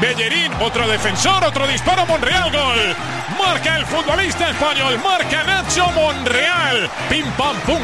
[0.00, 2.94] Bellerín, otro defensor, otro disparo, Monreal, gol.
[3.36, 6.88] Marca el futbolista español, marca Nacho Monreal.
[7.08, 7.82] Pim pam pum.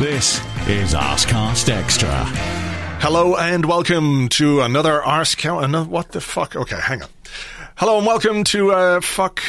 [0.00, 2.24] This is Arscast Extra.
[3.00, 5.62] Hello and welcome to another Arscast.
[5.62, 6.56] Another, what the fuck?
[6.56, 7.08] Okay, hang on.
[7.76, 9.40] Hello and welcome to uh, fuck.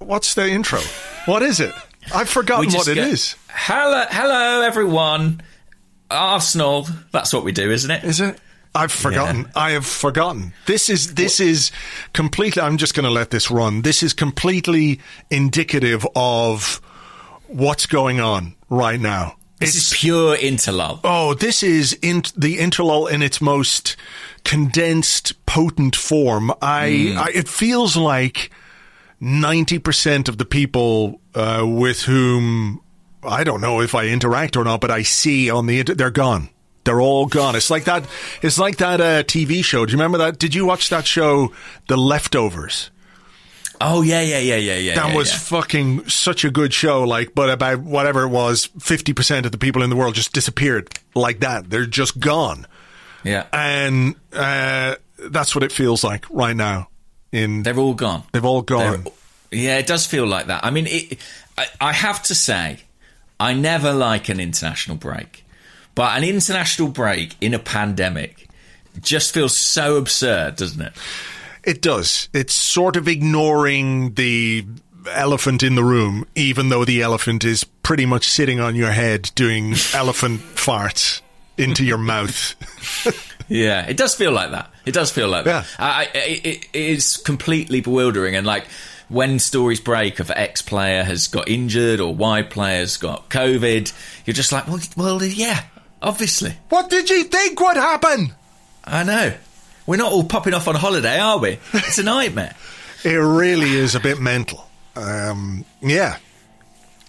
[0.00, 0.80] What's the intro?
[1.26, 1.72] What is it?
[2.12, 3.36] I've forgotten what just it go, is.
[3.48, 5.42] Hello, hello, everyone.
[6.12, 6.86] Arsenal.
[7.10, 8.04] That's what we do, isn't it?
[8.04, 8.38] Is it?
[8.74, 9.50] I've forgotten.
[9.54, 10.54] I have forgotten.
[10.66, 11.70] This is this is
[12.14, 12.62] completely.
[12.62, 13.82] I'm just going to let this run.
[13.82, 16.80] This is completely indicative of
[17.48, 19.36] what's going on right now.
[19.58, 21.00] This is pure interlull.
[21.04, 23.96] Oh, this is in the interlull in its most
[24.44, 26.50] condensed, potent form.
[26.60, 28.50] I, I it feels like
[29.20, 32.80] ninety percent of the people uh, with whom
[33.22, 36.10] I don't know if I interact or not, but I see on the inter- they're
[36.10, 36.48] gone.
[36.84, 37.54] They're all gone.
[37.54, 38.04] It's like that.
[38.42, 39.86] It's like that uh, TV show.
[39.86, 40.38] Do you remember that?
[40.38, 41.52] Did you watch that show,
[41.88, 42.90] The Leftovers?
[43.80, 44.94] Oh yeah, yeah, yeah, yeah, yeah.
[44.94, 45.38] That yeah, was yeah.
[45.38, 47.02] fucking such a good show.
[47.04, 50.32] Like, but about whatever it was, fifty percent of the people in the world just
[50.32, 51.68] disappeared like that.
[51.70, 52.66] They're just gone,
[53.24, 53.46] yeah.
[53.52, 56.88] and uh, that's what it feels like right now.
[57.32, 58.24] In They're all gone.
[58.32, 59.04] they've all gone.
[59.04, 59.12] They're-
[59.52, 60.64] yeah, it does feel like that.
[60.64, 61.18] I mean, it,
[61.58, 62.78] I, I have to say,
[63.42, 65.44] I never like an international break,
[65.96, 68.48] but an international break in a pandemic
[69.00, 70.92] just feels so absurd, doesn't it?
[71.64, 72.28] It does.
[72.32, 74.64] It's sort of ignoring the
[75.10, 79.32] elephant in the room, even though the elephant is pretty much sitting on your head
[79.34, 81.20] doing elephant farts
[81.58, 82.54] into your mouth.
[83.48, 84.70] Yeah, it does feel like that.
[84.86, 85.66] It does feel like that.
[85.78, 88.34] I, I, it, it is completely bewildering.
[88.34, 88.66] And like
[89.12, 93.92] when stories break of X player has got injured or Y player's got COVID,
[94.24, 95.64] you're just like, well, well, yeah,
[96.00, 96.54] obviously.
[96.70, 98.32] What did you think would happen?
[98.84, 99.34] I know.
[99.86, 101.58] We're not all popping off on holiday, are we?
[101.74, 102.54] It's a nightmare.
[103.04, 104.64] It really is a bit mental.
[104.94, 106.18] Um, yeah.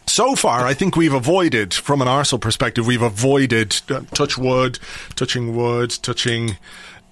[0.07, 4.79] So far, I think we've avoided, from an Arsenal perspective, we've avoided uh, touch wood,
[5.15, 6.57] touching wood, touching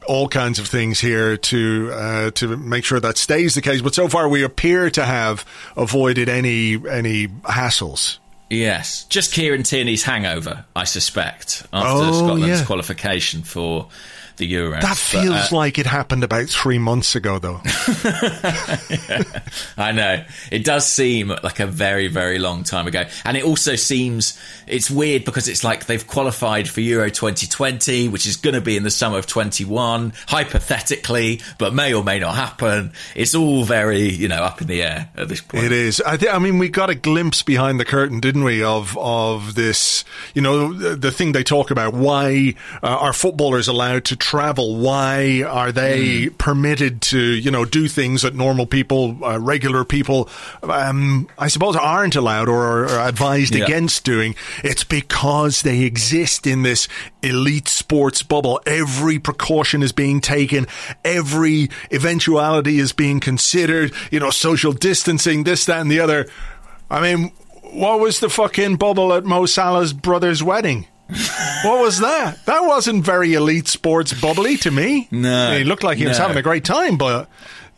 [0.08, 3.82] all kinds of things here to uh, to make sure that stays the case.
[3.82, 5.46] But so far, we appear to have
[5.78, 8.18] avoided any any hassles.
[8.50, 12.66] yes, just Kieran Tierney's hangover, I suspect, after Oh, Scotland's yeah.
[12.66, 13.88] qualification for
[14.38, 14.82] the Euros.
[14.82, 17.62] That But, feels uh, like it happened about three months ago, though.
[19.78, 20.24] I know.
[20.52, 23.04] It does seem like a very, very long time ago.
[23.26, 28.26] And it also seems, it's weird because it's like they've qualified for Euro 2020, which
[28.28, 32.36] is going to be in the summer of 21, hypothetically, but may or may not
[32.36, 32.94] happen.
[33.16, 35.66] It's all very, you know, up in the air at this point.
[35.66, 36.02] It is.
[36.02, 39.56] I, th- I mean, we got a glimpse behind the curtain, didn't we, of of
[39.56, 40.04] this?
[40.34, 41.94] You know, the, the thing they talk about.
[41.94, 44.78] Why uh, are footballers allowed to travel?
[44.78, 50.30] Why are they permitted to, you know, do things that normal people, uh, regular people,
[50.64, 53.66] um, I suppose, aren't allowed or are advised Yeah.
[53.66, 54.36] against doing?
[54.64, 56.88] It's because they exist in this
[57.24, 58.62] elite sports bubble.
[58.66, 60.68] Every precaution is being taken.
[61.04, 63.92] Every eventuality is being considered.
[64.12, 66.28] You know, social distancing, this, that, and the other.
[66.90, 67.32] I mean,
[67.72, 70.86] what was the fucking bubble at Mo Salah's brother's wedding?
[71.64, 72.46] What was that?
[72.46, 75.08] That wasn't very elite sports bubbly to me.
[75.12, 77.30] No, he looked like he was having a great time, but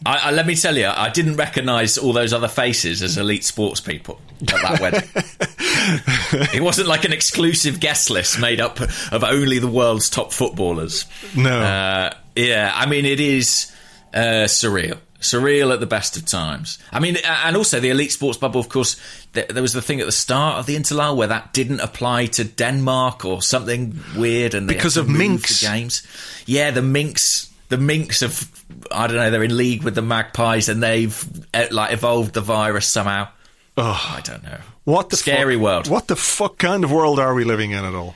[0.06, 3.44] I, I, let me tell you, I didn't recognise all those other faces as elite
[3.44, 5.10] sports people at that wedding.
[6.54, 11.06] it wasn't like an exclusive guest list made up of only the world's top footballers.
[11.36, 11.60] no.
[11.60, 13.72] Uh, yeah, I mean, it is
[14.14, 14.98] uh, surreal.
[15.24, 16.78] Surreal at the best of times.
[16.92, 18.96] I mean, and also the elite sports bubble, of course,
[19.34, 22.44] there was the thing at the start of the interlull where that didn't apply to
[22.44, 24.54] Denmark or something weird.
[24.54, 25.62] and Because of minks.
[25.62, 26.04] Games.
[26.46, 28.48] Yeah, the minks the minks have
[28.92, 31.26] I don't know they're in league with the magpies and they've
[31.72, 33.30] like evolved the virus somehow.
[33.78, 34.60] Oh, I don't know.
[34.84, 35.88] What the scary world?
[35.88, 38.16] What the fuck kind of world are we living in at all?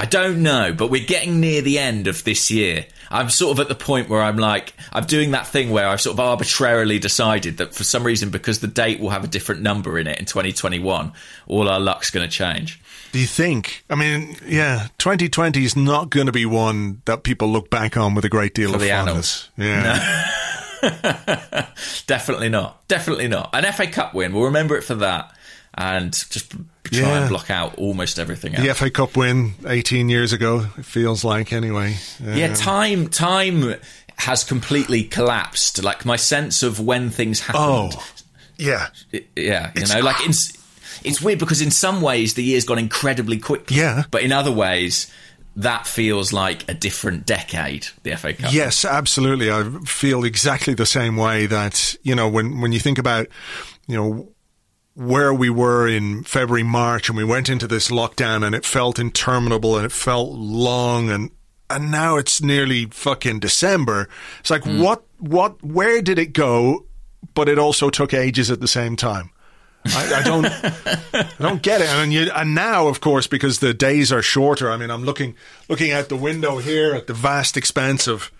[0.00, 2.86] I don't know, but we're getting near the end of this year.
[3.10, 6.00] I'm sort of at the point where I'm like, I'm doing that thing where I've
[6.00, 9.60] sort of arbitrarily decided that for some reason, because the date will have a different
[9.60, 11.12] number in it in 2021,
[11.48, 12.80] all our luck's going to change.
[13.12, 13.84] Do you think?
[13.90, 18.14] I mean, yeah, 2020 is not going to be one that people look back on
[18.14, 19.50] with a great deal For of fondness.
[19.58, 20.32] Yeah.
[22.06, 22.88] Definitely not.
[22.88, 23.50] Definitely not.
[23.52, 25.36] An FA Cup win, we'll remember it for that
[25.74, 26.50] and just
[26.84, 27.20] try Yeah.
[27.20, 28.64] and block out almost everything else.
[28.66, 31.96] The FA Cup win 18 years ago, it feels like anyway.
[32.24, 33.74] Yeah, um, time time
[34.18, 35.82] has completely collapsed.
[35.82, 37.94] Like my sense of when things happened.
[37.96, 38.06] Oh,
[38.58, 38.88] yeah.
[39.12, 39.20] Yeah,
[39.74, 40.32] you It's- know, like in,
[41.04, 43.76] it's weird because in some ways the year's gone incredibly quickly.
[43.78, 44.04] Yeah.
[44.10, 45.06] but in other ways
[45.56, 47.86] that feels like a different decade.
[48.04, 48.52] The FA Cup.
[48.52, 49.50] Yes, absolutely.
[49.50, 53.26] I feel exactly the same way that, you know, when, when you think about,
[53.88, 54.28] you know,
[55.00, 58.98] where we were in February, March, and we went into this lockdown and it felt
[58.98, 61.30] interminable and it felt long and,
[61.70, 64.10] and now it's nearly fucking December.
[64.40, 64.78] It's like, hmm.
[64.82, 66.84] what, what, where did it go?
[67.32, 69.30] But it also took ages at the same time.
[69.86, 70.44] I, I don't,
[71.14, 71.88] I don't get it.
[71.88, 74.70] And you, and now, of course, because the days are shorter.
[74.70, 75.34] I mean, I'm looking,
[75.70, 78.30] looking out the window here at the vast expanse of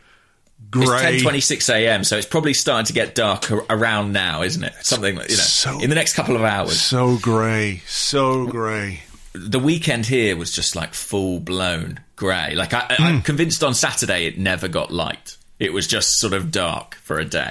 [0.73, 4.73] It's 10:26 a.m., so it's probably starting to get dark around now, isn't it?
[4.83, 6.81] Something you know, So- in the next couple of hours.
[6.81, 9.03] So grey, so grey.
[9.33, 12.55] the weekend here was just like full blown grey.
[12.55, 13.03] Like I, Hmm.
[13.03, 15.37] I'm convinced on Saturday it never got light.
[15.59, 17.51] It was just sort of dark for a day.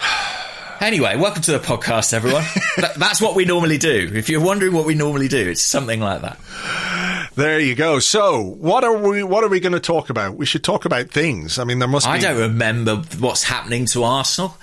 [0.80, 2.44] Anyway, welcome to the podcast, everyone.
[2.76, 4.10] That- that's what we normally do.
[4.12, 6.38] If you're wondering what we normally do, it's something like that.
[7.36, 7.98] There you go.
[7.98, 9.22] So, what are we?
[9.22, 10.36] What are we going to talk about?
[10.36, 11.58] We should talk about things.
[11.58, 12.06] I mean, there must.
[12.06, 14.56] I be, don't remember what's happening to Arsenal.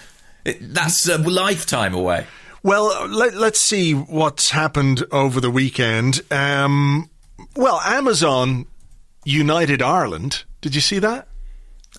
[0.45, 2.25] It, that's a lifetime away.
[2.63, 6.21] Well, let, let's see what's happened over the weekend.
[6.31, 7.09] Um,
[7.55, 8.67] well, Amazon
[9.25, 10.45] United Ireland.
[10.61, 11.27] Did you see that?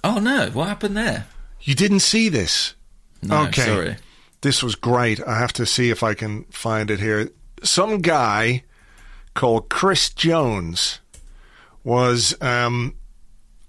[0.03, 1.27] Oh no, what happened there?
[1.61, 2.75] You didn't see this.
[3.23, 3.63] No, okay.
[3.63, 3.97] sorry.
[4.41, 5.21] This was great.
[5.23, 7.31] I have to see if I can find it here.
[7.63, 8.65] Some guy
[9.35, 11.01] called Chris Jones
[11.85, 12.95] was um,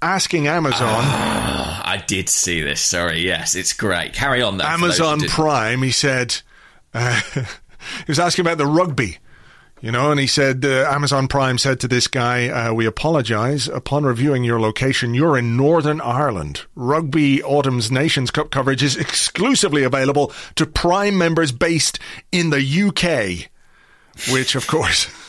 [0.01, 1.03] asking Amazon.
[1.03, 2.81] I did see this.
[2.81, 3.21] Sorry.
[3.21, 4.13] Yes, it's great.
[4.13, 4.57] Carry on.
[4.57, 5.29] Though, for those who Amazon.
[5.29, 6.41] Prime, he said,
[6.93, 7.41] uh, he
[8.07, 9.17] was asking about the rugby,
[9.81, 13.67] you know, and he said, uh, Amazon Prime said to this guy, uh, We apologize.
[13.67, 16.61] Upon reviewing your location, you're in Northern Ireland.
[16.75, 21.99] Rugby Autumn's Nations Cup coverage is exclusively available to Prime members based
[22.31, 23.49] in the UK,
[24.31, 25.09] which, of course.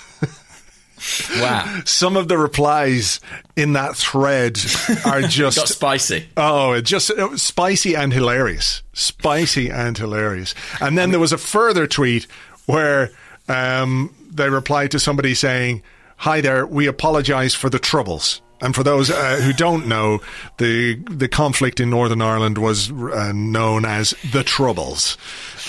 [1.41, 3.21] Wow, Some of the replies
[3.57, 4.59] in that thread
[5.05, 6.29] are got just spicy.
[6.37, 8.83] Oh, it just spicy and hilarious.
[8.93, 10.55] Spicy and hilarious.
[10.81, 12.27] And then there was a further tweet
[12.67, 13.11] where
[13.49, 15.83] um, they replied to somebody saying,
[16.19, 18.41] Hi there, we apologize for the troubles.
[18.61, 20.21] And for those uh, who don't know,
[20.59, 25.19] the the conflict in Northern Ireland was uh, known as the Troubles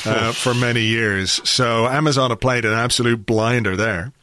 [0.05, 1.41] uh, for many years.
[1.49, 4.13] So Amazon have played an absolute blinder there.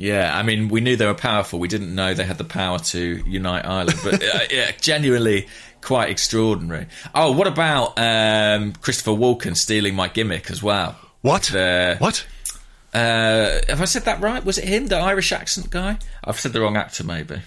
[0.00, 1.58] Yeah, I mean, we knew they were powerful.
[1.58, 4.00] We didn't know they had the power to unite Ireland.
[4.02, 5.46] But uh, yeah, genuinely
[5.82, 6.86] quite extraordinary.
[7.14, 10.96] Oh, what about um, Christopher Walken stealing my gimmick as well?
[11.20, 11.42] What?
[11.52, 12.26] The- what?
[12.94, 14.42] Uh, have I said that right?
[14.42, 15.98] Was it him, the Irish accent guy?
[16.24, 17.42] I've said the wrong actor, maybe.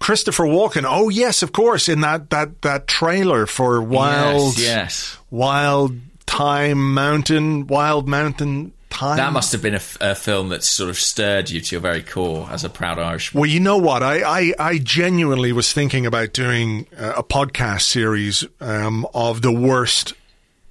[0.00, 0.84] Christopher Walken.
[0.84, 1.88] Oh yes, of course.
[1.88, 4.58] In that that that trailer for Wild.
[4.58, 5.18] Yes, yes.
[5.30, 9.16] Wild Time Mountain, Wild Mountain Thyme.
[9.16, 12.46] That must have been a film that sort of stirred you to your very core
[12.50, 13.40] as a proud Irishman.
[13.40, 14.02] Well, you know what?
[14.02, 19.52] I, I, I genuinely was thinking about doing uh, a podcast series um, of the
[19.52, 20.12] worst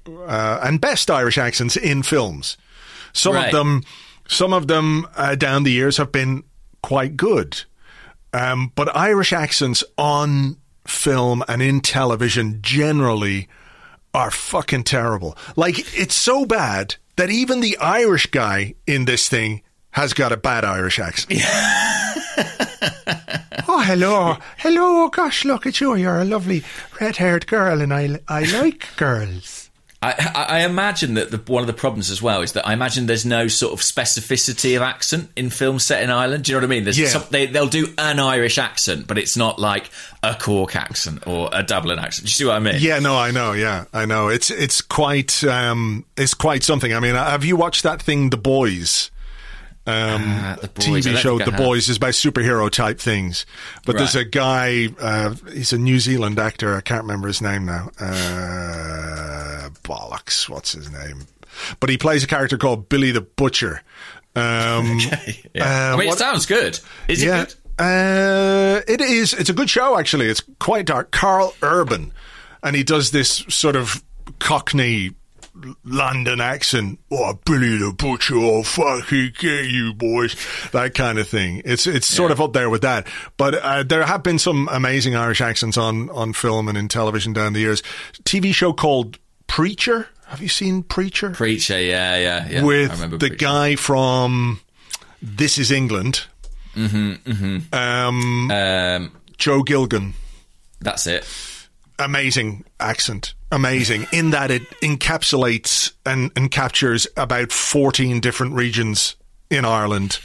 [0.07, 2.57] uh, and best Irish accents in films.
[3.13, 3.47] Some Right.
[3.47, 3.83] of them,
[4.27, 6.43] some of them uh, down the years have been
[6.81, 7.61] quite good,
[8.33, 13.47] um, but Irish accents on film and in television generally
[14.13, 15.37] are fucking terrible.
[15.55, 19.61] Like it's so bad that even the Irish guy in this thing
[19.91, 21.33] has got a bad Irish accent.
[23.67, 25.07] oh, hello, hello.
[25.07, 25.93] Gosh, look at you.
[25.93, 26.63] You're a lovely
[26.99, 29.60] red-haired girl, and I I like girls.
[30.03, 33.05] I, I imagine that the, one of the problems as well is that I imagine
[33.05, 36.45] there's no sort of specificity of accent in films set in Ireland.
[36.45, 36.85] Do you know what I mean?
[36.85, 37.09] There's Yeah.
[37.09, 39.91] some, they, they'll do an Irish accent, but it's not like
[40.23, 42.25] a Cork accent or a Dublin accent.
[42.25, 42.75] Do you see what I mean?
[42.79, 43.51] Yeah, no, I know.
[43.53, 44.29] Yeah, I know.
[44.29, 46.93] It's it's quite um, it's quite something.
[46.93, 49.11] I mean, have you watched that thing, The Boys?
[49.87, 51.39] Um, Ah, The TV show.
[51.39, 51.51] The.
[51.51, 53.45] Boys is about superhero type things.
[53.85, 54.89] But there's a guy.
[54.99, 56.75] Uh, he's a New Zealand actor.
[56.77, 57.89] I can't remember his name now.
[57.99, 60.47] Uh, bollocks.
[60.49, 61.25] What's his name?
[61.79, 63.81] But he plays a character called Billy the Butcher.
[64.35, 64.99] Um,
[65.53, 65.91] Yeah.
[65.91, 66.79] uh, I mean, what- it sounds good.
[67.07, 67.41] Is yeah.
[67.43, 67.55] it good?
[67.83, 69.33] Uh, it is.
[69.33, 70.27] It's a good show, actually.
[70.27, 71.09] It's quite dark.
[71.11, 72.13] Karl Urban,
[72.61, 74.03] and he does this sort of
[74.39, 75.11] Cockney
[75.83, 76.99] London accent.
[77.11, 78.35] Oh, Billy the Butcher!
[78.37, 80.35] Oh, fucking get you boys!
[80.71, 81.61] That kind of thing.
[81.65, 83.07] It's it's sort of up there with that.
[83.37, 87.33] But uh, there have been some amazing Irish accents on on film and in television
[87.33, 87.81] down the years.
[88.23, 90.07] TV show called Preacher.
[90.27, 91.31] Have you seen Preacher?
[91.31, 92.63] Preacher, yeah, yeah, yeah.
[92.63, 93.35] With the Preacher.
[93.35, 94.61] guy from
[95.21, 96.25] This Is England.
[96.73, 97.19] Um,
[97.73, 100.13] Um, Joe Gilgun.
[100.79, 101.27] that's it.
[101.99, 103.33] Amazing accent.
[103.51, 104.07] Amazing.
[104.11, 109.15] In that it encapsulates and, and captures about 14 different regions
[109.49, 110.19] in Ireland.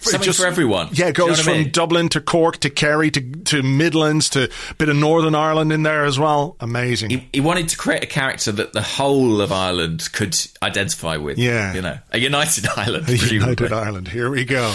[0.00, 0.88] Something for everyone.
[0.92, 1.70] Yeah, it Do you know goes from I mean?
[1.70, 5.82] Dublin to Cork to Kerry to, to Midlands to a bit of Northern Ireland in
[5.82, 6.56] there as well.
[6.60, 7.10] Amazing.
[7.10, 11.38] He, he wanted to create a character that the whole of Ireland could identify with.
[11.38, 11.72] Yeah.
[11.72, 13.36] You know, a united Ireland, presumably.
[13.36, 14.08] United Ireland.
[14.08, 14.74] Here we go.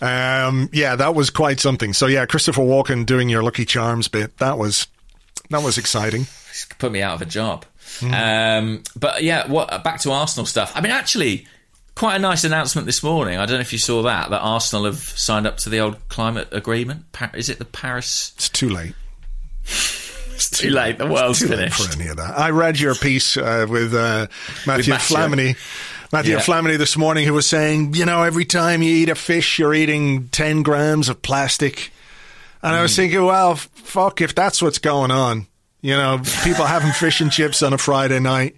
[0.00, 1.92] Um, yeah, that was quite something.
[1.92, 4.38] So yeah, Christopher Walken doing your Lucky Charms bit.
[4.38, 4.86] That was
[5.50, 6.26] that was exciting.
[6.78, 7.64] Put me out of a job.
[8.00, 8.14] Hmm.
[8.14, 10.72] Um, but yeah, what back to Arsenal stuff.
[10.74, 11.46] I mean, actually,
[11.94, 13.38] quite a nice announcement this morning.
[13.38, 16.08] I don't know if you saw that that Arsenal have signed up to the old
[16.08, 17.04] climate agreement.
[17.34, 18.32] Is it the Paris?
[18.36, 18.94] It's too late.
[19.64, 20.98] It's too late.
[20.98, 21.92] The world's Too late finished.
[21.94, 22.36] for any of that.
[22.38, 24.26] I read your piece uh, with uh,
[24.66, 25.16] Matthew Matthew.
[25.16, 25.56] Flamini.
[26.12, 26.40] Matthew Yeah.
[26.40, 29.72] Flamini this morning, who was saying, you know, every time you eat a fish, you're
[29.74, 31.92] eating ten grams of plastic.
[32.62, 32.78] And Hmm.
[32.78, 35.46] I was thinking, well, fuck, if that's what's going on,
[35.82, 38.56] you know, people having fish and chips on a Friday night,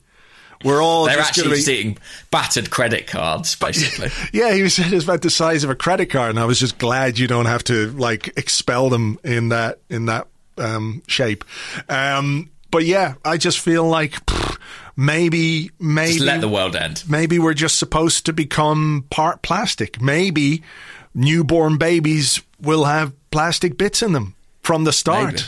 [0.62, 1.74] we're all They're just actually going to just be.
[1.74, 1.98] eating
[2.30, 4.10] battered credit cards, basically.
[4.32, 6.78] Yeah, he said it's about the size of a credit card, and I was just
[6.78, 11.44] glad you don't have to like expel them in that in that um, shape.
[11.88, 14.58] Um, but yeah, I just feel like pff,
[14.96, 17.04] maybe maybe just let the world end.
[17.08, 20.00] maybe we're just supposed to become part plastic.
[20.00, 20.62] Maybe
[21.14, 25.34] newborn babies will have plastic bits in them from the start.
[25.34, 25.42] Maybe,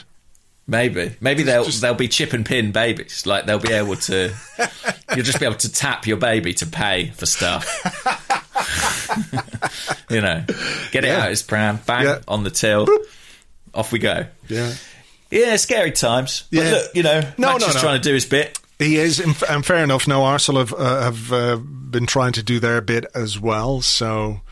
[0.67, 3.25] maybe maybe they'll they'll be chip and pin babies.
[3.27, 4.35] Like they'll be able to,
[5.15, 7.65] you'll just be able to tap your baby to pay for stuff.
[10.11, 10.45] you know,
[10.93, 11.25] get it Yeah.
[11.25, 11.33] out.
[11.33, 12.19] It's pram, bang Yeah.
[12.29, 12.87] on the till.
[13.75, 14.27] Off we go.
[14.49, 14.73] Yeah.
[15.31, 16.45] Yeah, scary times.
[16.51, 16.71] But Yeah.
[16.71, 17.81] look, you know, No, Max no, is no.
[17.81, 18.59] trying to do his bit.
[18.79, 20.07] He is, and and fair enough.
[20.07, 23.81] Now Arsenal have uh, have uh, been trying to do their bit as well.
[23.81, 24.43] So,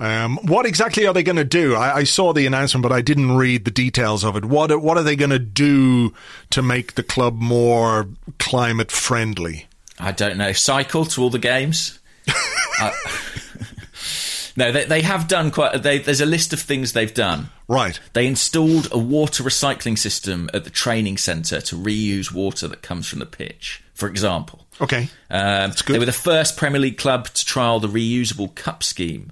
[0.00, 1.74] um, what exactly are they going to do?
[1.74, 4.44] I, I saw the announcement, but I didn't read the details of it.
[4.44, 6.12] What are- what are they going to do
[6.50, 8.08] to make the club more
[8.38, 9.66] climate friendly?
[9.98, 10.52] I don't know.
[10.52, 11.98] Cycle to all the games.
[12.80, 12.90] Uh,
[14.56, 15.80] no, they, they have done quite.
[15.84, 17.50] They, there's a list of things they've done.
[17.68, 18.00] Right.
[18.14, 23.06] They installed a water recycling system at the training centre to reuse water that comes
[23.08, 24.66] from the pitch, for example.
[24.80, 25.08] Okay.
[25.30, 25.94] Um, good.
[25.94, 29.30] They were the first Premier League club to trial the reusable cup scheme,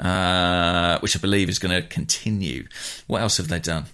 [0.00, 2.66] uh, which I believe is going to continue.
[3.06, 3.84] What else have they done?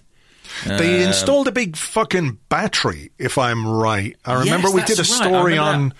[0.67, 4.17] They Um, installed a big fucking battery, if I'm right.
[4.25, 5.27] I remember Yes, we did a that's right.
[5.27, 5.93] Story on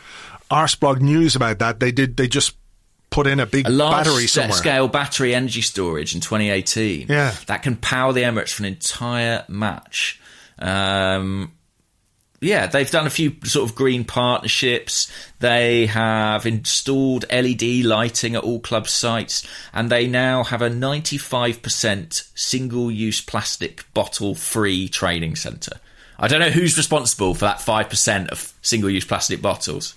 [0.50, 1.80] Arsblog News about that.
[1.80, 2.18] They did.
[2.18, 2.56] They just
[3.12, 4.58] put in a big A large battery somewhere.
[4.58, 7.08] scale battery energy storage in 2018.
[7.10, 7.34] Yeah.
[7.48, 10.20] That can power the Emirates for an entire match.
[10.60, 11.52] Um,
[12.42, 15.12] yeah, they've done a few sort of green partnerships.
[15.40, 22.30] They have installed LED lighting at all club sites, and they now have a 95%
[22.34, 25.80] single use plastic bottle free training centre.
[26.18, 29.94] I don't know who's responsible for that 5% of single use plastic bottles.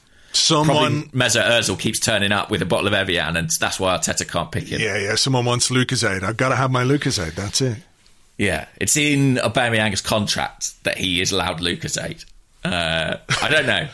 [0.46, 3.96] Probably Someone Mesut Ozil keeps turning up with a bottle of Evian, and that's why
[3.96, 4.80] Arteta can't pick him.
[4.80, 5.14] Yeah, yeah.
[5.14, 6.24] Someone wants Lucozade.
[6.24, 7.34] I've got to have my Lucozade.
[7.36, 7.78] That's it.
[8.36, 12.24] Yeah, it's in Aubameyang's contract that he is allowed Lucozade.
[12.64, 13.88] Uh, I don't know,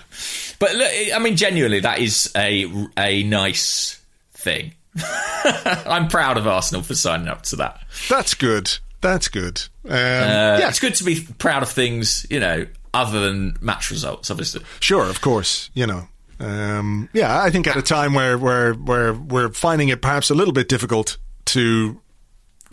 [0.58, 4.00] but look, I mean, genuinely, that is a a nice
[4.32, 4.72] thing.
[5.04, 7.80] I'm proud of Arsenal for signing up to that.
[8.08, 8.70] That's good.
[9.00, 9.62] That's good.
[9.86, 13.90] Um, Uh, yeah, It's good to be proud of things, you know, other than match
[13.90, 14.30] results.
[14.30, 15.70] Obviously, sure, of course.
[15.74, 16.08] You know.
[16.38, 20.34] Um, yeah, I think at a time where where where we're finding it perhaps a
[20.34, 22.00] little bit difficult to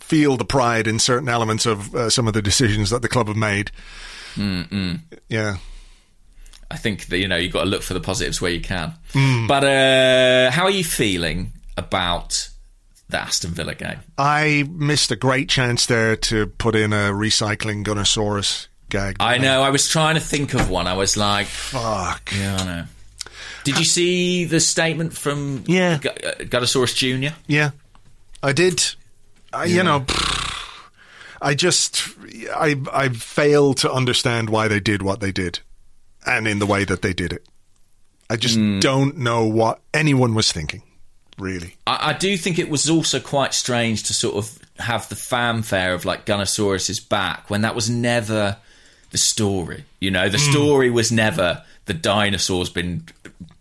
[0.00, 3.26] feel the pride in certain elements of uh, some of the decisions that the club
[3.28, 3.70] have made.
[5.28, 5.56] Yeah.
[6.70, 8.94] I think that you know you've got to look for the positives where you can.
[9.12, 9.46] Hmm.
[9.46, 12.50] But uh, how are you feeling about
[13.08, 13.98] the Aston Villa game?
[14.18, 19.16] I missed a great chance there to put in a recycling Gunnersaurus gag.
[19.20, 19.62] I know.
[19.62, 20.86] I was trying to think of one.
[20.86, 22.32] I was like, Fuck.
[22.36, 22.84] yeah, I know.
[23.64, 25.98] Did you see the statement from Yeah.
[25.98, 27.34] Gu- uh, Guttosaurus Jr.?
[27.46, 27.70] Yeah,
[28.42, 28.82] I did.
[29.52, 30.04] I, You know,
[31.40, 32.02] I just
[32.54, 35.60] I I fail to understand why they did what they did,
[36.26, 37.46] and in the way that they did it.
[38.30, 38.80] I just hmm.
[38.80, 40.82] don't know what anyone was thinking.
[41.38, 45.16] Really, I, I do think it was also quite strange to sort of have the
[45.16, 48.56] fanfare of like Gunnersaurus is back when that was never
[49.10, 49.84] the story.
[50.00, 50.50] You know, the hmm.
[50.50, 53.04] story was never the dinosaur's been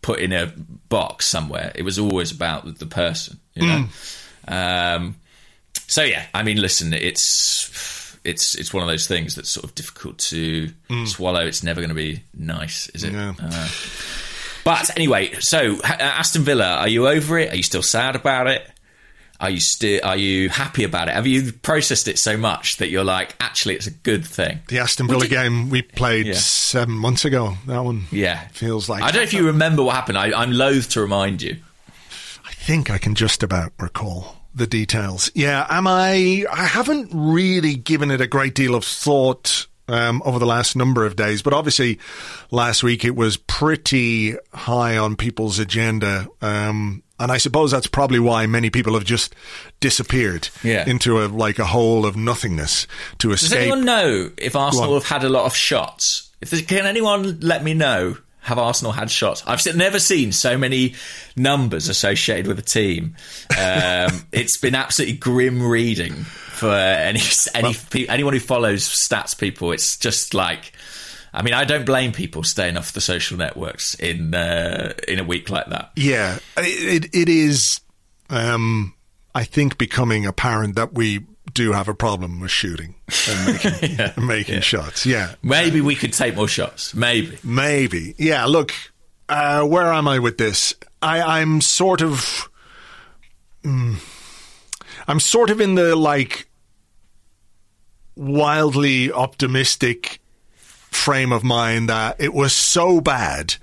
[0.01, 0.51] put in a
[0.89, 1.71] box somewhere.
[1.75, 3.39] It was always about the- the person.
[3.53, 3.87] You know.
[4.47, 4.53] Hmm.
[4.53, 5.15] Um,
[5.87, 7.69] so yeah, I mean, listen, it's
[8.27, 10.69] it's it's one of those things that's sort of difficult to
[11.05, 11.45] swallow.
[11.45, 13.13] It's never going to be nice, is it?
[13.13, 13.33] Yeah.
[13.41, 13.67] Uh,
[14.63, 17.51] but anyway, so uh, Aston Villa, are you over it?
[17.53, 18.69] Are you still sad about it?
[19.39, 21.13] Are you still are you happy about it?
[21.13, 24.59] Have you processed it so much that you're like, actually, it's a good thing?
[24.67, 26.33] the Aston Villa game we played Yeah.
[26.33, 27.55] seven months ago.
[27.67, 30.17] That one, Yeah, feels like I don't know if you remember what happened.
[30.17, 31.57] I, I'm loath to remind you.
[32.45, 35.31] I think I can just about recall the details.
[35.33, 36.45] Yeah, am I?
[36.51, 41.05] I haven't really given it a great deal of thought um, over the last number
[41.05, 41.99] of days, but obviously
[42.51, 46.27] last week it was pretty high on people's agenda.
[46.41, 49.33] Um, and I suppose that's probably why many people have just
[49.79, 50.87] disappeared Yeah.
[50.87, 52.85] into a like a hole of nothingness
[53.19, 53.49] to escape.
[53.49, 56.29] Does anyone know if Arsenal have had a lot of shots?
[56.41, 58.17] If can anyone let me know?
[58.47, 59.43] Have Arsenal had shots?
[59.45, 60.95] I've never seen so many
[61.35, 63.17] numbers associated with a team.
[63.51, 67.19] Um, it's been absolutely grim reading for any
[67.53, 69.73] any pe- anyone who follows stats people.
[69.73, 70.71] It's just like,
[71.33, 75.25] I mean, I don't blame people staying off the social networks in uh, in a
[75.25, 75.91] week like that.
[75.97, 77.81] Yeah, it, it, it is.
[78.29, 78.93] Um,
[79.35, 81.25] I think becoming apparent that we
[81.57, 82.93] do have a problem with shooting
[83.27, 85.07] and making, and making shots.
[85.07, 86.93] Yeah, Maybe we could take more shots.
[86.93, 87.39] Maybe.
[87.43, 88.13] maybe.
[88.19, 88.71] Yeah, look,
[89.27, 90.75] uh, where am I with this?
[91.01, 92.47] I, I'm sort of.
[93.63, 93.95] mm,
[95.07, 96.47] I'm sort of in the like
[98.15, 100.19] wildly optimistic
[100.91, 103.55] frame of mind that it was so bad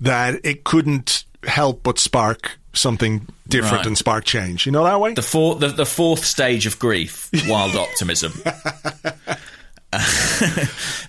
[0.00, 3.86] that it couldn't help but spark something different Right.
[3.86, 4.64] and spark change.
[4.66, 5.12] You know that way?
[5.14, 8.32] The fourth, the, the fourth stage of grief, wild optimism.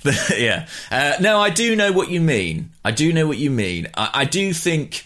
[0.04, 0.68] The- yeah.
[0.92, 2.72] Uh, no, I do know what you mean.
[2.84, 3.88] I do know what you mean.
[3.96, 5.06] I, I do think.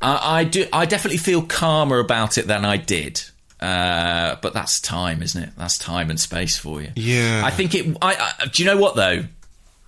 [0.00, 0.66] I, I do.
[0.72, 3.20] I definitely feel calmer about it than I did.
[3.60, 5.50] Uh, but that's time, isn't it?
[5.56, 6.90] That's time and space for you.
[6.94, 7.42] Yeah.
[7.44, 7.96] I think it.
[8.00, 9.24] I, I do you know what though?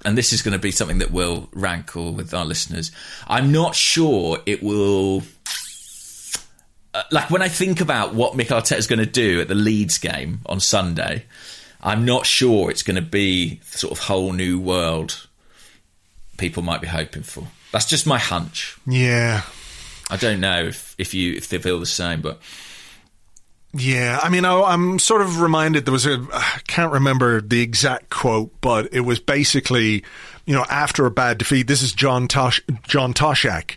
[0.07, 2.93] And this is going to be something that will rankle with our listeners.
[3.27, 5.25] I'm not sure it will
[6.95, 9.55] uh, like when I think about what Mikel Arteta is going to do at the
[9.55, 11.25] Leeds game on Sunday,
[11.83, 15.27] I'm not sure it's going to be the sort of whole new world
[16.39, 17.47] people might be hoping for.
[17.71, 18.79] That's just my hunch.
[18.87, 19.43] yeah.
[20.09, 22.41] I don't know if, if you if they feel the same, but
[23.79, 27.61] Yeah, I mean, I, I'm sort of reminded there was a, I can't remember the
[27.61, 30.05] exact quote, but it was basically,
[30.45, 33.77] you know, after a bad defeat, this is John Tosh, John Toshack.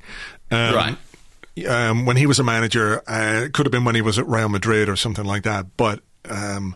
[0.52, 1.66] Um, right.
[1.68, 4.28] um, when he was a manager, uh, it could have been when he was at
[4.28, 5.66] Real Madrid or something like that.
[5.76, 6.76] But um,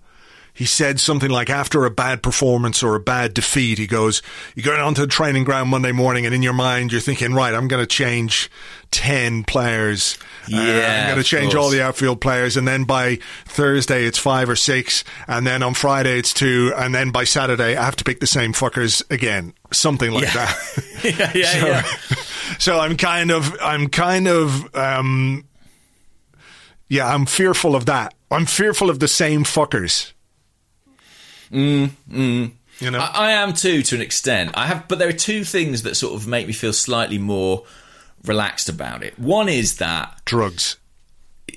[0.53, 4.21] he said something like, after a bad performance or a bad defeat, he goes,
[4.55, 7.53] you go onto the training ground Monday morning, and in your mind, you're thinking, right,
[7.53, 8.51] I'm going to change
[8.91, 10.17] 10 players.
[10.43, 12.57] Uh, Yeah, I'm going to change all the outfield players.
[12.57, 15.03] And then by Thursday, it's five or six.
[15.27, 16.73] And then on Friday, it's two.
[16.75, 19.53] And then by Saturday, I have to pick the same fuckers again.
[19.71, 20.55] Something like that.
[21.03, 21.83] yeah, yeah, So, yeah.
[22.59, 25.45] so I'm kind of, I'm kind of, um,
[26.89, 28.13] yeah, I'm fearful of that.
[28.29, 30.13] I'm fearful of the same fuckers.
[31.51, 32.51] Mm, mm.
[32.79, 34.51] You know, I, I am too, to an extent.
[34.55, 37.63] I have, but there are two things that sort of make me feel slightly more
[38.25, 39.17] relaxed about it.
[39.19, 40.77] One is that drugs.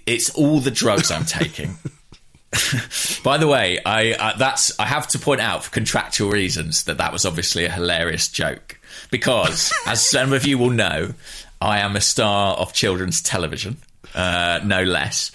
[0.07, 1.77] it's all the drugs I'm taking.
[3.23, 6.99] By the way, I uh, that's I have to point out for contractual reasons that
[6.99, 8.79] that was obviously a hilarious joke
[9.11, 11.13] because, as some of you will know,
[11.61, 13.77] I am a star of children's television,
[14.15, 15.33] uh, no less,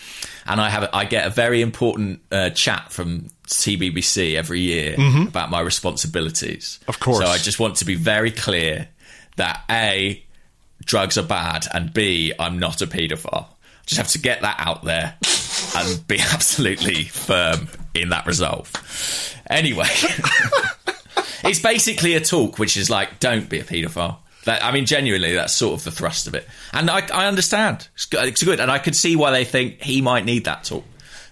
[0.48, 4.96] and I have I get a very important uh, chat from CBBC every year
[5.28, 6.80] about my responsibilities.
[6.88, 7.20] Of course.
[7.20, 8.88] so I just want to be very clear
[9.36, 10.24] that a
[10.86, 13.48] drugs are bad, and B, I'm not a paedophile.
[13.86, 15.16] Just have to get that out there
[15.76, 18.72] and be absolutely firm in that resolve.
[19.50, 19.88] Anyway,
[21.44, 24.18] it's basically a talk which is like, don't be a paedophile.
[24.46, 26.48] That, I mean, genuinely, that's sort of the thrust of it.
[26.74, 27.88] And I, I understand.
[27.94, 28.60] It's good, it's good.
[28.60, 30.84] And I could see why they think he might need that talk.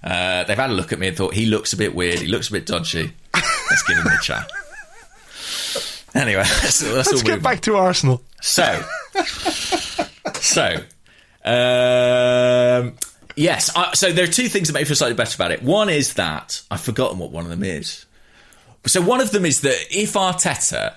[0.03, 2.19] Uh, they've had a look at me and thought, he looks a bit weird.
[2.19, 3.11] He looks a bit dodgy.
[3.33, 4.49] Let's give him a chat.
[6.15, 8.21] Anyway, that's, that's Let's get back to Arsenal.
[8.41, 8.83] so,
[10.35, 10.75] so,
[11.45, 12.95] um,
[13.35, 13.75] yes.
[13.75, 15.63] I, so there are two things that make me feel slightly better about it.
[15.63, 18.05] One is that I've forgotten what one of them is.
[18.85, 20.95] So one of them is that if Arteta,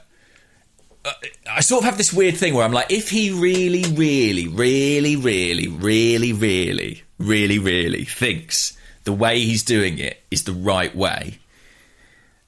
[1.04, 1.12] uh,
[1.50, 5.16] I sort of have this weird thing where I'm like, if he really, really, really,
[5.16, 11.38] really, really, really, really, really thinks the way he's doing it is the right way,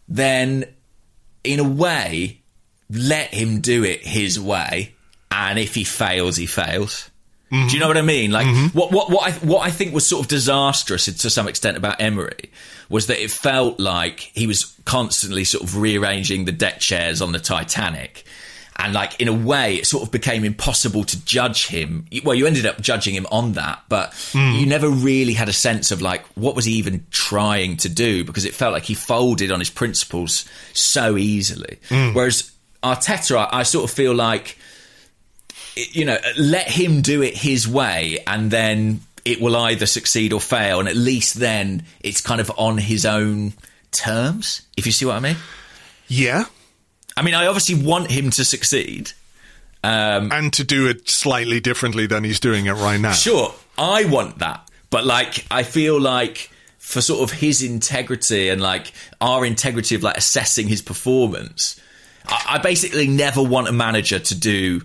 [0.09, 0.65] then
[1.43, 2.41] in a way,
[2.91, 4.95] let him do it his way.
[5.31, 7.11] And if he fails, he fails.
[7.55, 8.33] Do you know what I mean?
[8.33, 8.77] Like mm-hmm.
[8.77, 12.01] what what what I what I think was sort of disastrous to some extent about
[12.01, 12.51] Emery
[12.89, 17.33] was that it felt like he was constantly sort of rearranging the deck chairs on
[17.33, 18.25] the Titanic.
[18.77, 22.07] And like in a way, it sort of became impossible to judge him.
[22.25, 24.59] Well, you ended up judging him on that, but mm.
[24.59, 28.25] you never really had a sense of like what was he even trying to do
[28.25, 31.79] because it felt like he folded on his principles so easily.
[31.89, 32.15] Mm.
[32.15, 32.51] Whereas
[32.85, 34.59] Arteta, I, I sort of feel like
[35.77, 40.41] you know, let him do it his way, and then it will either succeed or
[40.41, 43.55] fail, and at least then it's kind of on his own
[43.91, 44.63] terms.
[44.77, 45.37] If you see what I mean.
[46.07, 46.45] Yeah.
[47.17, 49.13] I mean, I obviously want him to succeed.
[49.83, 53.13] Um, And to do it slightly differently than he's doing it right now.
[53.13, 58.61] sure, I want that, but like, I feel like for sort of his integrity and
[58.61, 61.81] like our integrity of like assessing his performance,
[62.27, 64.83] I, I basically never want a manager to do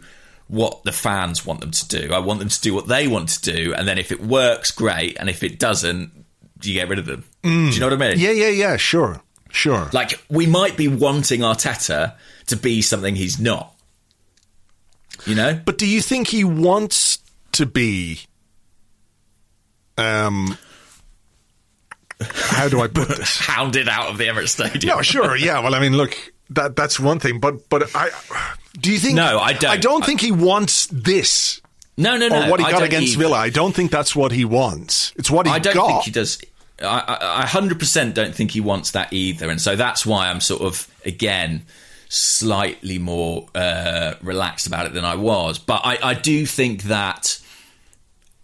[0.48, 2.14] what the fans want them to do.
[2.14, 4.72] I want them to do what they want to do, and then if it works,
[4.72, 6.12] great, and if it doesn't,
[6.62, 7.24] you get rid of them.
[7.44, 8.20] Do you know what I mean?
[8.20, 9.22] Yeah, yeah, yeah, sure.
[9.52, 9.90] Sure.
[9.94, 12.16] Like we might be wanting Arteta
[12.48, 13.74] to be something he's not.
[15.26, 15.60] You know?
[15.64, 17.20] But do you think he wants
[17.54, 18.22] to be
[19.98, 20.58] um
[22.22, 23.38] how do I put this?
[23.48, 24.96] Hounded out of the Emirates Stadium.
[24.96, 25.60] No, sure, yeah.
[25.60, 26.16] Well, I mean, look,
[26.52, 28.10] that that's one thing, but but I
[28.80, 29.72] do you think No, I don't.
[29.72, 31.62] I don't I- think he wants this
[31.98, 32.46] no, no, no.
[32.48, 33.18] or what he I got against.
[33.18, 33.38] Villa.
[33.38, 35.12] I don't think that's what he wants.
[35.18, 35.88] It's what he I don't got.
[35.88, 36.40] think he does.
[36.82, 39.50] I, I, I 100% don't think he wants that either.
[39.50, 41.64] And so that's why I'm sort of, again,
[42.08, 45.60] slightly more uh, relaxed about it than I was.
[45.60, 47.38] But I, I do think that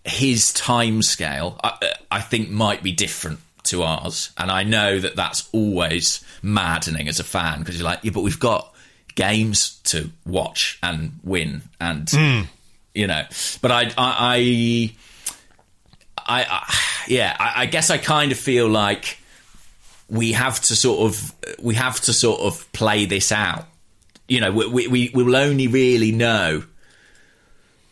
[0.04, 4.32] his time scale, I, I think, might be different to ours.
[4.38, 8.22] And I know that that's always maddening as a fan because you're like, yeah, but
[8.22, 8.74] we've got
[9.16, 11.62] games to watch and win.
[11.80, 12.42] And, hmm.
[12.94, 13.24] you know,
[13.62, 14.96] but I, I, I,
[16.28, 16.74] I, I
[17.08, 19.20] yeah, I, I guess I kind of feel like
[20.10, 23.66] we have to sort of we have to sort of play this out.
[24.28, 26.64] You know, we we, we will only really know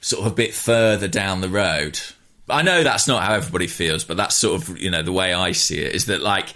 [0.01, 1.99] sort of a bit further down the road.
[2.49, 5.33] I know that's not how everybody feels, but that's sort of you know the way
[5.33, 6.47] I see it is that like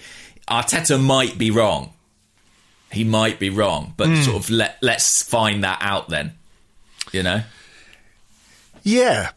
[0.50, 1.94] Arteta might be wrong.
[2.92, 4.22] He might be wrong, but hmm.
[4.22, 6.34] sort of let let's find that out then.
[7.12, 7.44] You know.
[8.84, 9.32] Yeah.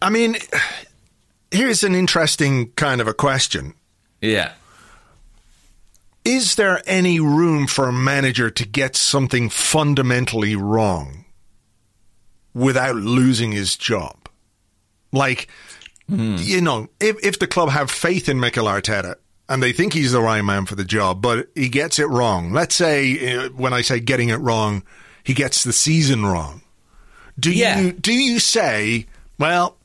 [0.00, 0.36] I mean,
[1.50, 3.74] here's an interesting kind of a question.
[4.20, 4.52] Yeah.
[6.24, 11.24] Is there any room for a manager to get something fundamentally wrong
[12.52, 14.28] without losing his job?
[15.12, 15.48] Like,
[16.08, 19.16] you know, if, if the club have faith in Mikel Arteta
[19.48, 22.52] and they think he's the right man for the job, but he gets it wrong.
[22.52, 24.82] Let's say, uh, when I say getting it wrong,
[25.24, 26.62] he gets the season wrong.
[27.38, 27.80] Do Yeah.
[27.80, 29.06] you do you say,
[29.38, 29.76] well,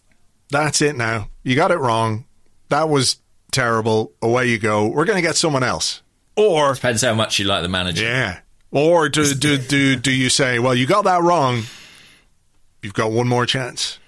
[0.52, 1.30] that's it now.
[1.44, 2.26] You got it wrong.
[2.70, 3.18] That was
[3.52, 4.14] terrible.
[4.22, 4.88] Away you go.
[4.88, 6.02] We're going to get someone else.
[6.38, 8.04] Or Depends how much you like the manager.
[8.04, 8.40] yeah.
[8.72, 11.64] Or do do do do you say, well, you got that wrong.
[12.82, 14.00] You've got one more chance.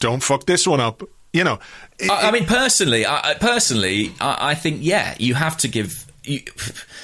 [0.00, 1.02] Don't fuck this one up.
[1.32, 1.58] You know.
[1.98, 5.68] it- I, I mean, personally, I, I- personally, I, I think yeah, you have to
[5.68, 6.06] give.
[6.24, 6.40] You,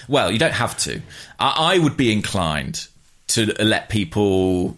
[0.09, 1.03] well, you don't have to.
[1.38, 2.87] I, I would be inclined
[3.29, 4.76] to let people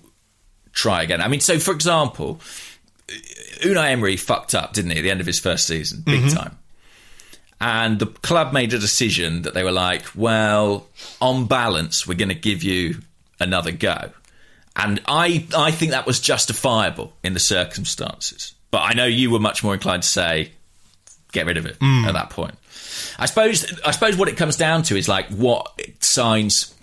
[0.72, 1.20] try again.
[1.20, 2.40] I mean, so for example,
[3.61, 6.37] Unai Emery fucked up, didn't he, at the end of his first season, big mm-hmm.
[6.37, 6.59] time.
[7.61, 10.88] And the club made a decision that they were like, well,
[11.20, 12.96] on balance, we're going to give you
[13.38, 14.11] another go.
[14.76, 18.54] And I, I think that was justifiable in the circumstances.
[18.70, 20.52] But I know you were much more inclined to say,
[21.32, 22.54] get rid of it at that point.
[23.18, 26.74] I suppose, I suppose what it comes down to is like, what signs,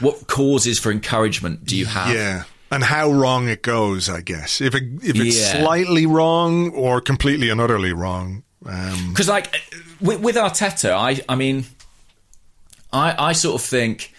[0.00, 2.14] what causes for encouragement do you have?
[2.14, 2.44] yeah.
[2.70, 4.60] And how wrong it goes, I guess.
[4.60, 5.60] If it, if it's Yeah.
[5.62, 8.42] slightly wrong or completely and utterly wrong.
[8.66, 9.54] Um, because like
[10.00, 11.66] with, with Arteta, I I mean,
[12.92, 14.13] I I sort of think,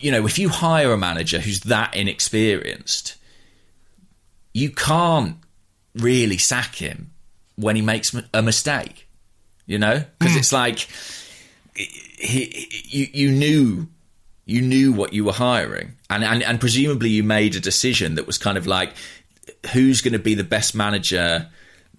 [0.00, 3.16] you know, if you hire a manager who's that inexperienced,
[4.52, 5.36] you can't
[5.94, 7.10] really sack him
[7.56, 9.06] when he makes a mistake,
[9.66, 10.88] you know, because it's like
[11.74, 13.86] he, you you knew
[14.46, 18.26] you knew what you were hiring, and and, and presumably you made a decision that
[18.26, 18.94] was kind of like,
[19.72, 21.48] who's going to be the best manager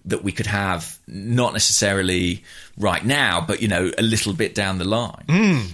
[0.04, 2.42] that we could have, not necessarily
[2.76, 5.24] right now, but you know, a little bit down the line.
[5.28, 5.72] Mm.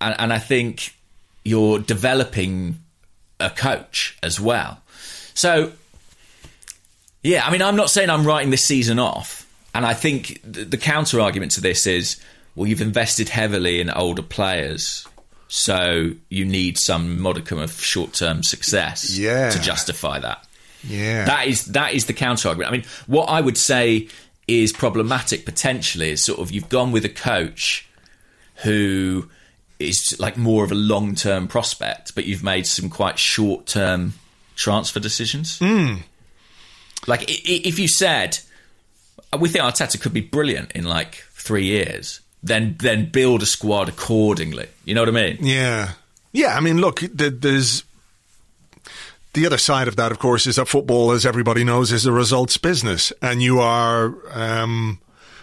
[0.00, 0.94] And, and I think
[1.44, 2.78] you're developing
[3.40, 4.80] a coach as well.
[5.34, 5.72] So,
[7.22, 9.46] yeah, I mean, I'm not saying I'm writing this season off.
[9.74, 12.20] And I think the, the counter argument to this is
[12.54, 15.06] well, you've invested heavily in older players.
[15.48, 19.50] So you need some modicum of short term success Yeah.
[19.50, 20.46] to justify that.
[20.84, 21.24] Yeah.
[21.24, 22.68] That is that is the counter argument.
[22.70, 24.08] I mean, what I would say
[24.48, 27.86] is problematic potentially is sort of you've gone with a coach
[28.56, 29.28] who
[29.88, 34.14] is like more of a long term prospect, but you've made some quite short term
[34.56, 35.58] transfer decisions.
[37.06, 38.38] Like i- i- if you said
[39.38, 43.88] we think Arteta could be brilliant in like three years, then then build a squad
[43.88, 44.68] accordingly.
[44.84, 45.38] You know what I mean?
[45.40, 45.92] Yeah.
[46.32, 47.84] Yeah, I mean, look, there's
[49.34, 52.12] the other side of that, of course, is that football, as everybody knows, is a
[52.12, 54.14] results business, and you are.
[54.32, 54.98] Um,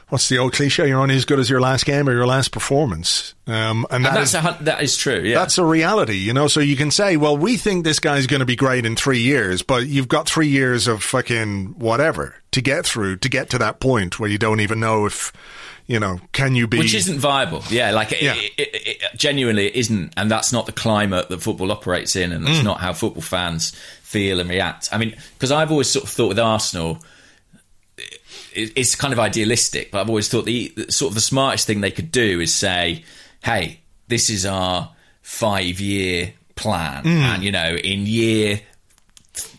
[0.10, 0.88] What's the old cliche?
[0.88, 4.16] You're only as good as your last game or your last performance, um, and, And
[4.18, 5.20] that's is, a, that is true.
[5.22, 6.48] Yeah, that's a reality, you know.
[6.48, 9.20] So you can say, well, we think this guy's going to be great in three
[9.22, 13.60] years, but you've got three years of fucking whatever to get through to get to
[13.60, 15.32] that point where you don't even know if,
[15.86, 16.80] you know, can you be?
[16.80, 17.62] which isn't viable.
[17.70, 18.34] Yeah, like it, Yeah.
[18.36, 22.32] It, it, it, genuinely it isn't, and that's not the climate that football operates in,
[22.32, 22.48] and Mm.
[22.48, 24.90] that's not how football fans feel and react.
[24.92, 26.98] I mean, because I've always sort of thought with Arsenal.
[28.54, 31.82] It- It's kind of idealistic, but I've always thought the sort of the smartest thing
[31.82, 33.04] they could do is say,
[33.44, 37.22] "Hey, this is our five-year plan, Mm.
[37.22, 38.62] and you know, in year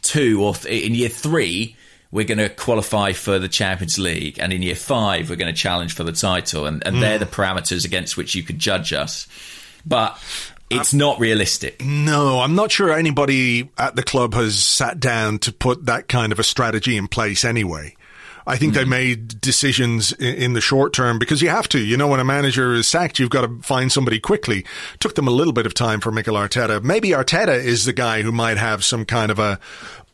[0.02, 1.76] two or th- in year three,
[2.10, 5.58] we're going to qualify for the Champions League, and in year five, we're going to
[5.58, 9.26] challenge for the title, and, and they're the parameters against which you could judge us.
[9.86, 10.18] But
[10.68, 11.82] it's not realistic.
[11.84, 16.32] No, I'm not sure anybody at the club has sat down to put that kind
[16.32, 17.94] of a strategy in place anyway.
[18.50, 21.78] I think they made decisions in, in the short term because you have to.
[21.78, 24.64] You know, when a manager is sacked, you've got to find somebody quickly.
[24.98, 26.82] Took them a little bit of time for Mikel Arteta.
[26.82, 29.60] Maybe Arteta is the guy who might have some kind of a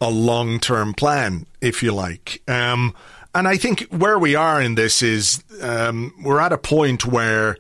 [0.03, 2.43] a long term plan, if you like.
[2.47, 2.95] Um,
[3.35, 7.57] and I think where we are in this is um, we're at a point where.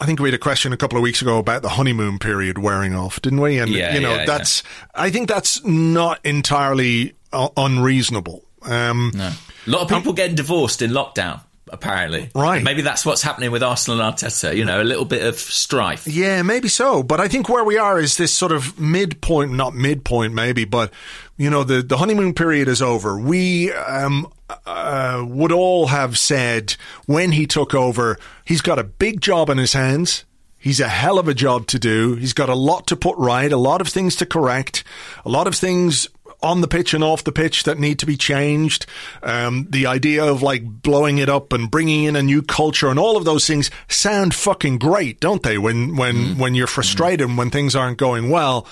[0.00, 2.58] I think we had a question a couple of weeks ago about the honeymoon period
[2.58, 3.60] wearing off, didn't we?
[3.60, 4.64] And Yeah, you know, yeah, that's
[4.96, 8.42] I think that's not entirely uh, unreasonable.
[8.64, 9.30] Um, No.
[9.66, 12.30] A lot of people getting divorced in lockdown, apparently.
[12.34, 12.62] Right.
[12.62, 14.56] Maybe that's what's happening with Arsenal and Arteta.
[14.56, 16.06] You know, a little bit of strife.
[16.06, 17.02] Yeah, maybe so.
[17.02, 20.92] But I think where we are is this sort of midpoint, not midpoint, maybe, but
[21.36, 23.18] you know, the, the honeymoon period is over.
[23.18, 24.32] We um,
[24.66, 29.58] uh, would all have said when he took over, he's got a big job in
[29.58, 30.24] his hands.
[30.58, 32.14] He's a hell of a job to do.
[32.14, 34.84] He's got a lot to put right, a lot of things to correct,
[35.24, 36.08] a lot of things
[36.42, 38.86] on the pitch and off the pitch that need to be changed.
[39.22, 42.98] Um, the idea of like blowing it up and bringing in a new culture and
[42.98, 45.58] all of those things sound fucking great, don't they?
[45.58, 48.66] When when when you're frustrated and when things aren't going well,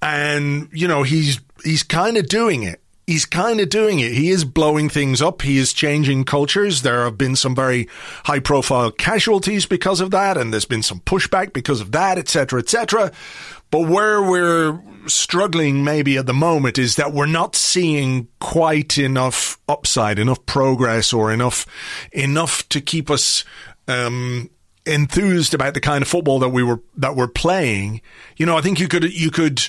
[0.00, 2.80] and you know he's he's kind of doing it.
[3.06, 4.12] He's kind of doing it.
[4.12, 5.42] He is blowing things up.
[5.42, 6.82] He is changing cultures.
[6.82, 7.88] There have been some very
[8.24, 12.58] high profile casualties because of that, and there's been some pushback because of that, etc.,
[12.58, 13.12] etc.
[13.70, 19.58] But where we're struggling maybe at the moment is that we're not seeing quite enough
[19.68, 21.66] upside, enough progress, or enough
[22.12, 23.44] enough to keep us
[23.88, 24.50] um,
[24.84, 28.00] enthused about the kind of football that we were that we're playing.
[28.36, 29.68] You know, I think you could you could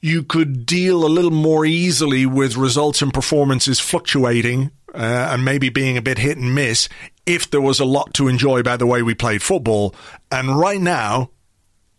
[0.00, 5.68] you could deal a little more easily with results and performances fluctuating uh, and maybe
[5.68, 6.88] being a bit hit and miss
[7.26, 9.94] if there was a lot to enjoy by the way we played football.
[10.32, 11.30] And right now,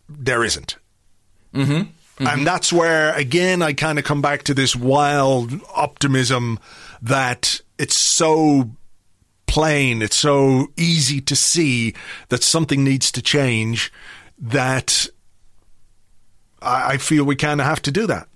[0.10, 0.78] there isn't.
[1.54, 1.90] Mm-hmm.
[2.28, 6.60] And that's where, again, I kind of come back to this wild optimism
[7.02, 8.72] that it's so
[9.48, 11.94] plain, it's so easy to see
[12.30, 13.92] that something needs to change
[14.38, 15.08] that
[16.62, 18.28] I, I feel we kind of have to do that.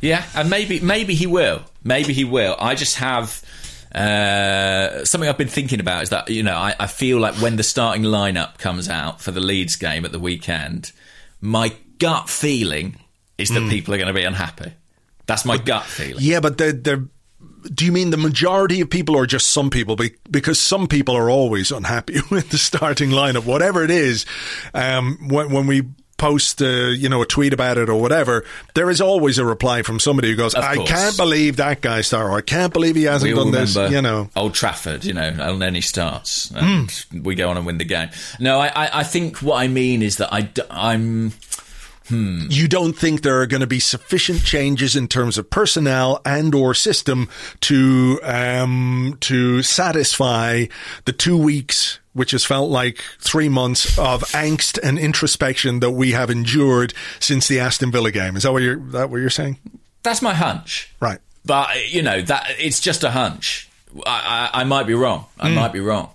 [0.00, 1.62] Yeah, and maybe maybe he will.
[1.82, 2.54] Maybe he will.
[2.58, 3.42] I just have
[3.94, 7.56] uh, something I've been thinking about is that you know I, I feel like when
[7.56, 10.92] the starting lineup comes out for the Leeds game at the weekend,
[11.40, 12.96] my gut feeling
[13.38, 14.72] is that people are going to be unhappy.
[15.26, 16.16] That's my gut feeling.
[16.24, 17.04] Yeah, but they're, they're,
[17.72, 19.96] do you mean the majority of people or just some people?
[19.96, 24.26] Be- Because some people are always unhappy with the starting lineup, whatever it is.
[24.74, 25.84] Um, when, when we
[26.16, 29.82] post, uh, you know, a tweet about it or whatever, there is always a reply
[29.82, 33.02] from somebody who goes, "I can't believe that guy star, or I can't believe he
[33.04, 37.34] hasn't done this." You know, Old Trafford, you know, and then he starts, and we
[37.34, 38.10] go on and win the game.
[38.38, 40.62] No, I, I, I think what I mean is that I, d-
[42.08, 42.50] I'm.
[42.50, 46.54] you don't think there are going to be sufficient changes in terms of personnel and
[46.54, 47.28] or system
[47.62, 50.66] to um, to satisfy
[51.04, 56.12] the two weeks which has felt like three months of angst and introspection that we
[56.12, 58.36] have endured since the Aston Villa game.
[58.36, 59.58] Is that what you're that what you're saying?
[60.02, 60.94] That's my hunch.
[61.00, 61.18] Right.
[61.44, 63.68] But you know that it's just a hunch.
[64.06, 65.26] I, I, I might be wrong.
[65.38, 66.10] I might be wrong.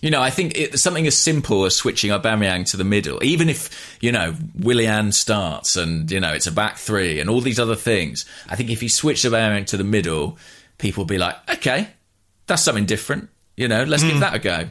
[0.00, 3.48] You know, I think it, something as simple as switching Aubameyang to the middle, even
[3.48, 7.58] if you know Willian starts and you know it's a back three and all these
[7.58, 8.24] other things.
[8.48, 10.38] I think if you switch Aubameyang to the middle,
[10.78, 11.88] people will be like, okay,
[12.46, 13.28] that's something different.
[13.56, 14.68] You know, let's give that a go.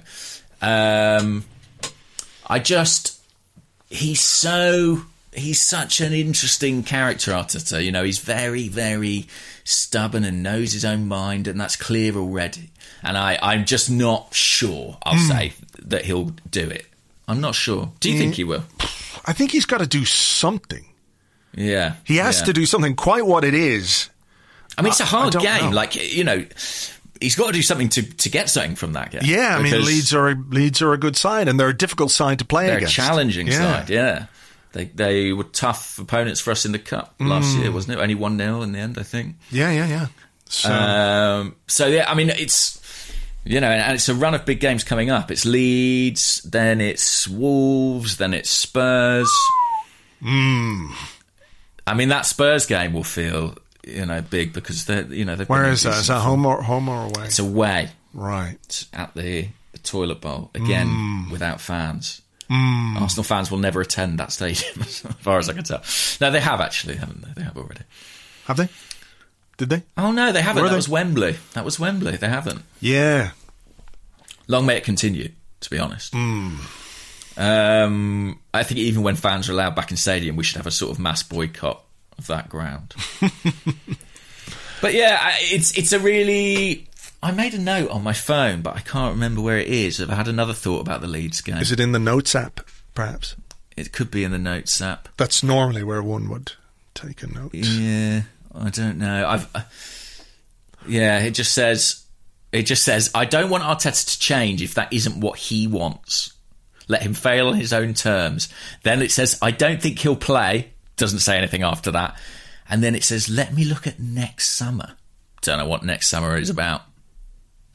[0.61, 1.43] Um,
[2.47, 3.19] I just
[3.89, 5.01] he's so
[5.33, 7.83] he's such an interesting character, Arteta.
[7.83, 9.27] You know, he's very, very
[9.63, 12.69] stubborn and knows his own mind, and that's clear already.
[13.03, 14.97] And I, I'm just not sure.
[15.03, 16.85] I'll say that he'll do it.
[17.27, 17.91] I'm not sure.
[17.99, 18.63] Do you think he will?
[19.25, 20.85] I think he's got to do something.
[21.55, 22.45] Yeah, He has yeah.
[22.45, 22.95] to do something.
[22.95, 24.09] Quite what it is.
[24.77, 25.65] I mean, it's a hard game.
[25.65, 25.69] know.
[25.71, 26.45] Like you know,
[27.19, 29.21] he's got to do something to to get something from that game.
[29.25, 32.11] Yeah, I mean, Leeds are a, Leeds are a good side, and they're a difficult
[32.11, 32.93] side to play They're against.
[32.93, 33.53] a challenging Yeah.
[33.53, 33.89] side.
[33.89, 34.25] Yeah.
[34.73, 37.61] They, they were tough opponents for us in the cup last Mm.
[37.61, 38.01] year, wasn't it?
[38.03, 39.37] Only 1 0 in the end, I think.
[39.49, 40.07] Yeah, yeah, yeah.
[40.49, 42.79] So, Um, so yeah, I mean, it's
[43.47, 45.31] you know, and, it's a run of big games coming up.
[45.31, 49.29] It's Leeds, then it's Wolves, then it's Spurs.
[50.25, 53.55] I mean, that Spurs game will feel
[53.85, 55.97] you know big because they're you know they've where is that?
[55.97, 57.25] Is that home or home or away?
[57.25, 58.57] It's away right.
[58.65, 61.31] It's at the, the toilet bowl again Mm.
[61.31, 62.21] without fans.
[62.49, 65.81] Arsenal fans will never attend that stadium, as far as I can tell.
[66.21, 67.31] No, they have actually, haven't they?
[67.35, 67.81] They have already.
[68.45, 68.69] Have they?
[69.57, 69.83] Did they?
[69.97, 70.63] Oh no, they haven't.
[70.63, 70.77] Were that they?
[70.77, 71.35] was Wembley.
[71.53, 72.15] That was Wembley.
[72.15, 72.61] They haven't.
[72.79, 73.31] Yeah.
[74.47, 75.29] Long may it continue,
[75.61, 76.15] to be honest.
[76.15, 76.59] Um,
[78.53, 80.91] I think even when fans are allowed back in stadium, we should have a sort
[80.91, 81.83] of mass boycott
[82.17, 82.95] of that ground.
[84.81, 86.87] but yeah, it's it's a really.
[87.21, 89.99] I made a note on my phone, but I can't remember where it is.
[90.01, 91.57] I've had another thought about the Leeds game.
[91.57, 92.61] Is it in the notes app?
[92.93, 93.35] Perhaps
[93.75, 95.09] It could be in the notes app.
[95.17, 96.53] that's normally where one would
[96.93, 97.53] take a note.
[97.53, 98.21] Yeah,
[98.55, 99.27] I don't know.
[99.27, 99.61] I've uh,
[100.87, 102.03] yeah, it just says
[102.51, 106.33] it just says I don't want Arteta to change if that isn't what he wants.
[106.87, 108.49] Let him fail on his own terms.
[108.83, 110.71] Then it says I don't think he'll play.
[110.95, 112.17] Doesn't say anything after that.
[112.69, 114.93] And then it says let me look at next summer.
[115.41, 116.81] Don't know what next summer is about.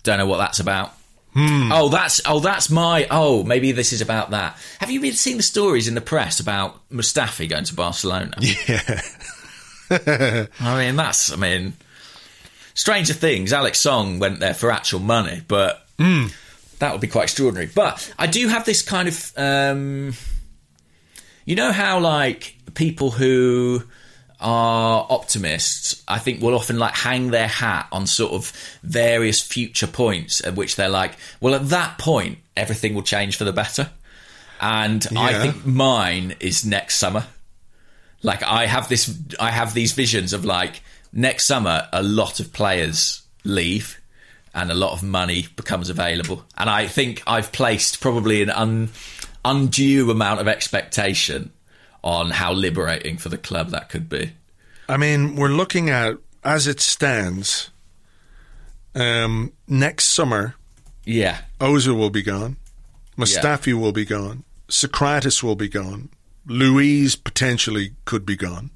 [0.03, 0.93] Don't know what that's about.
[1.35, 1.71] Hmm.
[1.73, 3.43] Oh, that's oh, that's my oh.
[3.43, 4.59] Maybe this is about that.
[4.81, 8.37] Have you been seeing the stories in the press about Mustafi going to Barcelona?
[8.69, 10.47] Yeah.
[10.59, 11.75] I mean, that's, I mean,
[12.75, 15.87] Stranger Things, Alex Song went there for actual money, but
[16.79, 17.71] that would be quite extraordinary.
[17.73, 20.15] But I do have this kind of, um,
[21.45, 23.85] you know, how like people who
[24.41, 29.87] are optimists, I think, will often like hang their hat on sort of various future
[29.87, 33.91] points at which they're like, well, at that point, everything will change for the better.
[34.61, 37.25] And I think mine is next summer.
[38.23, 40.83] Like I have this, I have these visions of like
[41.13, 44.01] next summer, a lot of players leave,
[44.55, 46.45] and a lot of money becomes available.
[46.57, 48.91] And I think I've placed probably an un,
[49.45, 51.53] undue amount of expectation
[52.05, 54.33] on how liberating for the club that could be.
[54.89, 57.71] I mean, we're looking at as it stands.
[58.95, 60.55] Um, next summer,
[61.05, 62.57] Yeah, Özil will be gone.
[63.17, 64.45] Mustafi will be gone.
[64.69, 66.09] Sokratis will be gone.
[66.47, 68.71] Luiz potentially could be gone.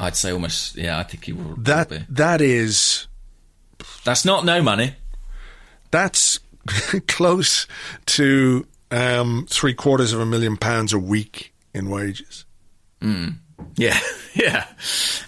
[0.00, 0.76] I'd say almost.
[0.76, 1.56] Yeah, I think he will.
[1.56, 3.06] That will that is
[4.04, 4.94] That's not no money.
[5.90, 6.38] that's
[7.08, 7.66] close
[8.06, 12.44] to um, three quarters of a million pounds a week in wages.
[13.00, 13.98] Yeah,
[14.34, 14.66] yeah.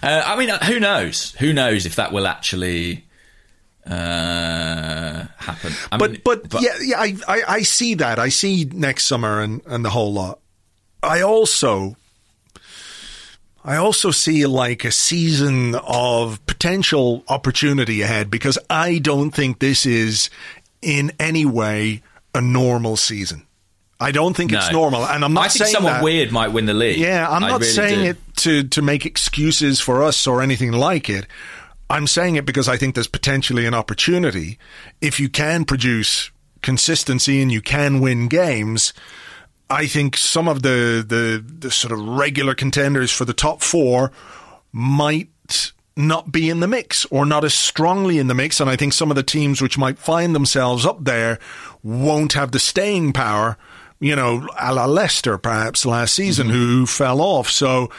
[0.03, 1.33] Uh, I mean, uh, who knows?
[1.39, 3.05] Who knows if that will actually
[3.85, 5.73] uh, happen?
[5.91, 8.19] I But, mean, but yeah, yeah, I, I, I see that.
[8.19, 10.39] I see next summer and, and the whole lot.
[11.03, 11.95] I also
[13.63, 19.85] I also see like a season of potential opportunity ahead because I don't think this
[19.85, 20.29] is
[20.81, 22.01] in any way
[22.33, 23.45] a normal season.
[23.99, 26.03] I don't think it's normal, and I'm not I think saying someone that.
[26.03, 26.97] weird might win the league.
[26.97, 28.09] Yeah, I'm I not really saying do.
[28.09, 31.27] it to to make excuses for us or anything like it.
[31.87, 34.57] I'm saying it because I think there's potentially an opportunity
[35.01, 36.31] if you can produce
[36.63, 38.91] consistency and you can win games.
[39.71, 44.11] I think some of the, the the sort of regular contenders for the top four
[44.71, 45.29] might
[45.97, 48.59] not be in the mix or not as strongly in the mix.
[48.59, 51.37] And I think some of the teams which might find themselves up there
[51.83, 53.57] won't have the staying power,
[53.99, 56.55] you know, a la Leicester perhaps last season Mm-hmm.
[56.57, 57.49] who fell off.
[57.49, 57.89] So,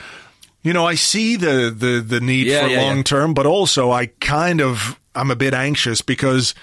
[0.62, 2.86] you know, I see the, the, the need Yeah, for yeah, yeah.
[2.88, 6.54] long term, but also I kind of, I'm a bit anxious because,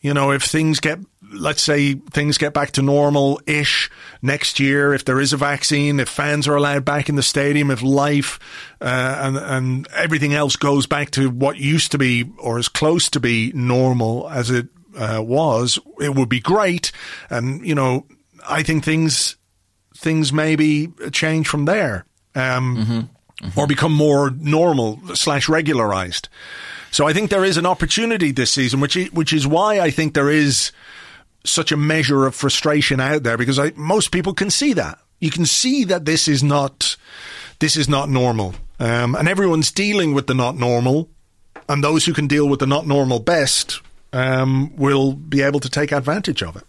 [0.00, 0.98] you know, if things get,
[1.32, 3.90] let's say things get back to normal ish
[4.22, 7.70] next year, if there is a vaccine, if fans are allowed back in the stadium,
[7.70, 8.38] if life
[8.80, 13.08] uh, and and everything else goes back to what used to be or as close
[13.10, 16.92] to be normal as it uh, was, it would be great.
[17.30, 18.06] And you know,
[18.48, 19.36] I think things
[19.96, 22.04] things maybe change from there.
[22.34, 23.10] Um,
[23.56, 26.28] or become more normal slash regularized.
[26.90, 29.90] So I think there is an opportunity this season, which is, which is why I
[29.90, 30.72] think there is
[31.44, 34.98] such a measure of frustration out there because I, most people can see that.
[35.20, 36.96] You can see that this is not
[37.58, 41.08] this is not normal, um, and everyone's dealing with the not normal,
[41.68, 43.80] and those who can deal with the not normal best
[44.12, 46.62] um, will be able to take advantage of it.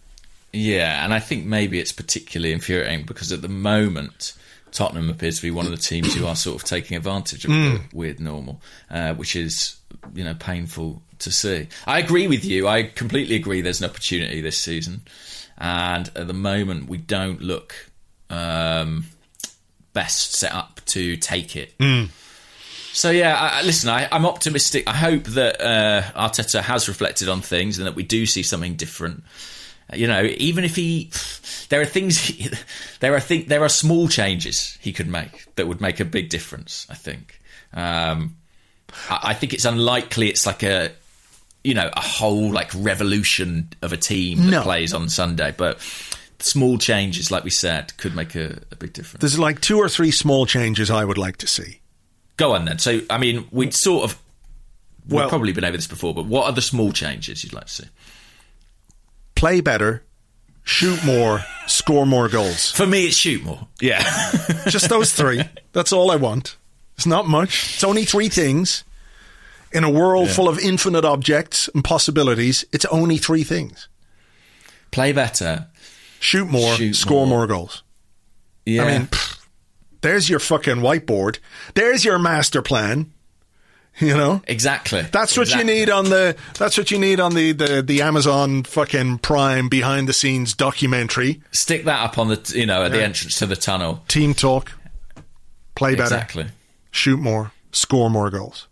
[0.52, 4.32] Yeah, and I think maybe it's particularly infuriating because at the moment,
[4.72, 7.50] Tottenham appears to be one of the teams who are sort of taking advantage of
[7.50, 8.60] the weird normal,
[8.90, 9.76] uh, which is,
[10.12, 11.68] you know, painful to see.
[11.86, 12.68] I agree with you.
[12.68, 15.02] I completely agree there's an opportunity this season.
[15.58, 17.74] And at the moment, we don't look
[18.30, 19.04] um,
[19.92, 21.74] best set up to take it.
[22.92, 23.88] So yeah, I, listen.
[23.88, 24.88] I, I'm optimistic.
[24.88, 28.74] I hope that uh, Arteta has reflected on things and that we do see something
[28.74, 29.22] different.
[29.92, 31.10] You know, even if he,
[31.68, 32.32] there are things,
[33.00, 36.30] there are th- there are small changes he could make that would make a big
[36.30, 36.86] difference.
[36.90, 37.40] I think.
[37.72, 38.36] Um,
[39.08, 40.28] I, I think it's unlikely.
[40.28, 40.90] It's like a,
[41.64, 44.62] you know, a whole like revolution of a team that No.
[44.62, 45.78] plays on Sunday, but
[46.38, 49.20] small changes, like we said, could make a, a big difference.
[49.20, 51.80] There's like two or three small changes I would like to see.
[52.38, 52.78] Go on then.
[52.78, 54.18] So, I mean, we'd sort of.
[55.06, 57.66] We've Well- probably been over this before, but what are the small changes you'd like
[57.66, 57.84] to see?
[59.34, 60.02] Play better,
[60.64, 62.70] shoot more, score more goals.
[62.70, 63.66] For me, it's shoot more.
[63.80, 64.02] Yeah.
[64.68, 65.42] Just those three.
[65.72, 66.56] That's all I want.
[66.96, 67.74] It's not much.
[67.74, 68.84] It's only three things.
[69.72, 73.88] In a world full of infinite objects and possibilities, it's only three things.
[74.90, 75.66] Play better.
[76.18, 77.38] Shoot more, Shoot score more.
[77.38, 77.82] more goals.
[78.66, 78.82] Yeah.
[78.84, 79.46] I mean, pff,
[80.00, 81.38] there's your fucking whiteboard.
[81.74, 83.12] There's your master plan.
[83.98, 84.40] You know?
[84.46, 85.02] exactly.
[85.02, 85.72] That's what Exactly.
[85.74, 89.68] you need on the that's what you need on the, the, the Amazon fucking Prime
[89.68, 91.42] behind the scenes documentary.
[91.50, 94.02] Stick that up on the, you know, at the entrance to the tunnel.
[94.08, 94.72] Team talk.
[95.74, 96.04] Play better.
[96.04, 96.46] Exactly.
[96.92, 97.52] Shoot more.
[97.72, 98.68] Score more goals.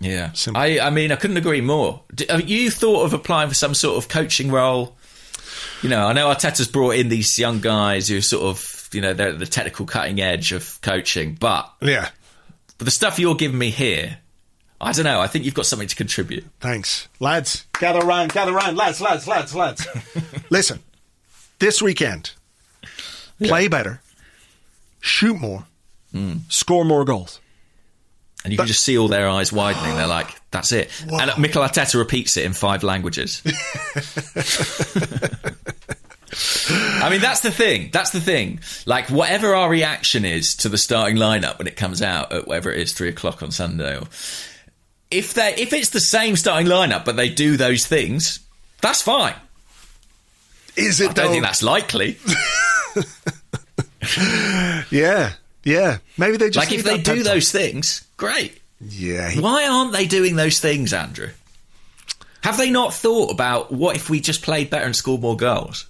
[0.00, 0.32] Yeah.
[0.32, 0.60] Simple.
[0.62, 2.02] I, I mean, I couldn't agree more.
[2.28, 4.96] Have you thought of applying for some sort of coaching role?
[5.82, 9.00] You know, I know Arteta's brought in these young guys who are sort of, you
[9.00, 12.08] know, they're at the technical cutting edge of coaching, but, Yeah.
[12.78, 14.18] but the stuff you're giving me here,
[14.80, 15.20] I don't know.
[15.20, 16.44] I think you've got something to contribute.
[16.60, 17.08] Thanks.
[17.20, 18.76] Lads, gather round, gather round.
[18.76, 19.86] Lads, lads, lads, lads.
[20.50, 20.80] Listen,
[21.58, 22.32] this weekend,
[23.42, 24.00] play better,
[25.00, 25.64] shoot more,
[26.12, 26.34] hmm.
[26.48, 27.40] score more goals.
[28.44, 29.96] And you can just see all their eyes widening.
[29.96, 30.90] They're like, that's it.
[31.10, 33.42] And Mikel Arteta repeats it in five languages.
[37.00, 37.90] I mean, that's the thing.
[37.92, 38.60] That's the thing.
[38.86, 42.70] Like, whatever our reaction is to the starting lineup when it comes out at whatever
[42.70, 44.06] it is, three o'clock on Sunday, or
[45.10, 48.40] if they if it's the same starting lineup but they do those things,
[48.82, 49.34] that's fine.
[50.76, 51.32] Is it I don't though?
[51.32, 52.18] think that's likely.
[54.90, 55.32] yeah,
[55.68, 55.98] yeah.
[56.16, 58.60] Maybe they just like, if they do those things, great.
[58.80, 61.30] Yeah, he- Why aren't they doing those things, Andrew?
[62.42, 65.86] Have they not thought about what if we just played better and scored more goals?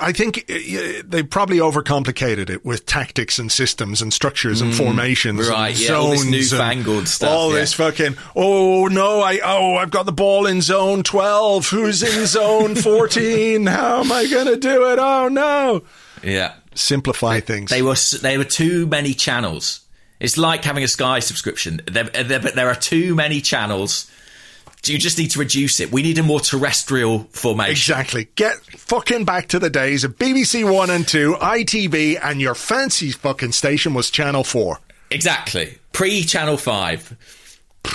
[0.00, 5.46] I think uh, they probably overcomplicated it with tactics and systems and structures and formations,
[5.46, 5.50] Mm.
[5.50, 7.60] right, and yeah, all this newfangled stuff, All yeah.
[7.60, 8.16] this fucking.
[8.34, 9.20] Oh no!
[9.20, 11.68] I oh I've got the ball in zone twelve.
[11.68, 13.66] Who's in zone fourteen?
[13.66, 14.98] How am I going to do it?
[14.98, 15.82] Oh no!
[16.24, 17.70] Yeah, Simplify things.
[17.70, 19.80] they were they were too many channels.
[20.20, 21.80] It's like having a Sky subscription.
[21.90, 24.08] There, there, but there are too many channels.
[24.84, 25.92] You just need to reduce it.
[25.92, 27.72] We need a more terrestrial formation.
[27.72, 28.28] Exactly.
[28.34, 33.10] Get fucking back to the days of BBC One and Two, ITV, and your fancy
[33.10, 34.78] fucking station was Channel Four.
[35.10, 35.78] Exactly.
[35.92, 37.16] Pre Channel 5.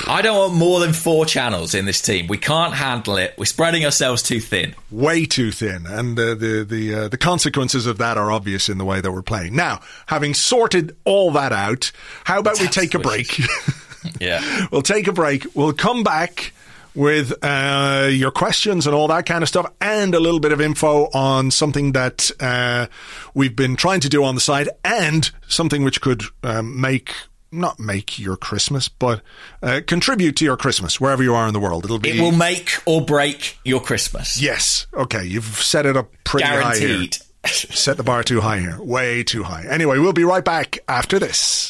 [0.08, 2.28] I don't want more than four channels in this team.
[2.28, 3.34] We can't handle it.
[3.38, 4.76] We're spreading ourselves too thin.
[4.92, 8.78] way too thin, and the the the, uh, the consequences of that are obvious in
[8.78, 9.56] the way that we're playing.
[9.56, 11.92] Now, having sorted all that out,
[12.26, 13.40] how about we take a break?
[14.22, 14.68] Yeah.
[14.72, 15.46] we'll take a break.
[15.54, 16.54] We'll come back
[16.96, 20.62] with uh, your questions and all that kind of stuff, and a little bit of
[20.62, 22.88] info on something that uh,
[23.34, 27.14] we've been trying to do on the side, and something which could um, make
[27.52, 29.22] not make your Christmas, but
[29.64, 31.86] uh, contribute to your Christmas wherever you are in the world.
[31.86, 34.42] It'll be It will make or break your Christmas.
[34.42, 34.88] yes.
[34.94, 36.88] Okay, you've set it up pretty high here.
[36.88, 37.18] Guaranteed.
[37.46, 39.66] Set the bar too high here, way too high.
[39.70, 41.70] Anyway, we'll be right back after this.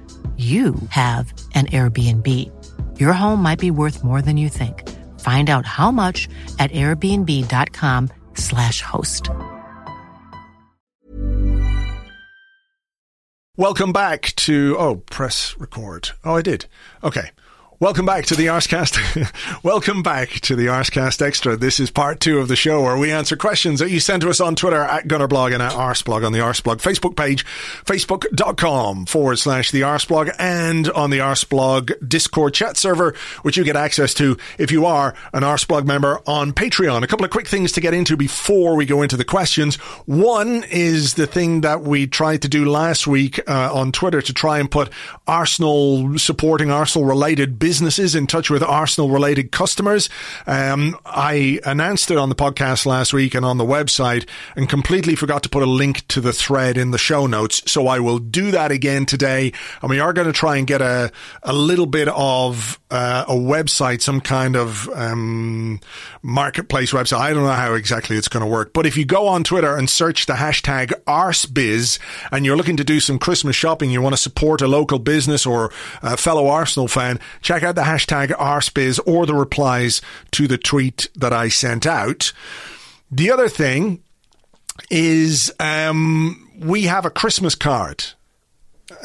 [0.41, 2.27] you have an Airbnb.
[2.99, 4.89] Your home might be worth more than you think.
[5.19, 6.27] Find out how much
[6.57, 9.29] at airbnb.com/slash host.
[13.57, 16.09] Welcome back to oh, press record.
[16.23, 16.65] Oh, I did.
[17.03, 17.29] Okay.
[17.81, 18.93] Welcome back to the Arscast.
[19.63, 21.55] Welcome back to the Arscast Extra.
[21.55, 24.29] This is part two of the show where we answer questions that you send to
[24.29, 27.43] us on Twitter at Gunnerblog and at Arsblog on the Arsblog Facebook page,
[27.83, 33.75] facebook.com forward slash the Arsblog and on the Arsblog Discord chat server, which you get
[33.75, 37.01] access to if you are an Arsblog member on Patreon.
[37.01, 39.77] A couple of quick things to get into before we go into the questions.
[40.05, 44.33] One is the thing that we tried to do last week uh, on Twitter to
[44.35, 44.91] try and put
[45.25, 50.09] Arsenal supporting Arsenal related businesses in touch with Arsenal related customers.
[50.45, 55.15] Um, I announced it on the podcast last week and on the website and completely
[55.15, 57.71] forgot to put a link to the thread in the show notes.
[57.71, 59.53] So I will do that again today.
[59.81, 61.13] And we are going to try and get a,
[61.43, 65.79] a little bit of uh, a website, some kind of um,
[66.21, 67.19] marketplace website.
[67.19, 68.73] I don't know how exactly it's going to work.
[68.73, 71.99] But if you go on Twitter and search the hashtag ArsBiz
[72.31, 75.45] and you're looking to do some Christmas shopping, you want to support a local business
[75.45, 75.71] or
[76.03, 81.07] a fellow Arsenal fan, check out the hashtag ArsBiz or the replies to the tweet
[81.15, 82.33] that I sent out.
[83.09, 84.03] The other thing
[84.89, 88.03] is um, we have a Christmas card.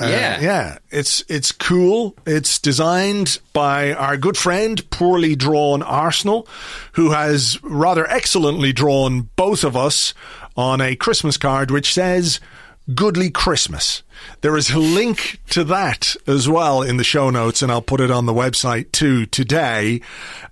[0.01, 0.41] Uh, Yeah.
[0.41, 2.15] yeah, it's it's cool.
[2.27, 6.47] It's designed by our good friend, poorly drawn Arsenal,
[6.93, 10.13] who has rather excellently drawn both of us
[10.57, 12.41] on a Christmas card which says
[12.95, 14.03] "Goodly Christmas."
[14.41, 18.01] There is a link to that as well in the show notes, and I'll put
[18.01, 20.01] it on the website too today.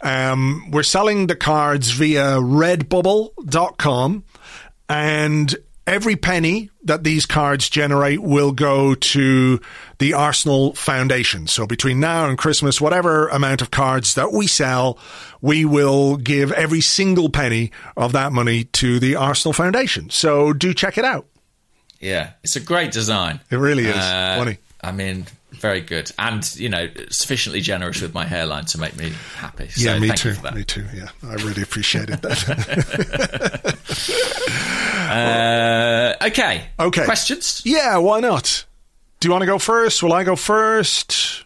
[0.03, 4.25] Um, we're selling the cards via Redbubble.com,
[4.89, 5.57] and
[5.87, 9.61] every penny that these cards generate will go to
[9.99, 11.47] the Arsenal Foundation.
[11.47, 14.99] So between now and Christmas, whatever amount of cards that we sell,
[15.41, 20.11] we will give every single penny of that money to the Arsenal Foundation.
[20.11, 21.27] So do check it out.
[22.01, 23.41] Yeah, it's a great design.
[23.51, 23.97] It really is.
[23.97, 24.59] Uh, Funny.
[24.83, 25.27] I mean,
[25.65, 29.67] very good, and you know, sufficiently generous with my hairline to make me happy.
[29.71, 30.29] So yeah, me thank too.
[30.29, 30.55] You for that.
[30.55, 30.85] Me too.
[30.95, 33.75] Yeah, I really appreciated that.
[35.05, 36.65] Uh, okay.
[36.81, 37.05] Okay.
[37.05, 37.61] Questions?
[37.65, 38.65] yeah, why not?
[39.21, 40.03] Do you want to go first?
[40.03, 41.45] Will I go first?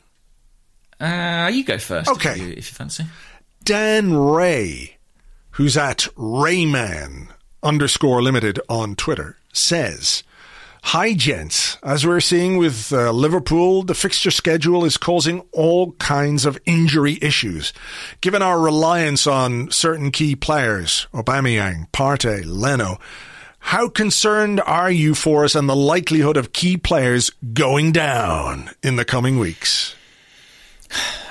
[1.01, 2.09] Uh, you go first.
[2.09, 2.33] Okay.
[2.33, 3.05] If you, if you fancy.
[3.64, 4.97] Dan Ray,
[5.51, 7.29] who's at Rayman
[7.62, 10.23] underscore limited on Twitter, says,
[10.85, 11.76] Hi, gents.
[11.83, 17.18] As we're seeing with uh, Liverpool, the fixture schedule is causing all kinds of injury
[17.20, 17.72] issues.
[18.20, 22.99] Given our reliance on certain key players, Aubameyang, Partey, Leno,
[23.59, 28.97] how concerned are you for us and the likelihood of key players going down in
[28.97, 29.95] the coming weeks?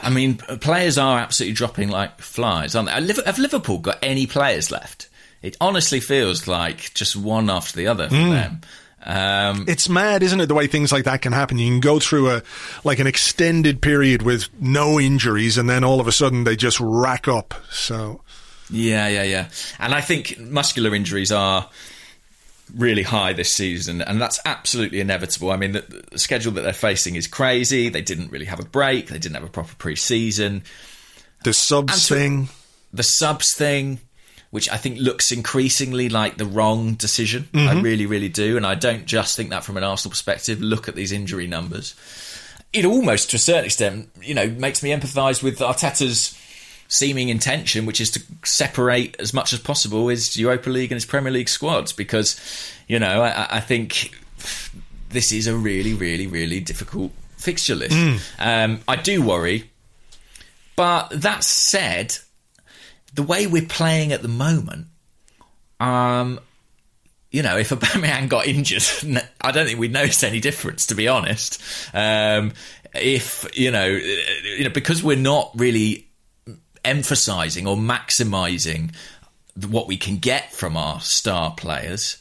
[0.03, 3.23] I mean, players are absolutely dropping like flies, aren't they?
[3.25, 5.09] Have Liverpool got any players left?
[5.41, 8.29] It honestly feels like just one after the other for Hmm.
[8.31, 8.61] them.
[9.05, 10.47] Um, It's mad, isn't it?
[10.47, 11.57] The way things like that can happen.
[11.57, 12.43] You can go through a
[12.83, 16.79] like an extended period with no injuries, and then all of a sudden they just
[16.79, 17.53] rack up.
[17.71, 18.21] So
[18.69, 19.49] Yeah, yeah, yeah.
[19.79, 21.69] And I think muscular injuries are
[22.75, 25.51] really high this season, and that's absolutely inevitable.
[25.51, 27.87] I mean, the, the schedule that they're facing is crazy.
[27.89, 29.07] They didn't really have a break.
[29.07, 30.63] They didn't have a proper pre-season.
[31.43, 32.49] The subs to- thing.
[32.91, 34.01] the subs thing,
[34.57, 37.47] which I think looks increasingly like the wrong decision.
[37.53, 38.57] I really, really do.
[38.57, 40.59] And I don't just think that from an Arsenal perspective.
[40.59, 41.93] Look at these injury numbers.
[42.73, 46.35] It almost, to a certain extent, you know, makes me empathise with Arteta's
[46.87, 51.05] seeming intention, which is to separate as much as possible his Europa League and his
[51.05, 52.35] Premier League squads, because,
[52.87, 54.19] you know, I, I think
[55.09, 57.95] this is a really, really, really difficult fixture list.
[58.39, 59.69] Um, I do worry,
[60.75, 62.17] but that said,
[63.17, 64.85] the way we're playing at the moment,
[65.79, 66.39] um,
[67.31, 68.83] you know, if Aubameyang got injured,
[69.41, 71.59] I don't think we'd notice any difference, to be honest.
[71.93, 72.53] Um,
[72.93, 76.07] if you know, you know, because we're not really
[76.85, 78.93] emphasising or maximising
[79.67, 82.17] what we can get from our star players,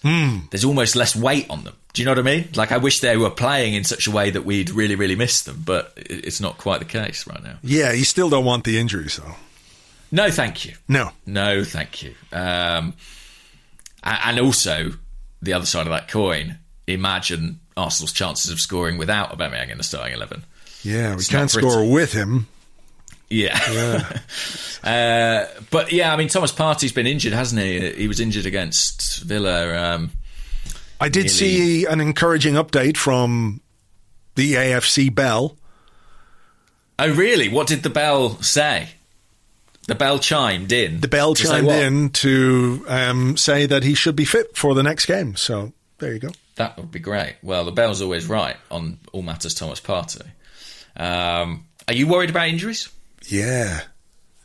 [0.51, 1.75] there's almost less weight on them.
[1.93, 2.49] Do you know what I mean?
[2.55, 5.43] Like, I wish they were playing in such a way that we'd really, really miss
[5.43, 7.59] them, but it's not quite the case right now.
[7.63, 9.35] Yeah, you still don't want the injuries, though.
[10.13, 10.75] No, thank you.
[10.89, 11.11] No.
[11.27, 12.15] No, thank you.
[12.33, 12.95] Um,
[14.03, 14.93] and also,
[15.43, 19.85] the other side of that coin, imagine Arsenal's chances of scoring without Aubameyang in the
[19.85, 20.45] starting 11.
[20.83, 22.47] Yeah, we It's can't score with him.
[23.29, 23.59] Yeah.
[24.85, 27.91] uh, but yeah, I mean, Thomas Partey's been injured, hasn't he?
[27.93, 29.77] He was injured against Villa.
[29.95, 30.13] Um,
[31.01, 31.29] I did Really?
[31.29, 33.61] see an encouraging update from
[34.37, 35.57] the AFC Bell.
[37.01, 37.49] oh, really?
[37.49, 38.91] What did the bell say?
[39.87, 41.01] The bell chimed in.
[41.01, 45.07] The bell chimed in to um, say that he should be fit for the next
[45.07, 45.37] game.
[45.37, 46.31] So there you go.
[46.57, 47.37] That would be great.
[47.43, 50.27] Well, the bell's always right on all matters Thomas Partey.
[50.97, 52.89] Um, are you worried about injuries?
[53.29, 53.83] Yeah,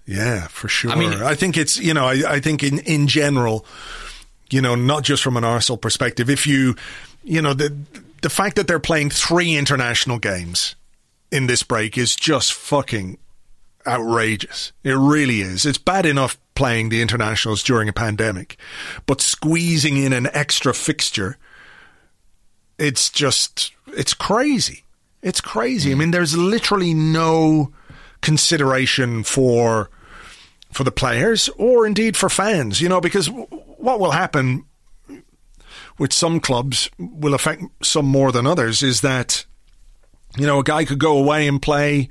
[0.05, 0.91] yeah, for sure.
[0.91, 3.65] I, mean- I think it's you know I, I think in in general,
[4.49, 6.29] you know, not just from an Arsenal perspective.
[6.29, 6.75] If you,
[7.23, 7.75] you know, the
[8.21, 10.75] the fact that they're playing three international games
[11.31, 13.17] in this break is just fucking
[13.87, 14.71] outrageous.
[14.83, 15.65] It really is.
[15.65, 18.57] It's bad enough playing the internationals during a pandemic,
[19.05, 21.37] but squeezing in an extra fixture,
[22.77, 24.83] it's just it's crazy.
[25.21, 25.91] It's crazy.
[25.91, 25.99] I mm.
[25.99, 27.71] mean, there's literally no
[28.21, 29.89] consideration for
[30.71, 32.81] for the players or indeed for fans.
[32.81, 34.65] You know, because what will happen
[35.97, 39.45] with some clubs will affect some more than others is that
[40.37, 42.09] you know a guy could go away and play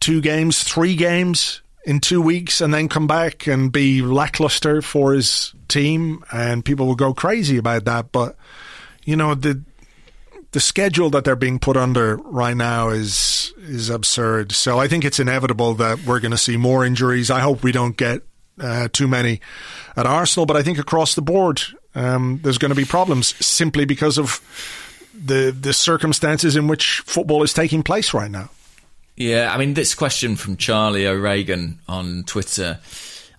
[0.00, 5.12] two games, three games in two weeks, and then come back and be lackluster for
[5.12, 8.12] his team, and people will go crazy about that.
[8.12, 8.36] But
[9.04, 9.62] you know the
[10.52, 14.52] the schedule that they're being put under right now is is absurd.
[14.52, 17.30] So I think it's inevitable that we're going to see more injuries.
[17.30, 18.22] I hope we don't get
[18.58, 19.40] uh, too many
[19.96, 21.62] at Arsenal, but I think across the board
[21.94, 24.40] um, there's going to be problems simply because of
[25.14, 28.50] the the circumstances in which football is taking place right now.
[29.20, 32.78] Yeah, I mean, this question from Charlie O'Regan on Twitter.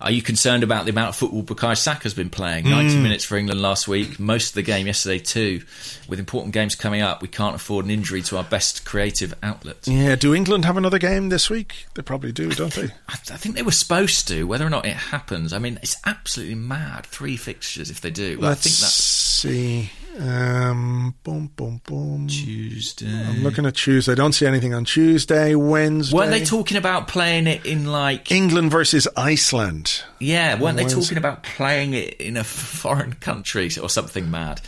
[0.00, 2.66] Are you concerned about the amount of football Bukayo Saka's been playing?
[2.66, 2.70] Hmm.
[2.70, 5.62] 90 minutes for England last week, most of the game yesterday too.
[6.08, 9.88] With important games coming up, we can't afford an injury to our best creative outlet.
[9.88, 11.86] Yeah, do England have another game this week?
[11.94, 12.84] They probably do, don't they?
[13.08, 14.44] I, I think they were supposed to.
[14.44, 17.06] Whether or not it happens, I mean, it's absolutely mad.
[17.06, 18.38] Three fixtures if they do.
[18.42, 19.90] I think that's see.
[20.18, 22.26] Um, boom, boom, boom.
[22.28, 23.06] Tuesday.
[23.06, 24.12] I'm looking at Tuesday.
[24.12, 26.16] I don't see anything on Tuesday, Wednesday.
[26.16, 30.02] Weren't they talking about playing it in like England versus Iceland.
[30.20, 31.00] Yeah, weren't they Wednesday.
[31.00, 32.44] talking about playing it in a
[32.84, 34.60] foreign country or something mad?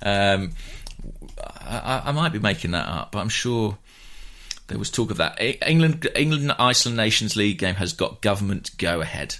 [0.00, 0.52] Um,
[1.60, 3.76] I, I might be making that up, but I'm sure
[4.68, 5.40] there was talk of that.
[5.66, 9.36] England, England, Iceland Nations League game has got government go ahead.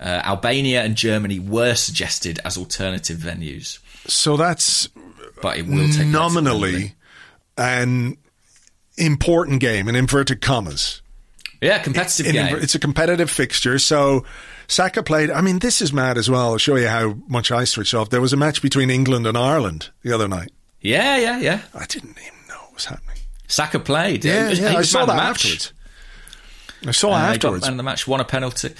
[0.00, 4.88] Uh, Albania and Germany were suggested as alternative venues, So that's
[5.42, 6.94] but it will take nominally
[7.56, 8.16] an
[8.96, 11.02] important game in inverted commas.
[11.60, 12.56] yeah, competitive In game.
[12.56, 13.78] it's a competitive fixture.
[13.78, 14.24] So
[14.66, 15.30] Saka played.
[15.30, 16.52] I mean, this is mad as well.
[16.52, 18.10] I'll show you how much I switched off.
[18.10, 20.50] There was a match between England and Ireland the other night.
[20.80, 21.60] yeah, yeah, yeah.
[21.74, 23.18] I didn't even know what was happening.
[23.46, 24.24] Saka played.
[24.24, 24.76] Yeah, yeah.
[24.76, 25.72] I saw that afterwards.
[26.86, 27.66] I saw Uh, afterwards.
[27.66, 28.74] And the match, won a penalty.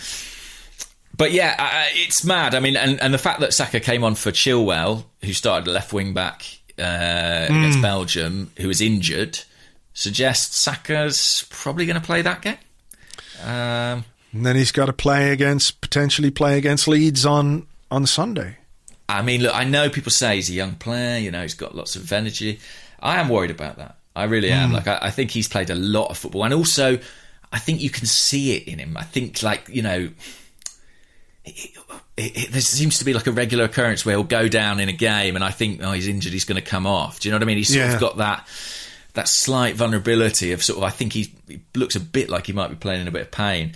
[1.18, 2.54] But yeah, uh, it's mad.
[2.54, 5.92] I mean, and, and the fact that Saka came on for Chilwell, who started left
[5.92, 6.42] wing back
[6.78, 7.58] uh, Hmm.
[7.58, 9.40] against Belgium, who was injured,
[9.94, 12.56] suggests Saka's probably going to play that game.
[13.42, 18.56] Um, and then he's got to play against potentially play against Leeds on on Sunday.
[19.08, 21.74] I mean, look, I know people say he's a young player, you know, he's got
[21.74, 22.60] lots of energy.
[23.00, 23.96] I am worried about that.
[24.14, 24.72] I really am.
[24.72, 26.98] Like, I, I think he's played a lot of football, and also,
[27.52, 28.96] I think you can see it in him.
[28.96, 30.10] I think, like, you know,
[31.49, 34.88] it, it, there seems to be like a regular occurrence where he'll go down in
[34.88, 37.20] a game, and I think, oh, he's injured, he's going to come off.
[37.20, 37.57] Do you know what I mean?
[37.59, 37.94] He's sort Yeah.
[37.94, 38.46] of got that
[39.14, 40.84] that slight vulnerability of sort of.
[40.84, 43.22] I think he's, he looks a bit like he might be playing in a bit
[43.22, 43.72] of pain.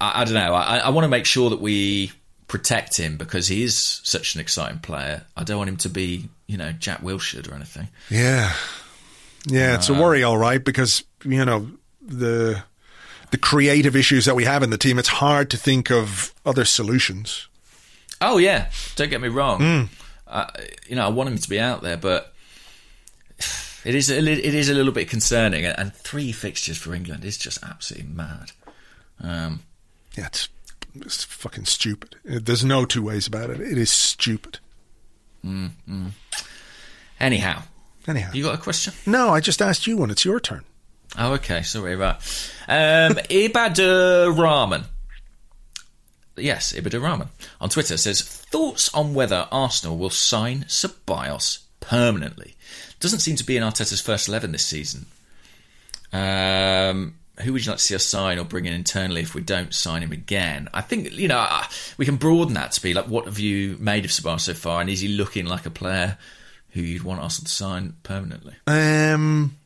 [0.00, 0.54] I, I don't know.
[0.54, 2.12] I, I want to make sure that we
[2.48, 5.24] protect him because he is such an exciting player.
[5.36, 7.88] I don't want him to be, you know, Jack Wilshere or anything.
[8.08, 8.52] Yeah,
[9.46, 11.68] yeah, it's a uh, worry, all right, because you know
[12.00, 12.62] the
[13.36, 14.98] the creative issues that we have in the team.
[14.98, 17.48] It's hard to think of other solutions.
[18.20, 19.58] Oh yeah, don't get me wrong.
[19.60, 19.82] Hmm.
[20.26, 20.46] Uh,
[20.88, 22.32] you know, I want him to be out there, but
[23.84, 25.66] it is a, it is a little bit concerning.
[25.66, 28.52] And three fixtures for England is just absolutely mad.
[29.20, 29.60] Um,
[30.16, 30.48] Yeah, it's,
[30.94, 32.16] it's fucking stupid.
[32.24, 33.60] There's no two ways about it.
[33.60, 34.60] It is stupid.
[37.20, 37.62] anyhow,
[38.08, 38.94] Anyhow, you got a question?
[39.04, 40.10] no, I just asked you one.
[40.10, 40.64] It's your turn.
[41.18, 41.62] Oh, okay.
[41.62, 42.16] Sorry, right.
[42.68, 44.84] Um, Ibadur Rahman.
[46.36, 47.28] Yes, Ibadur Rahman
[47.60, 52.54] on Twitter says thoughts on whether Arsenal will sign Ceballos permanently.
[53.00, 55.06] Doesn't seem to be in Arteta's first eleven this season.
[56.12, 59.40] Um, who would you like to see us sign or bring in internally if we
[59.40, 60.68] don't sign him again?
[60.74, 61.64] I think you know uh,
[61.96, 64.80] we can broaden that to be like, what have you made of Ceballos so far,
[64.80, 66.18] and is he looking like a player
[66.70, 68.54] who you'd want Arsenal to sign permanently?
[68.66, 69.56] Um,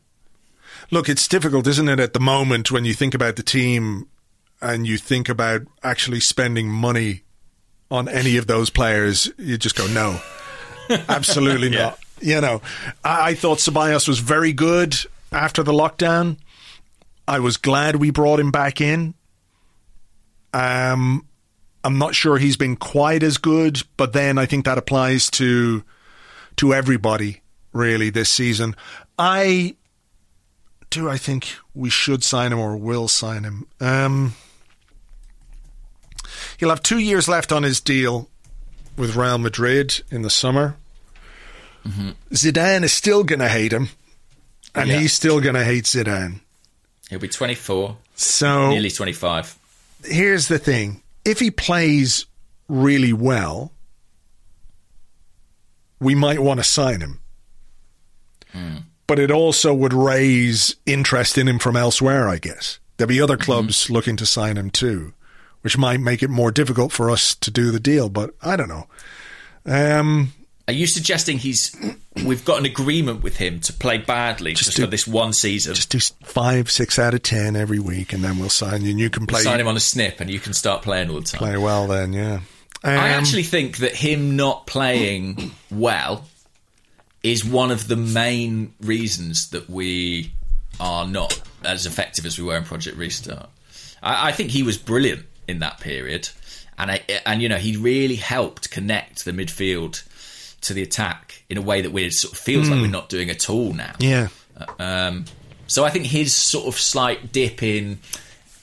[0.91, 4.09] look, it's difficult, isn't it, at the moment when you think about the team
[4.61, 7.23] and you think about actually spending money
[7.91, 10.21] on any of those players, you just go, no,
[11.09, 11.99] absolutely not.
[12.21, 12.61] You know,
[13.05, 14.97] I, I thought Ceballos was very good
[15.33, 16.37] after the lockdown.
[17.27, 19.15] I was glad we brought him back in.
[20.53, 21.27] Um,
[21.85, 25.83] I'm not sure he's been quite as good, but then I think that applies to
[26.57, 27.41] to everybody
[27.73, 28.75] really this season.
[29.19, 29.77] I
[30.91, 31.09] do.
[31.09, 33.67] I think we should sign him or will sign him.
[33.81, 34.35] Um,
[36.59, 38.29] he'll have two years left on his deal
[38.97, 40.77] with Real Madrid in the summer.
[42.33, 43.89] Zidane is still going to hate him,
[44.75, 44.99] and Yeah.
[45.01, 46.41] he's still going to hate Zidane.
[47.09, 49.57] He'll be twenty four, So nearly twenty five.
[50.05, 52.27] here's the thing: if he plays
[52.69, 53.73] really well,
[55.99, 57.21] we might want to sign him.
[59.11, 62.79] But it also would raise interest in him from elsewhere, I guess.
[62.97, 65.15] There'd be other clubs looking to sign him too,
[65.63, 68.09] which might make it more difficult for us to do the deal.
[68.09, 68.87] But I don't know.
[69.67, 70.33] Um,
[70.69, 71.75] Are you suggesting he's
[72.25, 75.75] we've got an agreement with him to play badly just, do- for this one season?
[75.75, 78.91] just do five, six out of ten every week, and then we'll sign you.
[78.91, 81.17] And you can play sign him on a snip, and you can start playing all
[81.17, 81.41] the time.
[81.41, 81.89] play well.
[81.89, 82.43] Then, yeah.
[82.85, 86.27] Um, I actually think that him not playing well
[87.23, 90.33] is one of the main reasons that we
[90.79, 93.51] are not as effective as we were in Project Restart.
[94.03, 96.31] I, I think he was brilliant in that period,
[96.79, 100.03] and I, and you know he really helped connect the midfield
[100.63, 103.31] to the attack in a way that we sort of feels like we're not doing
[103.31, 103.95] at all now.
[103.99, 104.29] yeah.
[104.79, 105.25] Um,
[105.67, 108.01] so I think his sort of slight dip in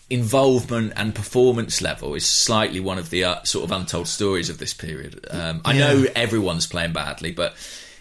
[0.10, 4.58] involvement and performance level is slightly one of the uh, sort of untold stories of
[4.58, 5.26] this period.
[5.30, 7.56] Um, I know everyone's playing badly, but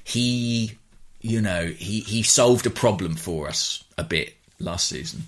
[0.06, 0.78] he,
[1.20, 5.22] you know, he, he solved a problem for us a bit last season.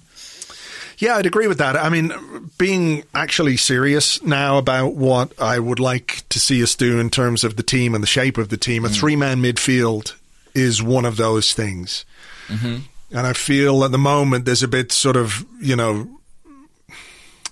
[0.99, 1.77] Yeah, I'd agree with that.
[1.77, 2.13] I mean,
[2.59, 7.43] being actually serious now about what I would like to see us do in terms
[7.43, 8.97] of the team and the shape of the team, a mm.
[8.97, 10.15] three man midfield
[10.55, 12.05] is one of those things.
[12.47, 12.77] Mm-hmm.
[13.17, 16.09] And I feel at the moment there's a bit sort of, you know,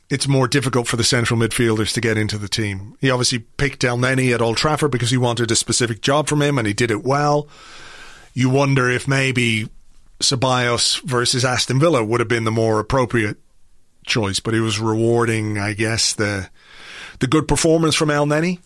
[0.09, 2.97] it's more difficult for the central midfielders to get into the team.
[3.01, 6.59] He obviously picked Elneny at Old Trafford because he wanted a specific job from him
[6.59, 7.49] and he did it well.
[8.33, 9.69] You wonder if maybe
[10.21, 13.39] Ceballos versus Aston Villa would have been the more appropriate
[14.07, 16.49] choice, but he was rewarding, I guess, the
[17.19, 18.61] the good performance from Elneny,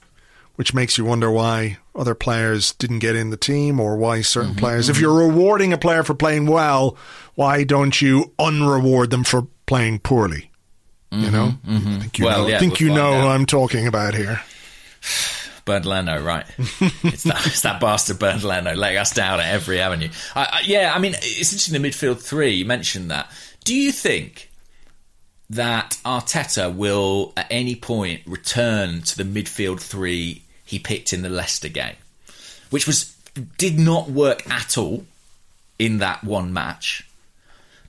[0.57, 4.51] which makes you wonder why other players didn't get in the team or why certain
[4.51, 4.89] mm-hmm, players.
[4.89, 5.05] If mm-hmm.
[5.05, 6.97] you're rewarding a player for playing well,
[7.35, 10.50] why don't you unreward them for playing poorly?
[11.11, 13.29] You mm-hmm, know, I think you Well, know, yeah, think we'll you know who.
[13.29, 14.41] I'm talking about here.
[15.65, 16.47] Bernd Leno, right?
[16.59, 20.09] it's, that, it's that bastard Bernd Leno letting us down at every avenue.
[20.35, 22.53] I, I, yeah, I mean, it's interesting the midfield three.
[22.53, 23.31] You mentioned that.
[23.65, 24.51] Do you think
[25.51, 31.29] that Arteta will at any point return to the midfield three he picked in the
[31.29, 31.97] Leicester game,
[32.71, 33.17] which was
[33.59, 35.05] did not work at all
[35.79, 37.07] in that one match?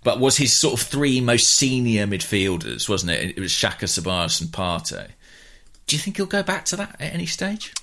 [0.04, 3.38] But was his sort of three most senior midfielders, wasn't it?
[3.38, 5.10] It was Xhaka, Ceballos, and Partey.
[5.86, 7.74] Do you think he'll go back to that at any stage?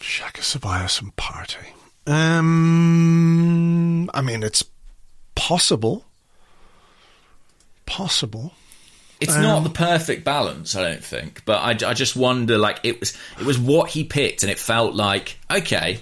[0.00, 1.72] Xhaka Ceballos and Partey.
[2.06, 4.64] Um, I mean, it's
[5.34, 6.04] possible.
[7.84, 8.52] Possible.
[9.20, 12.56] It's not the perfect balance, I don't think, but I, I just wonder.
[12.56, 15.98] Like it was, it was what he picked, and it felt like okay,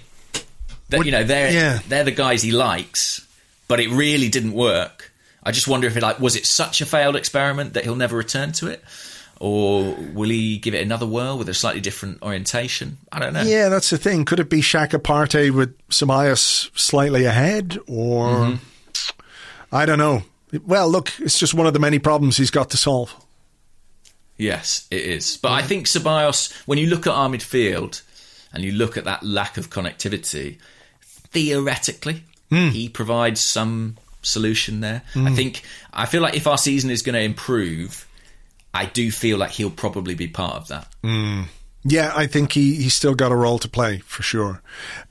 [0.89, 1.79] that you know they're yeah.
[1.87, 3.26] they're the guys he likes,
[3.67, 5.11] but it really didn't work.
[5.43, 8.17] I just wonder if it like was it such a failed experiment that he'll never
[8.17, 8.83] return to it,
[9.39, 12.97] or will he give it another whirl with a slightly different orientation?
[13.11, 13.43] I don't know.
[13.43, 14.25] Yeah, that's the thing.
[14.25, 18.63] Could it be Xhaka Partey with Ceballos slightly ahead, or Mm-hmm.
[19.71, 20.23] I don't know.
[20.65, 23.13] Well, look, it's just one of the many problems he's got to solve.
[24.37, 25.37] Yes, it is.
[25.37, 28.01] But I think Ceballos, when you look at our midfield
[28.53, 30.57] and you look at that lack of connectivity,
[31.01, 32.69] theoretically, Hmm.
[32.69, 35.03] he provides some solution there.
[35.15, 35.35] I hmm.
[35.35, 38.07] think, I feel like if our season is going to improve,
[38.73, 40.87] I do feel like he'll probably be part of that.
[41.03, 41.43] Hmm.
[41.83, 44.61] Yeah, I think he, he's still got a role to play for sure.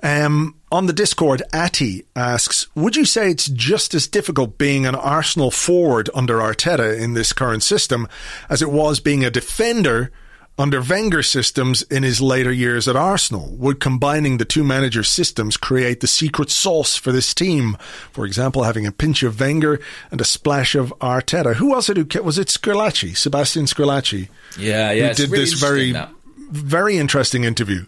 [0.02, 4.94] Um, on the Discord, Ati asks, would you say it's just as difficult being an
[4.94, 8.06] Arsenal forward under Arteta in this current system
[8.50, 10.12] as it was being a defender
[10.58, 13.54] under Wenger systems in his later years at Arsenal?
[13.56, 17.76] Would combining the two manager systems create the secret sauce for this team?
[18.12, 19.80] For example, having a pinch of Wenger
[20.10, 21.54] and a splash of Arteta.
[21.56, 24.28] Who was it who, was it Squillaci, Sebastian Squillaci?
[24.58, 25.08] Yeah, yeah.
[25.08, 26.10] who did really this very that.
[26.50, 27.86] very interesting interview.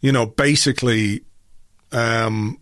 [0.00, 1.22] You know, basically
[1.92, 2.58] um,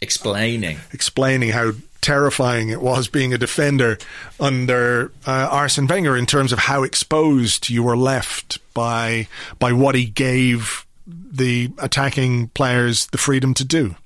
[0.00, 0.78] explaining.
[0.92, 1.72] explaining how
[2.02, 3.96] terrifying it was being a defender
[4.38, 9.28] under uh, Arsene Wenger in terms of how exposed you were left by
[9.58, 13.96] by what he gave the attacking players the freedom to do.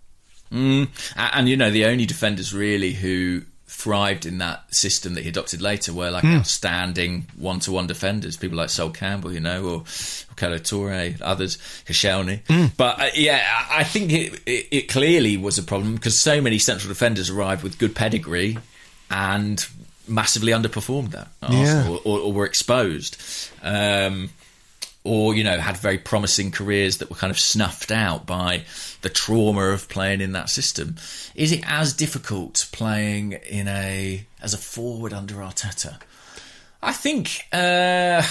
[0.52, 0.88] Mm.
[1.16, 5.28] And, and, you know, the only defenders really who thrived in that system that he
[5.28, 9.84] adopted later where like outstanding one-to-one defenders, people like Sol Campbell, you know, or
[10.36, 12.40] Kolo Toure, others, Koscielny.
[12.76, 16.58] But uh, yeah, I think it, it, it clearly was a problem because so many
[16.58, 18.56] central defenders arrived with good pedigree
[19.10, 19.64] and
[20.08, 21.58] massively underperformed that, Yeah.
[21.58, 23.16] Arsenal, or, or were exposed.
[23.62, 24.30] Um,
[25.06, 28.64] or you know had very promising careers that were kind of snuffed out by
[29.02, 30.96] the trauma of playing in that system.
[31.34, 36.00] Is it as difficult playing in a as a forward under Arteta?
[36.82, 38.22] I think uh,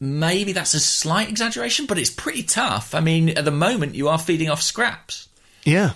[0.00, 2.94] maybe that's a slight exaggeration, but it's pretty tough.
[2.94, 5.28] I mean, at the moment you are feeding off scraps.
[5.64, 5.92] Yeah.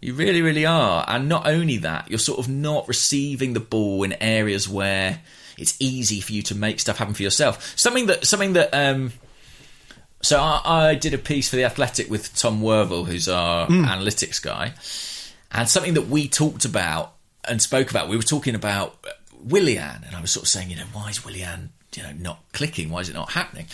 [0.00, 1.04] You really, really are.
[1.06, 5.20] And not only that, you're sort of not receiving the ball in areas where
[5.58, 7.72] it's easy for you to make stuff happen for yourself.
[7.76, 9.12] Something that, something that, um,
[10.22, 14.42] so I, I did a piece for The Athletic with Tom Worville, who's our analytics
[14.42, 14.72] guy,
[15.50, 19.10] and something that we talked about and spoke about, we were talking about uh,
[19.44, 22.40] Willian, and I was sort of saying, you know, why is Willian, you know, not
[22.52, 22.90] clicking?
[22.90, 23.66] Why is it not happening?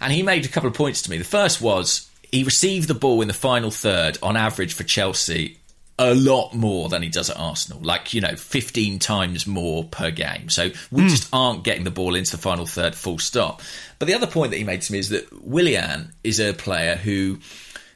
[0.00, 1.18] And he made a couple of points to me.
[1.18, 5.59] The first was he received the ball in the final third on average for Chelsea
[6.00, 10.10] a lot more than he does at Arsenal, like, you know, 15 times more per
[10.10, 10.48] game.
[10.48, 11.08] So we hmm.
[11.08, 13.60] just aren't getting the ball into the final third, full stop.
[13.98, 16.96] But the other point that he made to me is that Willian is a player
[16.96, 17.38] who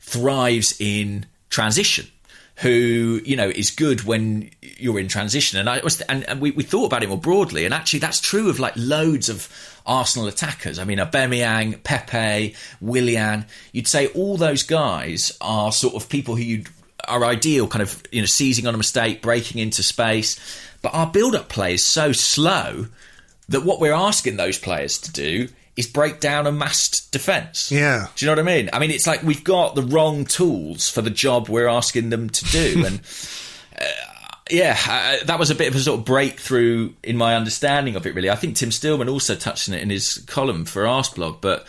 [0.02, 2.06] thrives in transition.
[2.58, 6.52] Who you know is good when you're in transition, and I was, and, and we,
[6.52, 9.48] we thought about it more broadly, and actually that's true of like loads of
[9.84, 10.78] Arsenal attackers.
[10.78, 13.46] I mean, Aubameyang, Pepe, Willian.
[13.72, 16.64] You'd say all those guys are sort of people who you
[17.08, 20.38] are ideal, kind of you know seizing on a mistake, breaking into space.
[20.82, 22.86] But our build-up play is so slow
[23.48, 27.72] that what we're asking those players to do is break down a massed defence.
[27.72, 28.08] Yeah.
[28.14, 28.70] Do you know what I mean?
[28.72, 32.30] I mean, it's like we've got the wrong tools for the job we're asking them
[32.30, 32.84] to do.
[32.86, 33.00] and
[33.80, 33.84] uh,
[34.50, 38.06] yeah, uh, that was a bit of a sort of breakthrough in my understanding of
[38.06, 38.30] it, really.
[38.30, 41.66] I think Tim Stillman also touched on it in his column for Arsblog, but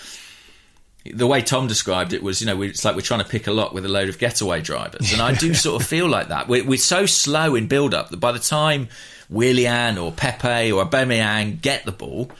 [1.14, 3.48] the way Tom described it was, you know, we- it's like we're trying to pick
[3.48, 5.14] a lock with a load of getaway drivers.
[5.14, 6.48] And I do sort of feel like that.
[6.48, 8.88] We're, we're so slow in build up that by the time
[9.30, 12.32] Willian or Pepe or Aubameyang get the ball,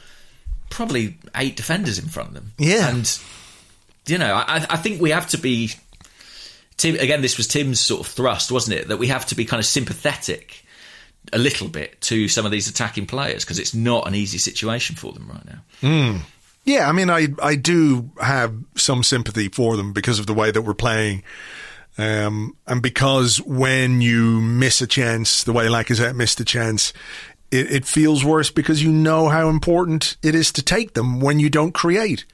[0.70, 2.52] probably eight defenders in front of them.
[2.58, 2.88] Yeah.
[2.90, 3.18] And,
[4.06, 5.70] you know, I, I think we have to be.
[6.76, 8.88] Tim, again, this was Tim's sort of thrust, wasn't it?
[8.88, 10.62] That we have to be kind of sympathetic
[11.32, 14.94] a little bit to some of these attacking players because it's not an easy situation
[14.94, 15.58] for them right now.
[15.80, 16.18] Hmm.
[16.66, 20.50] Yeah, I mean, I I do have some sympathy for them because of the way
[20.50, 21.22] that we're playing,
[21.96, 26.92] um, and because when you miss a chance, the way Lacazette missed a chance,
[27.52, 31.38] it, it feels worse because you know how important it is to take them when
[31.38, 32.24] you don't create.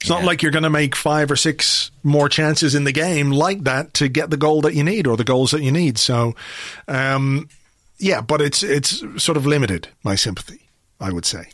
[0.00, 3.30] It's not like you're going to make five or six more chances in the game
[3.30, 5.98] like that to get the goal that you need or the goals that you need.
[5.98, 6.34] So,
[6.86, 7.48] um,
[7.98, 9.88] yeah, but it's it's sort of limited.
[10.02, 10.68] My sympathy,
[11.00, 11.48] I would say.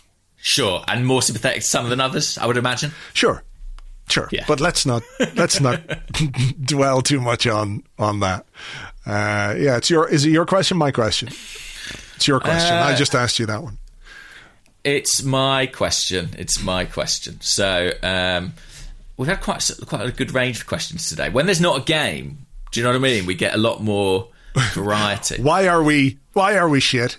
[0.45, 2.91] Sure, and more sympathetic to some than others, I would imagine.
[3.15, 3.45] Sure,
[4.09, 4.45] sure, Yeah.
[4.49, 5.05] but let's not
[5.37, 5.81] let's not
[6.61, 8.45] dwell too much on on that.
[9.07, 10.77] Uh, yeah, it's your is it your question?
[10.77, 11.29] My question.
[12.17, 12.75] It's your question.
[12.77, 13.79] I just asked you that one.
[14.85, 16.31] It's my question.
[16.37, 17.41] It's my question.
[17.41, 18.53] So um,
[19.17, 21.29] we've had quite quite a good range of questions today.
[21.31, 23.27] When there's not a game, do you know what I mean?
[23.27, 24.29] We get a lot more
[24.75, 25.41] variety.
[25.41, 26.19] Why are we?
[26.33, 27.19] Why are we shit?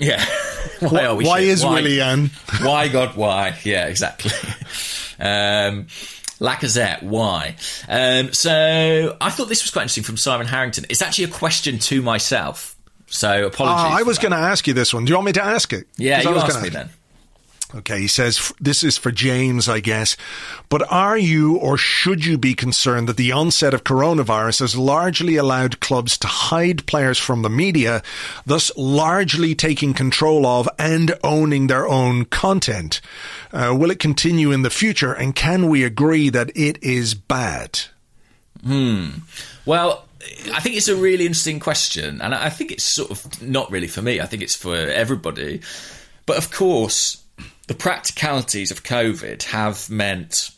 [0.00, 0.24] Yeah.
[0.80, 1.24] why are we?
[1.24, 1.48] Why shit?
[1.48, 2.30] is Willian?
[2.62, 3.16] why God?
[3.16, 3.56] Why?
[3.64, 4.32] Yeah, exactly.
[5.20, 5.86] um,
[6.40, 7.56] Lacazette, why?
[7.88, 10.86] Um, so I thought this was quite interesting from Simon Harrington.
[10.88, 12.76] It's actually a question to myself.
[13.06, 13.84] So apologies.
[13.84, 15.04] Ah, I was going to ask you this one.
[15.04, 15.86] Do you want me to ask it?
[15.98, 16.88] Yeah, you asked me then.
[17.72, 20.16] Okay, he says this is for James, I guess.
[20.68, 25.36] But are you or should you be concerned that the onset of coronavirus has largely
[25.36, 28.02] allowed clubs to hide players from the media,
[28.44, 33.00] thus largely taking control of and owning their own content?
[33.52, 35.12] Uh, will it continue in the future?
[35.12, 37.80] And can we agree that it is bad?
[38.64, 39.10] Hmm.
[39.64, 40.06] Well,
[40.52, 43.86] I think it's a really interesting question, and I think it's sort of not really
[43.86, 44.20] for me.
[44.20, 45.60] I think it's for everybody.
[46.26, 47.19] But of course,
[47.70, 50.50] the practicalities of COVID have meant,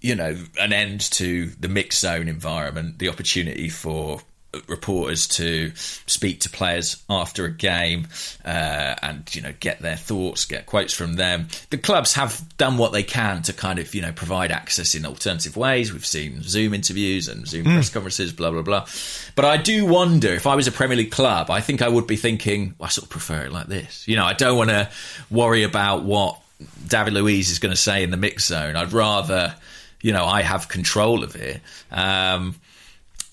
[0.00, 4.20] you know, an end to the mixed zone environment, the opportunity for
[4.66, 8.08] reporters to speak to players after a game
[8.46, 11.48] uh, and you know get their thoughts get quotes from them.
[11.68, 15.04] The clubs have done what they can to kind of you know provide access in
[15.04, 15.92] alternative ways.
[15.92, 18.86] We've seen zoom interviews and zoom press conferences blah blah blah.
[19.34, 22.06] But i do wonder if i was a premier league club i think i would
[22.06, 24.08] be thinking well, i sort of prefer it like this.
[24.08, 24.88] You know i don't want to
[25.30, 26.40] worry about what
[26.88, 28.76] david luiz is going to say in the mix zone.
[28.76, 29.54] I'd rather
[30.00, 31.60] you know i have control of it.
[31.90, 32.54] Um,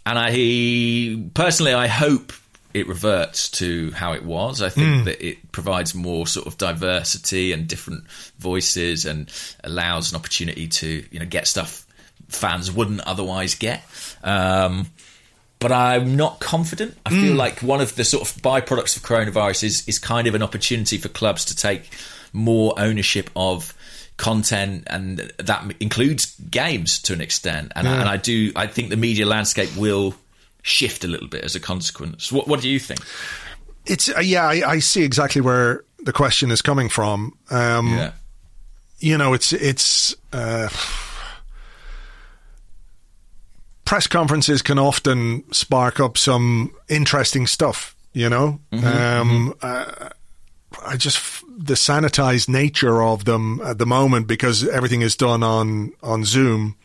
[0.06, 2.34] and I personally, I hope
[2.74, 4.62] it reverts to how it was.
[4.62, 8.06] I think that it provides more sort of diversity and different
[8.38, 9.32] voices, and
[9.64, 11.86] allows an opportunity to you know get stuff
[12.28, 13.84] fans wouldn't otherwise get.
[14.24, 14.88] Um,
[15.60, 16.97] but I'm not confident.
[17.06, 20.36] I feel like one of the sort of byproducts of coronavirus is is kind of
[20.36, 21.89] an opportunity for clubs to take
[22.34, 23.74] more ownership of
[24.18, 27.72] content and that includes games to an extent.
[27.76, 30.16] And, and I do I think the media landscape will
[30.61, 32.32] shift a little bit as a consequence.
[32.32, 33.01] What, what do you think?
[33.86, 37.38] It's uh, yeah, I, I see exactly where the question is coming from.
[37.49, 38.11] Um, yeah.
[38.99, 40.70] you know, it's it's uh,
[43.86, 47.95] press conferences can often spark up some interesting stuff.
[48.13, 50.09] You know, um, Uh,
[50.86, 55.91] I just the sanitized nature of them at the moment because everything is done on
[56.03, 56.76] on Zoom.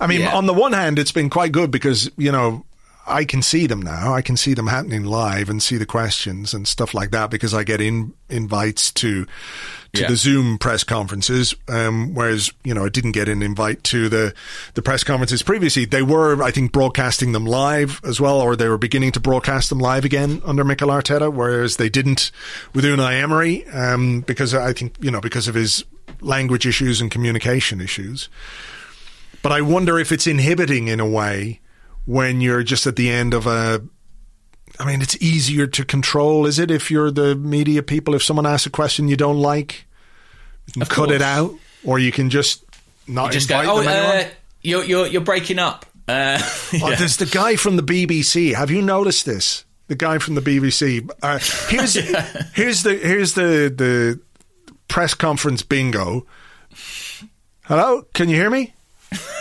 [0.00, 0.34] I mean, Yeah.
[0.36, 2.64] on the one hand, it's been quite good because you know
[3.06, 4.12] I can see them now.
[4.14, 7.54] I can see them happening live and see the questions and stuff like that because
[7.54, 9.26] I get in invites to
[9.96, 10.08] to Yeah.
[10.08, 11.54] the Zoom press conferences.
[11.68, 14.32] Um, whereas you know I didn't get an invite to the
[14.74, 15.84] the press conferences previously.
[15.84, 19.68] They were, I think, broadcasting them live as well, or they were beginning to broadcast
[19.68, 22.30] them live again under Mikel Arteta, whereas they didn't
[22.72, 25.84] with Unai Emery um, because I think you know because of his
[26.20, 28.28] language issues and communication issues.
[29.42, 31.60] But I wonder if it's inhibiting in a way
[32.04, 33.82] when you're just at the end of a.
[34.78, 36.70] I mean, it's easier to control, is it?
[36.70, 39.85] If you're the media people, if someone asks a question you don't like,
[40.66, 41.52] you can Of cut it out,
[41.84, 42.64] or you can just
[43.06, 44.30] not just go invite oh them uh,
[44.62, 46.38] you're, you're, you're breaking up uh,
[46.82, 48.54] Oh, there's the guy from the BBC.
[48.54, 49.64] Have you noticed this?
[49.88, 51.08] The guy from the BBC.
[51.22, 51.38] Uh,
[51.68, 51.94] here's
[52.54, 54.20] here's the here's the the
[54.88, 56.26] press conference bingo.
[57.64, 58.72] Hello, can you hear me?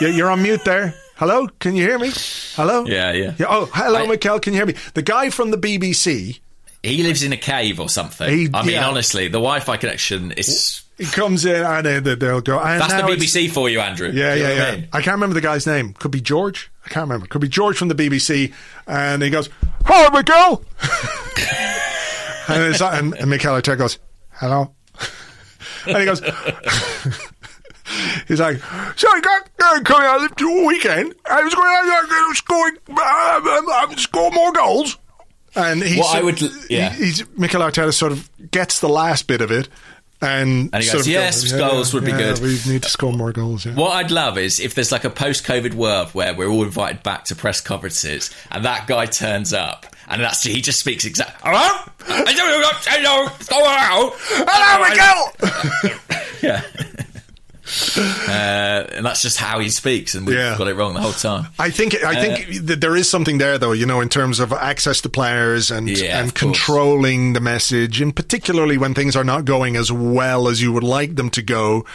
[0.01, 0.93] You- You're on mute there.
[1.15, 2.11] Hello, can you hear me?
[2.55, 2.85] Hello.
[2.85, 3.33] Yeah, yeah.
[3.37, 4.39] yeah Oh, hello, I- Mikel.
[4.39, 4.75] Can you hear me?
[4.93, 6.39] The guy from the BBC.
[6.83, 8.87] he lives in a cave or something He- I mean yeah.
[8.87, 12.59] honestly the Wi-Fi connection is He comes in and they- they'll go.
[12.59, 14.63] And that's the BBC for you Andrew Yeah, you yeah, yeah.
[14.67, 14.87] I mean?
[14.93, 15.93] I can't remember the guy's name.
[15.93, 16.71] Could be George.
[16.85, 17.27] I can't remember.
[17.27, 18.53] Could be George from the BBC.
[18.87, 19.49] And he goes,
[19.85, 20.63] "Hello, Miguel."
[22.47, 23.99] and, it's, and, and Mikel Arteta goes,
[24.31, 24.71] "Hello,"
[25.87, 26.21] and he goes.
[28.27, 28.57] He's like,
[28.95, 31.13] so I got uh, coming out of the weekend.
[31.29, 34.97] I was going to uh, scoring, uh, um, score more goals.
[35.55, 36.89] And he's, What I would- yeah.
[36.89, 39.69] he- he's Mikel Arteta sort of gets the last bit of it,
[40.25, 43.31] and, And he goes, "Yes, goals would be yeah, good." We need to score more
[43.31, 43.65] goals.
[43.65, 43.75] Yeah.
[43.75, 47.25] What I'd love is if there's like a post-COVID world where we're all invited back
[47.25, 51.39] to press conferences, and that guy turns up, and that's he just speaks exact.
[51.41, 56.01] Hello, hello, hello, Hello, Miguel.
[56.41, 56.61] Yeah,
[57.97, 60.57] uh, and that's just how he speaks, and we've Yeah.
[60.57, 61.47] got it wrong the whole time.
[61.57, 63.71] I think I think that there is something there, though.
[63.71, 66.39] You know, in terms of access to players and Yeah, and of course.
[66.57, 70.83] controlling the message, and particularly when things are not going as well as you would
[70.83, 71.85] like them to go.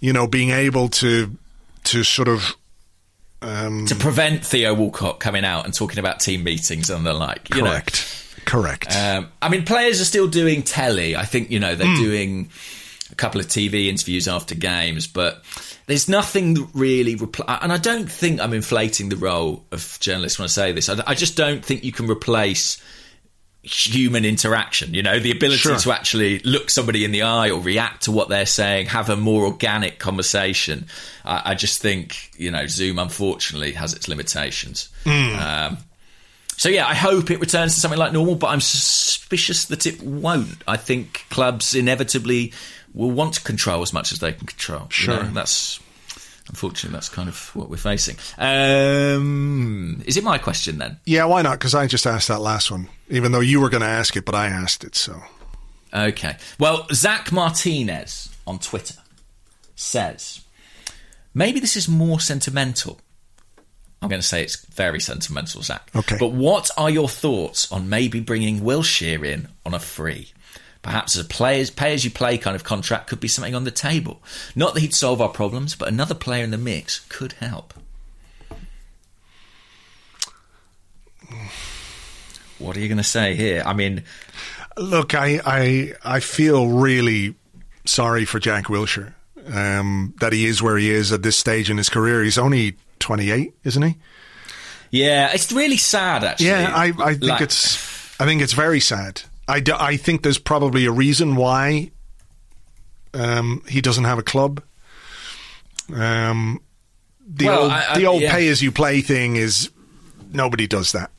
[0.00, 1.36] You know, being able to
[1.84, 2.54] to sort of
[3.42, 7.48] um, to prevent Theo Walcott coming out and talking about team meetings and the like.
[7.54, 8.94] You correct, Correct.
[8.96, 11.16] Um, I mean, players are still doing telly.
[11.16, 12.02] I think you know they're Hmm.
[12.02, 12.48] doing
[13.10, 15.42] a couple of TV interviews after games, but
[15.86, 20.44] there's nothing really repl- and I don't think I'm inflating the role of journalists when
[20.44, 20.88] I say this.
[20.88, 22.82] I, I just don't think you can replace
[23.62, 24.94] human interaction.
[24.94, 25.76] You know, the ability Sure.
[25.76, 29.16] to actually look somebody in the eye or react to what they're saying, have a
[29.16, 30.86] more organic conversation.
[31.24, 34.88] I, I just think you know Zoom unfortunately has its limitations.
[35.04, 35.78] Um,
[36.58, 40.00] so yeah, I hope it returns to something like normal, but I'm suspicious that it
[40.02, 40.62] won't.
[40.66, 42.52] I think clubs inevitably
[42.96, 44.80] will want to control as much as they can control.
[44.82, 45.22] you Sure.
[45.22, 45.30] know?
[45.30, 45.78] that's
[46.48, 48.16] unfortunately that's kind of what we're facing.
[48.38, 50.98] Um, is it my question then?
[51.04, 51.58] yeah, why not?
[51.58, 54.24] Because I just asked that last one, even though you were going to ask it,
[54.24, 54.94] but I asked it.
[54.96, 55.22] So
[55.94, 56.36] Okay.
[56.58, 58.94] Well, Zach Martinez on Twitter
[59.74, 60.40] says
[61.34, 63.00] maybe this is more sentimental.
[64.02, 65.88] I'm going to say it's very sentimental, Zach.
[65.96, 66.16] Okay.
[66.20, 70.32] But what are your thoughts on maybe bringing Wilshere in on a free?
[70.86, 73.64] Perhaps as a players pay as you play kind of contract could be something on
[73.64, 74.22] the table.
[74.54, 77.74] Not that he'd solve our problems, but another player in the mix could help.
[82.58, 83.62] What are you going to say here?
[83.66, 84.04] I mean,
[84.76, 87.34] look, I I I feel really
[87.84, 89.12] sorry for Jack Wilshere
[89.52, 92.22] um, that he is where he is at this stage in his career.
[92.22, 93.96] He's only 28, isn't he?
[94.90, 96.46] yeah, it's really sad actually.
[96.46, 97.76] Yeah, I, I think Like- it's
[98.20, 99.22] I think it's very sad.
[99.48, 101.90] I, think there's probably a reason why
[103.14, 104.62] um, he doesn't have a club.
[105.94, 106.60] Um,
[107.28, 108.32] the Well, old I- I- the old yeah.
[108.32, 109.70] pay as you play thing is
[110.32, 111.10] nobody does that.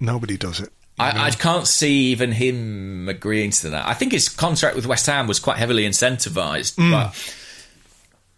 [0.00, 0.70] Nobody does it.
[0.98, 3.86] I, I can't see even him agreeing to that.
[3.88, 6.90] I think his contract with West Ham was quite heavily incentivised, Mm.
[6.92, 7.34] but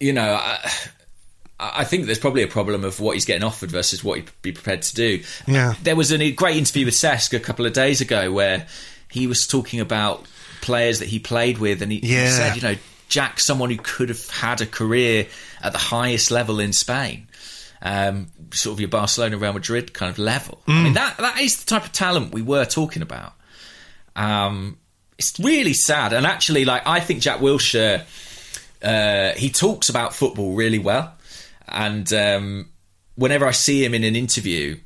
[0.01, 0.59] you know, I,
[1.59, 4.53] I think there's probably a problem of what he's getting offered versus what he'd be
[4.53, 5.23] prepared to do.
[5.47, 5.75] Yeah.
[5.83, 8.67] There was a great interview with Cesc a couple of days ago where
[9.11, 10.25] he was talking about
[10.61, 12.75] players that he played with, and he, he said, you know,
[13.09, 15.27] Jack, someone who could have had a career
[15.63, 17.29] at the highest level in Spain.
[17.83, 20.61] Um, sort of your Barcelona, Real Madrid kind of level.
[20.67, 20.83] I Mm.
[20.85, 23.35] mean, that that is the type of talent we were talking about.
[24.17, 24.79] Um,
[25.19, 28.03] it's really sad, and actually, like I think Jack Wilshere,
[28.83, 31.15] uh, he talks about football really well,
[31.69, 32.71] and um,
[33.15, 34.79] whenever I see him in an interview,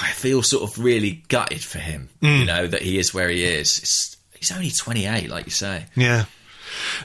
[0.00, 2.08] I feel sort of really gutted for him.
[2.20, 3.78] You know that he is where he is.
[3.78, 5.86] It's, he's only twenty eight, like you say.
[5.94, 6.26] Yeah.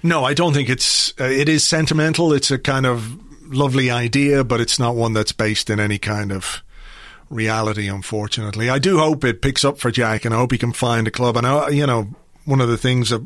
[0.02, 1.14] No, I don't think it's.
[1.20, 2.34] Uh, it is sentimental.
[2.34, 3.18] It's a kind of
[3.54, 6.62] lovely idea, but it's not one that's based in any kind of
[7.30, 7.88] reality.
[7.88, 11.08] Unfortunately, I do hope it picks up for Jack, and I hope he can find
[11.08, 11.38] a club.
[11.38, 12.10] And I, you know,
[12.46, 13.26] one of the things that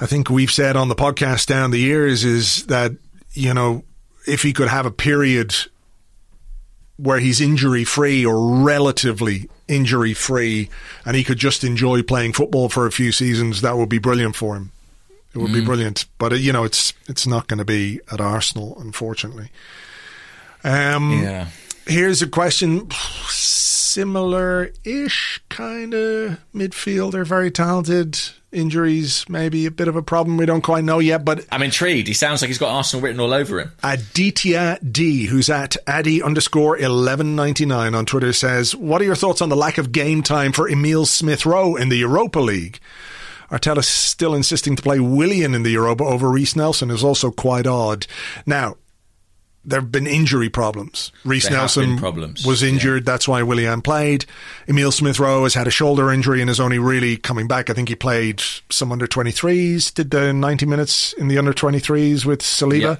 [0.00, 2.92] I think we've said on the podcast down the years is that
[3.32, 3.84] you know
[4.26, 5.54] if he could have a period
[7.02, 10.68] where he's injury free or relatively injury free
[11.04, 14.36] and he could just enjoy playing football for a few seasons, that would be brilliant
[14.36, 14.70] for him.
[15.34, 16.04] It would be brilliant.
[16.18, 19.48] But, uh, you know, it's it's not going to be at Arsenal, unfortunately.
[20.62, 21.48] Um, Yeah.
[21.86, 22.88] Here's a question
[23.28, 28.18] similar ish kind of midfielder, very talented.
[28.52, 30.36] Injuries, maybe a bit of a problem.
[30.36, 32.08] We don't quite know yet, but I'm intrigued.
[32.08, 33.72] He sounds like he's got Arsenal written all over him.
[33.82, 39.48] Aditya D, who's at Addy underscore 1199 on Twitter, says, What are your thoughts on
[39.48, 42.78] the lack of game time for Emile Smith Rowe in the Europa League?
[43.50, 47.66] Arteta still insisting to play Willian in the Europa over Reiss Nelson is also quite
[47.66, 48.06] odd.
[48.46, 48.76] Now,
[49.64, 51.12] there have been injury problems.
[51.44, 52.70] Have Nelson problems, was yeah.
[52.70, 53.06] injured.
[53.06, 54.24] That's why Willian played.
[54.68, 57.70] Emile Smith Rowe has had a shoulder injury and is only really coming back.
[57.70, 62.24] I think he played some under 23s, did the 90 minutes in the under 23s
[62.24, 62.96] with Saliba Yeah.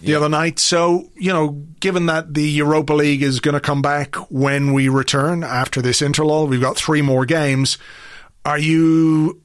[0.00, 0.58] the other night.
[0.58, 4.88] So, you know, given that the Europa League is going to come back when we
[4.88, 7.78] return after this interlull, we've got three more games.
[8.44, 9.40] Are you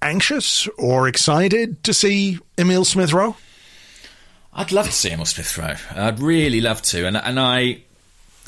[0.00, 3.36] anxious or excited to see Emile Smith Rowe?
[4.54, 6.00] I'd love to see him Emile Smith Rowe.
[6.00, 7.82] I'd really love to, and and I,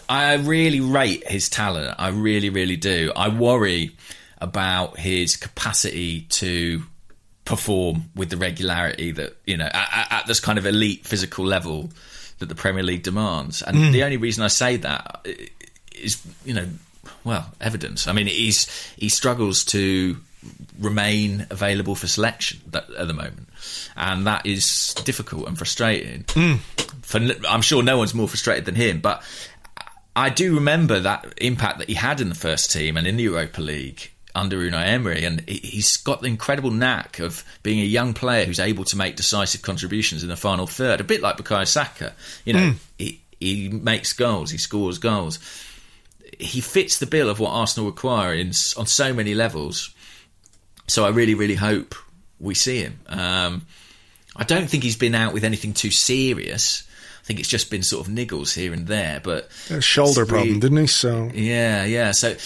[0.09, 1.97] I really rate his talent.
[1.99, 3.13] I really, really do.
[3.17, 3.97] I worry
[4.39, 6.83] about his capacity to
[7.45, 11.45] perform with the regularity that you know at, at- at this kind of elite physical
[11.45, 11.91] level
[12.39, 13.63] that the Premier League demands.
[13.63, 13.93] And hmm.
[13.93, 15.31] the only reason I say that uh,
[15.95, 16.69] is you know
[17.25, 18.07] well evidence.
[18.07, 20.17] I mean, he's he struggles to
[20.79, 23.46] remain available for selection at the moment,
[23.97, 26.25] and that is difficult and frustrating.
[26.29, 26.55] Hmm.
[27.03, 29.23] For n- I'm sure no one's more frustrated than him, but
[30.15, 33.25] I do remember that impact that he had in the first team and in the
[33.25, 37.85] Europa League under Unai Emery, and he- he's got the incredible knack of being a
[37.85, 41.37] young player who's able to make decisive contributions in the final third, a bit like
[41.37, 42.13] Bukayo Saka.
[42.45, 42.77] You know, hmm.
[42.99, 45.39] he, he makes goals, he scores goals
[46.39, 49.95] he fits the bill of what Arsenal require in, on so many levels.
[50.87, 51.95] So I really, really hope
[52.41, 52.99] we see him.
[53.09, 53.67] Um,
[54.37, 56.83] I don't think he's been out with anything too serious.
[57.23, 60.31] I think it's just been sort of niggles here and there, but A shoulder it's
[60.31, 60.87] problem, didn't he?
[60.87, 62.13] So yeah, yeah.
[62.13, 62.37] So,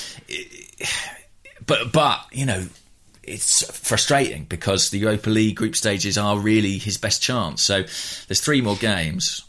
[1.66, 2.66] but but you know,
[3.22, 7.62] it's frustrating because the Europa League group stages are really his best chance.
[7.62, 9.42] So there's three more games.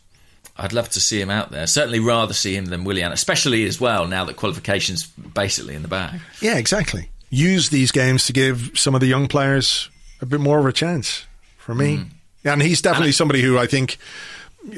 [0.58, 1.66] I'd love to see him out there.
[1.66, 5.88] Certainly, rather see him than Willian, especially as well now that qualifications basically in the
[5.88, 6.20] bag.
[6.42, 7.10] yeah, exactly.
[7.30, 9.90] Use these games to give some of the young players
[10.22, 11.26] a bit more of a chance.
[11.58, 12.06] For me,
[12.44, 13.98] and he's definitely somebody who I think.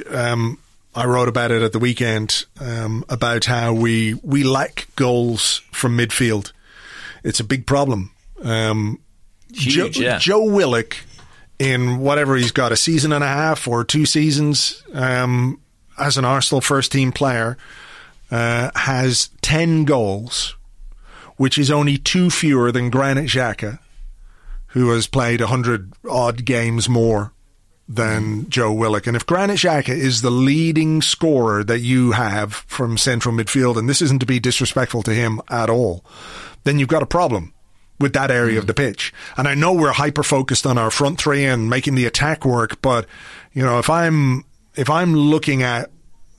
[0.10, 0.60] Um,
[0.96, 5.98] I wrote about it at the weekend um, about how we we lack goals from
[5.98, 6.52] midfield.
[7.24, 8.12] It's a big problem.
[8.44, 9.00] Um,
[9.54, 10.18] Huge, Joe, yeah.
[10.18, 10.98] Joe Willock,
[11.60, 15.60] in whatever he's got, a season and a half or two seasons um,
[15.98, 17.58] as an Arsenal first team player,
[18.32, 20.56] uh, has 10 goals,
[21.38, 23.80] which is only two fewer than Granit Xhaka,
[24.74, 27.32] who has played 100 odd games more
[27.88, 29.06] than Joe Willock.
[29.06, 33.88] And if Granit Xhaka is the leading scorer that you have from central midfield, and
[33.88, 36.04] this isn't to be disrespectful to him at all,
[36.64, 37.54] then you've got a problem
[38.00, 39.14] with that area of the pitch.
[39.38, 42.82] And I know we're hyper focused on our front three and making the attack work,
[42.82, 43.06] but
[43.54, 44.44] you know, if I'm
[44.76, 45.92] if I'm looking at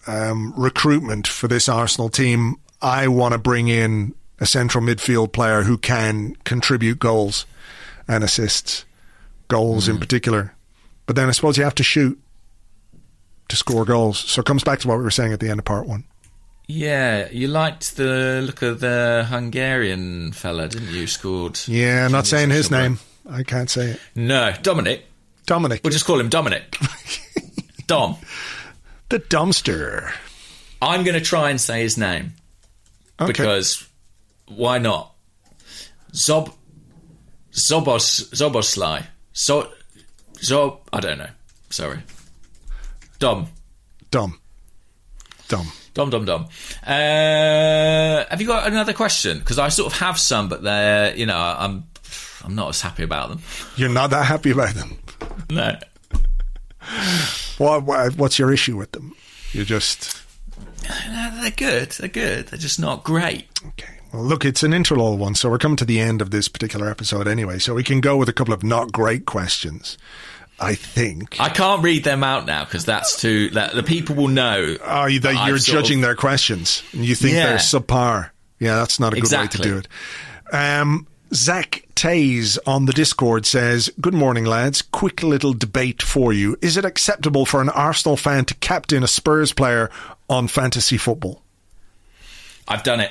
[0.09, 5.63] um, recruitment for this Arsenal team, I want to bring in a central midfield player
[5.63, 7.47] who can contribute goals
[8.09, 8.85] and assists,
[9.49, 10.01] goals in hmm.
[10.01, 10.55] particular.
[11.07, 12.21] But then I suppose you have to shoot
[13.49, 14.19] to score goals.
[14.19, 16.05] So it comes back to what we were saying at the end of part one.
[16.67, 21.07] Yeah, you liked the look of the Hungarian fella, didn't you?
[21.07, 21.61] Scored.
[21.69, 22.91] Yeah, I'm not saying his somewhere.
[22.91, 22.99] name.
[23.29, 24.01] I can't say it.
[24.15, 25.05] No, Dominic.
[25.47, 26.75] Dominic, We'll just call him Dominic.
[27.87, 28.17] Dom.
[29.11, 30.11] the dumpster.
[30.81, 32.33] I'm going to try and say his name
[33.21, 33.33] Okay.
[33.33, 33.87] because
[34.47, 35.13] why not?
[36.13, 36.55] Zob
[37.55, 39.07] Zobos Zoboslai.
[39.33, 39.71] So
[40.39, 41.31] Zob I don't know.
[41.71, 41.99] Sorry.
[43.19, 43.49] Dom.
[44.11, 44.39] Dumb.
[45.49, 45.73] Dumb.
[45.95, 46.47] Dom Dom Dom.
[46.87, 49.39] Uh, have you got another question?
[49.39, 51.85] Because I sort of have some, but they're you know I'm
[52.45, 53.41] I'm not as happy about them.
[53.77, 54.99] You're not that happy about them.
[55.51, 55.77] No.
[57.59, 59.15] What, what, what's your issue with them?
[59.53, 60.21] You're just
[61.41, 61.91] They're good.
[61.93, 62.49] They're good.
[62.49, 63.49] They're just not great.
[63.69, 63.94] okay.
[64.15, 66.89] Well, look, it's an interlull one, so we're coming to the end of this particular
[66.89, 67.59] episode anyway.
[67.59, 69.99] So we can go with a couple of not great questions.
[70.61, 71.41] I think.
[71.41, 73.51] I can't read them out now because that's too.
[73.51, 74.77] That, the people will know.
[74.85, 77.47] Oh, you, that you're sort of- judging their questions and you think Yeah.
[77.49, 78.31] they're subpar.
[78.61, 79.59] Yeah, that's not a good Exactly.
[79.59, 80.55] way to do it.
[80.57, 84.81] Um, Zach Tays on the Discord says, Good morning, lads.
[84.81, 86.57] Quick little debate for you.
[86.63, 89.91] Is it acceptable for an Arsenal fan to captain a Spurs player
[90.31, 91.43] on fantasy football?
[92.69, 93.11] I've done it.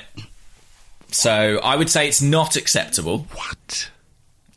[1.14, 3.26] So I would say it's not acceptable.
[3.32, 3.90] What?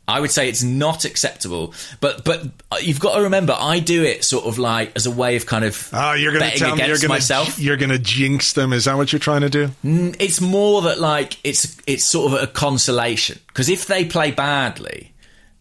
[0.06, 1.74] I would say it's not acceptable.
[2.00, 5.10] But but uh, you've got to remember, I do it sort of like as a
[5.10, 7.58] way of kind of Oh, you're going to betting tell me you're against going myself.
[7.58, 8.72] you're going to jinx them.
[8.72, 9.70] Is that what you're trying to do?
[9.84, 15.12] It's more that like it's it's sort of a consolation because if they play badly,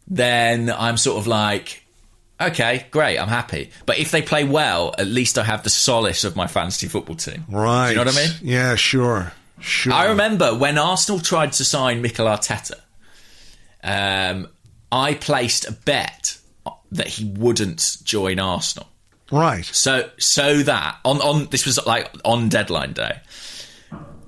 [0.07, 1.83] then I'm sort of like,
[2.39, 3.69] okay, great, I'm happy.
[3.85, 7.17] But if they play well, at least I have the solace of my fantasy football
[7.17, 7.43] team.
[7.49, 7.87] Right.
[7.91, 8.31] Do you know what I mean?
[8.43, 9.33] Yeah, sure.
[9.59, 9.93] Sure.
[9.93, 12.79] I remember when Arsenal tried to sign Mikel Arteta,
[13.83, 14.47] um,
[14.91, 16.37] I placed a bet
[16.91, 18.87] that he wouldn't join Arsenal.
[19.31, 19.65] Right.
[19.65, 23.19] So so that on on this was like on deadline day.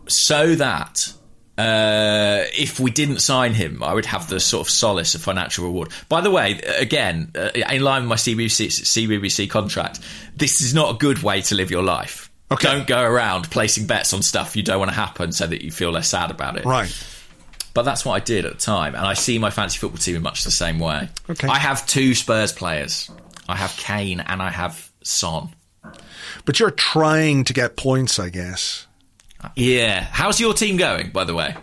[0.08, 1.14] So that
[1.58, 5.66] uh, if we didn't sign him, I would have the sort of solace of financial
[5.66, 5.90] reward.
[6.08, 10.00] By the way, again, uh, in line with my CBBC, CBBC contract,
[10.36, 12.29] this is not a good way to live your life.
[12.52, 12.68] Okay.
[12.68, 15.72] Don't go around placing bets on stuff you don't want to happen so that you
[15.72, 16.66] feel less sad about it.
[16.66, 16.92] Right.
[17.76, 20.16] But that's what I did at the time, and I see my fantasy football team
[20.16, 21.10] in much the same way.
[21.30, 21.48] Okay.
[21.48, 23.10] I have two Spurs players.
[23.48, 25.50] I have Kane and I have Son.
[26.46, 28.88] But you're trying to get points, I guess.
[29.56, 30.02] Yeah.
[30.12, 31.56] How's your team going, by the way?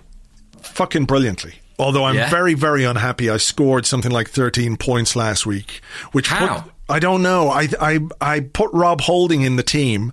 [0.62, 1.54] fucking brilliantly.
[1.78, 2.28] Although I'm Yeah?
[2.30, 3.30] very, very unhappy.
[3.30, 5.80] I scored something like 13 points last week,
[6.12, 6.60] which How?
[6.60, 7.48] Put, I don't know.
[7.50, 10.12] I, I I put Rob Holding in the team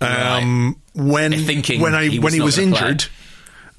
[0.00, 2.88] um, when Thinking when I he when was he was gonna play.
[2.90, 3.06] injured,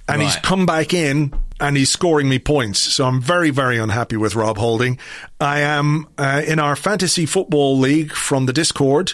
[0.08, 2.80] and he's come back in and he's scoring me points.
[2.82, 5.00] So I'm very, very unhappy with Rob Holding.
[5.40, 9.14] I am uh, in our fantasy football league from the Discord.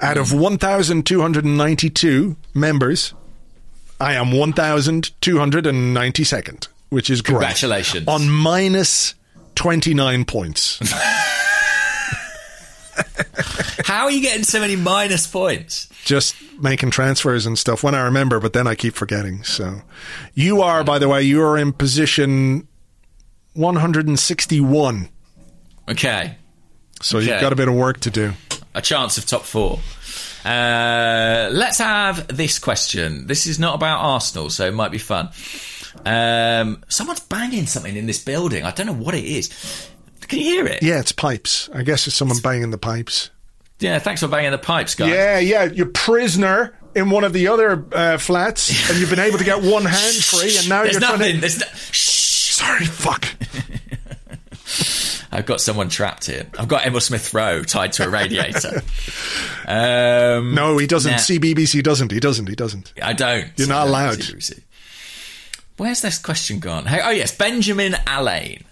[0.00, 3.14] Out of 1,292 members,
[4.00, 7.34] I am 1,292nd, which is great.
[7.34, 8.08] Congratulations.
[8.08, 9.14] On minus
[9.54, 10.78] 29 points.
[13.84, 15.88] How are you getting so many minus points?
[16.04, 19.42] Just making transfers and stuff when I remember, but then I keep forgetting.
[19.44, 19.82] So
[20.34, 22.66] you are, by the way, you are in position
[23.54, 25.08] 161.
[25.88, 26.36] Okay.
[27.00, 27.26] So Okay.
[27.28, 28.32] you've got a bit of work to do.
[28.74, 29.80] a chance of top four.
[30.46, 33.26] Uh, let's have this question.
[33.26, 35.28] This is not about Arsenal, so it might be fun.
[36.06, 38.64] Um, someone's banging something in this building.
[38.64, 39.50] I don't know what it is.
[40.26, 40.82] Can you hear it?
[40.82, 41.68] Yeah, it's pipes.
[41.74, 43.28] I guess it's someone banging the pipes.
[43.82, 45.10] Yeah, thanks for banging the pipes, guys.
[45.10, 45.64] Yeah, yeah.
[45.64, 49.62] You're prisoner in one of the other uh, flats, and you've been able to get
[49.62, 51.18] one hand free, and now There's you're nothing.
[51.18, 51.40] trying to.
[51.40, 52.52] There's no- Shh.
[52.52, 53.26] Sorry, fuck.
[55.34, 56.46] I've got someone trapped here.
[56.58, 58.82] I've got Emile Smith Rowe tied to a radiator.
[59.66, 61.12] um, No, he doesn't.
[61.12, 61.16] Nah.
[61.18, 62.12] CBBC doesn't.
[62.12, 62.48] He doesn't.
[62.50, 62.92] He doesn't.
[63.02, 63.50] I don't.
[63.56, 64.22] You're not allowed.
[64.22, 64.62] seriously.
[65.78, 66.84] Where's this question gone?
[66.84, 68.64] Hey, oh, yes, Benjamin Allain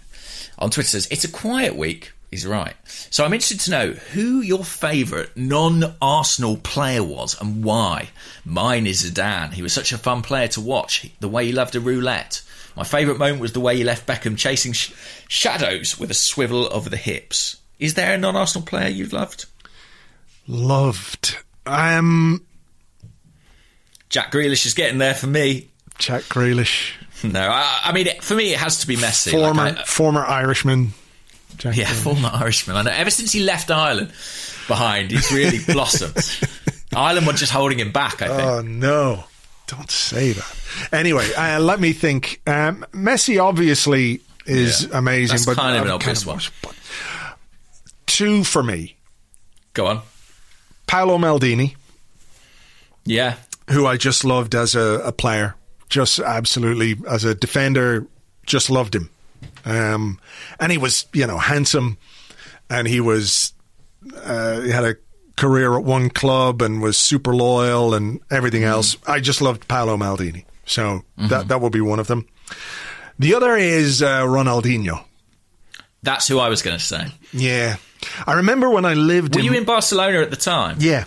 [0.59, 2.13] on Twitter says, It's a quiet week.
[2.31, 2.75] He's right.
[2.85, 8.09] So I'm interested to know who your favourite non Arsenal player was and why.
[8.45, 9.51] Mine is Zidane.
[9.51, 12.41] He was such a fun player to watch, the way he loved a roulette.
[12.77, 14.93] My favourite moment was the way he left Beckham chasing sh-
[15.27, 17.57] shadows with a swivel over the hips.
[17.79, 19.45] Is there a non Arsenal player you've loved?
[20.47, 21.37] Loved.
[21.65, 22.45] Um,
[24.09, 25.69] Jack Grealish is getting there for me.
[25.97, 26.93] Jack Grealish,
[27.23, 29.31] No, I, I mean, it, for me, it has to be Messi.
[29.31, 30.93] former Like, I- former Irishman.
[31.57, 32.75] Jack Yeah, former Irishman.
[32.77, 32.91] I know.
[32.91, 34.11] Ever since he left Ireland
[34.67, 36.17] behind, he's really blossomed.
[36.95, 38.41] Ireland were just holding him back, I think.
[38.41, 39.23] Oh no!
[39.67, 40.55] Don't say that.
[40.91, 42.41] Anyway, uh, let me think.
[42.47, 44.97] Um, Messi obviously is Yeah.
[44.97, 46.39] amazing, but kind of an uh, obvious one.
[48.05, 48.95] Two for me:
[49.73, 50.01] Go on.
[50.87, 51.75] Paolo Maldini,
[53.05, 53.35] Yeah.
[53.69, 55.55] who I just loved as a, a player,
[55.89, 58.05] just absolutely as a defender,
[58.45, 59.09] just loved him.
[59.65, 60.19] Um,
[60.59, 61.97] and he was, you know, handsome,
[62.69, 63.53] and he was,
[64.23, 64.95] uh, he had a
[65.37, 68.97] career at one club and was super loyal and everything else.
[69.07, 72.27] I just loved Paolo Maldini, so that that would be one of them.
[73.19, 75.03] The other is uh, Ronaldinho.
[76.03, 77.07] That's who I was going to say.
[77.31, 77.77] Yeah,
[78.25, 79.35] I remember when I lived.
[79.35, 80.77] Were you in Barcelona at the time?
[80.79, 81.05] Yeah.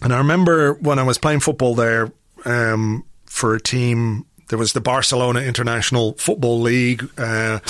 [0.00, 2.12] And I remember when I was playing football there
[2.44, 7.60] um, for a team, there was the Barcelona International Football League, uh,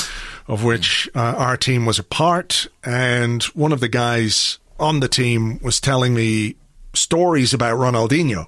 [0.47, 2.67] of which uh, our team was a part.
[2.85, 6.57] And one of the guys on the team was telling me
[6.95, 8.47] stories about Ronaldinho,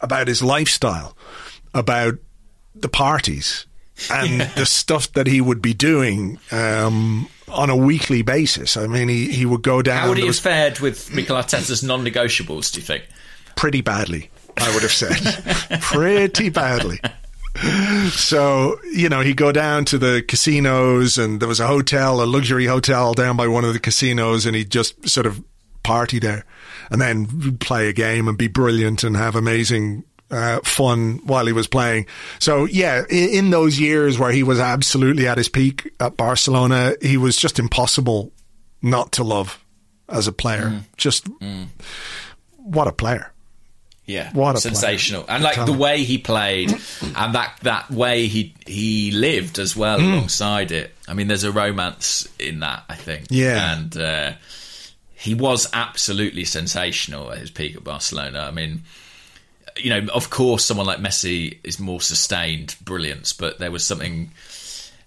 [0.00, 1.16] about his lifestyle,
[1.72, 2.14] about
[2.74, 3.66] the parties.
[4.10, 8.76] and the stuff that he would be doing um, on a weekly basis.
[8.76, 10.00] I mean, he, he would go down.
[10.02, 12.72] How would he have was- fared with Mikel Arteta's non-negotiables?
[12.72, 13.04] Do you think?
[13.56, 15.16] pretty badly, I would have said.
[15.80, 16.98] pretty badly.
[18.10, 22.26] So, you know, he'd go down to the casinos and there was a hotel, a
[22.26, 25.42] luxury hotel down by one of the casinos and he'd just sort of
[25.82, 26.44] party there
[26.90, 31.52] and then play a game and be brilliant and have amazing uh, fun while he
[31.52, 32.06] was playing.
[32.40, 36.94] So, yeah, in, in those years where he was absolutely at his peak at Barcelona,
[37.00, 38.32] he was just impossible
[38.82, 39.64] not to love
[40.08, 40.80] as a player.
[40.96, 41.28] Just
[42.56, 43.30] what a player.
[44.06, 45.34] Yeah, What a sensational, player.
[45.36, 46.70] and like the way he played,
[47.16, 50.12] and that that way he he lived as well Hmm.
[50.12, 50.94] alongside it.
[51.08, 53.26] I mean, there's a romance in that, I think.
[53.30, 53.72] Yeah.
[53.78, 54.32] and uh,
[55.14, 58.40] he was absolutely sensational at his peak at Barcelona.
[58.40, 58.82] I mean,
[59.78, 64.30] you know, of course, someone like Messi is more sustained brilliance, but there was something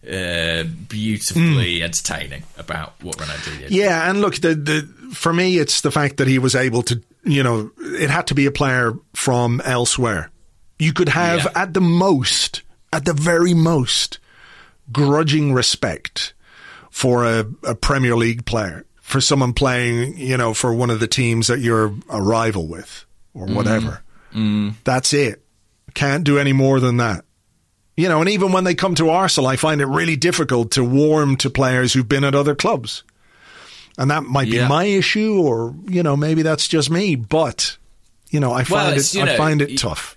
[0.08, 1.84] uh, beautifully hmm.
[1.84, 3.60] entertaining about what Ronaldinho.
[3.60, 3.72] did.
[3.72, 7.02] Yeah, and look, the the for me, it's the fact that he was able to,
[7.24, 10.32] you know, it had to be a player from elsewhere.
[10.80, 11.62] You could have Yeah.
[11.62, 12.62] at the most,
[12.94, 14.20] at the very most,
[14.92, 16.34] grudging respect
[16.92, 21.08] for a, a Premier League player, for someone playing, you know, for one of the
[21.08, 23.56] teams that you're a rival with or mm.
[23.56, 24.04] whatever.
[24.34, 24.74] Mm.
[24.84, 25.44] That's it.
[25.94, 27.26] Can't do any more than that.
[27.98, 30.84] You know, and even when they come to Arsenal, I find it really difficult to
[30.84, 33.04] warm to players who've been at other clubs.
[33.98, 34.68] And that might be Yeah.
[34.68, 37.76] my issue, or, you know, maybe that's just me, but,
[38.30, 40.16] you know, I find it's, it, I know, find it tough.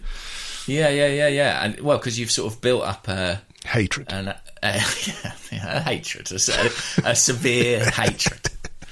[0.67, 1.65] yeah, yeah, yeah, yeah.
[1.65, 3.41] And well, because you've sort of built up a.
[3.65, 4.13] Hatred.
[4.13, 4.75] an, uh, a,
[5.53, 6.71] yeah, a hatred, a,
[7.05, 8.51] a severe hatred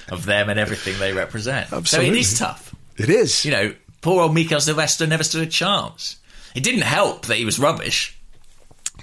[0.09, 1.69] of them and everything they represent.
[1.87, 2.73] So it is tough.
[2.97, 3.45] It is.
[3.45, 6.15] You know, poor old Mikaël Silvestre never stood a chance.
[6.55, 8.15] It didn't help that he was rubbish.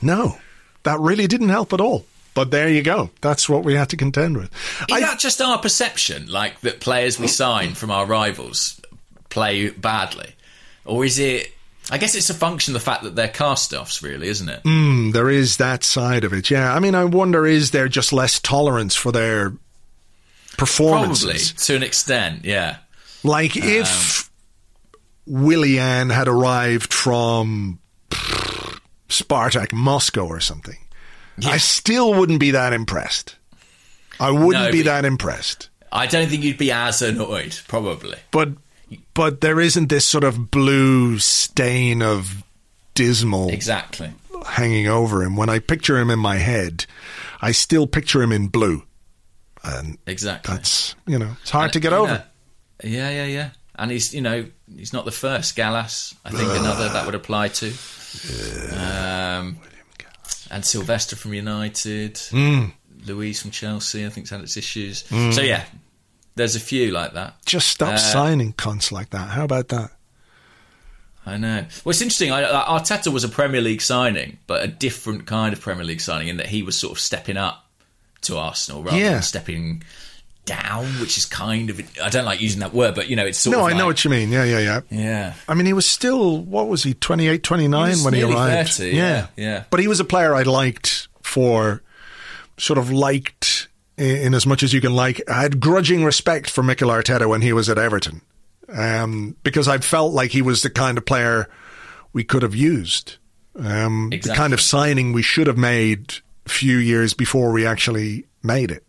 [0.03, 0.39] No,
[0.85, 2.05] that really didn't help at all.
[2.35, 3.09] But there you go.
[3.23, 4.53] That's what we had to contend with.
[4.53, 8.79] Is I- that just our perception, like that players we sign from our rivals
[9.31, 10.35] play badly?
[10.85, 11.51] Or is it.
[11.91, 14.63] I guess it's a function of the fact that they're cast offs, really, isn't it?
[14.65, 16.51] Mm, there is that side of it.
[16.51, 16.75] Yeah.
[16.75, 21.53] I mean, I wonder is there just less tolerance for their Probably, performances?
[21.67, 22.79] to an extent, yeah.
[23.23, 24.29] Like if
[25.27, 25.47] Willie
[25.77, 27.79] Willian had arrived from
[29.09, 30.79] Spartak Moscow or something,
[31.45, 33.37] I still wouldn't be that impressed.
[34.19, 35.69] I wouldn't No, be that impressed.
[35.93, 38.19] I don't think you'd be as annoyed, probably.
[38.31, 38.51] But
[39.15, 42.43] but there isn't this sort of blue stain of
[42.95, 44.13] dismal Exactly.
[44.47, 45.37] hanging over him.
[45.37, 46.87] When I picture him in my head,
[47.43, 48.83] I still picture him in blue.
[49.65, 50.55] And Exactly.
[50.55, 52.13] that's, you know, it's hard And, to get over.
[52.15, 52.23] know,
[52.85, 53.51] yeah, yeah, yeah.
[53.79, 55.57] And he's, you know, he's not the first.
[55.57, 57.73] Gallas, I think another that would apply to.
[58.73, 59.59] Um,
[60.51, 62.19] and Silvestre from United.
[62.31, 62.67] Hmm.
[63.05, 65.05] Luiz from Chelsea, I think's had its issues.
[65.09, 65.65] So yeah,
[66.35, 67.35] there's a few like that.
[67.47, 69.31] Just stop Uh, signing cons like that.
[69.31, 69.91] How about that?
[71.25, 71.67] I know.
[71.85, 72.31] Well, it's interesting.
[72.33, 76.01] I, I- Arteta was a Premier League signing, but a different kind of Premier League
[76.01, 77.65] signing in that he was sort of stepping up
[78.23, 79.13] to Arsenal rather Yeah.
[79.15, 79.83] than stepping
[80.47, 83.39] down, which is kind of I don't like using that word, but you know, it's
[83.39, 84.31] sort No, of I know what you mean.
[84.33, 84.81] Yeah, yeah, yeah.
[84.91, 85.35] Yeah.
[85.49, 88.73] I mean, he was still, what was he, 28, 29 He when he arrived?
[88.73, 89.65] 30, yeah, yeah.
[89.71, 91.83] But he was a player I liked for,
[92.57, 93.69] sort of liked
[93.99, 95.21] in, as much as you can like.
[95.29, 98.23] I had grudging respect for Mikel Arteta when he was at Everton
[98.69, 101.49] um, because I felt like he was the kind of player
[102.13, 103.17] we could have used.
[103.59, 106.15] Um, The kind of signing we should have made
[106.45, 108.85] a few years before we actually made it.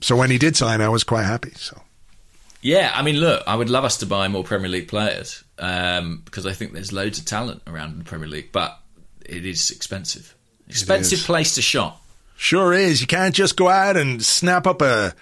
[0.00, 1.52] So when he did sign, I was quite happy.
[1.56, 1.80] So
[2.62, 6.22] Yeah, I mean, look, I would love us to buy more Premier League players um,
[6.24, 8.78] because I think there's loads of talent around the Premier League, but
[9.24, 10.34] it is expensive.
[10.68, 11.26] Expensive is.
[11.26, 12.02] place to shop.
[12.36, 13.00] Sure is.
[13.00, 15.14] You can't just go out and snap up a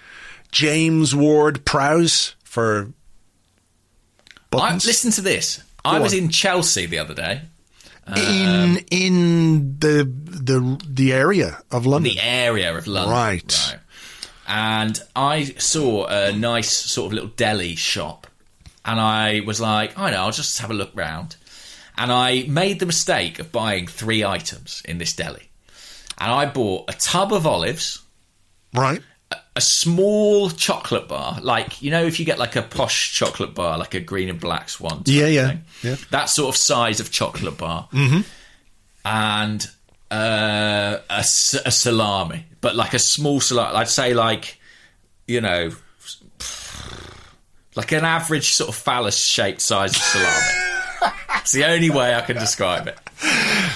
[0.51, 2.91] James Ward Prowse for
[4.31, 4.85] I, buttons.
[4.85, 5.61] listen to this.
[5.83, 6.19] I was on.
[6.19, 7.41] in Chelsea the other day,
[8.15, 12.13] in in the the the area of London.
[12.13, 13.11] the area of London.
[13.11, 13.77] Right.
[14.51, 18.25] And I saw a nice sort of little deli shop.
[18.83, 21.35] And I was like, I know, I'll just have a look round.
[21.95, 25.49] And I made the mistake of buying three items in this deli.
[26.17, 28.01] And I bought a tub of olives,
[28.73, 29.01] right.
[29.55, 33.77] a small chocolate bar, like you know, if you get like a posh chocolate bar,
[33.77, 35.63] like a green and blacks one, Yeah, yeah, thing.
[35.83, 35.95] yeah.
[36.09, 38.21] that sort of size of chocolate bar, mm-hmm.
[39.05, 39.69] and
[40.11, 43.75] uh, a, a salami, but like a small salami.
[43.75, 44.59] I'd say like
[45.29, 45.71] you know,
[47.75, 51.13] like an average sort of phallus shaped size of salami.
[51.35, 52.97] it's the only way I can describe it.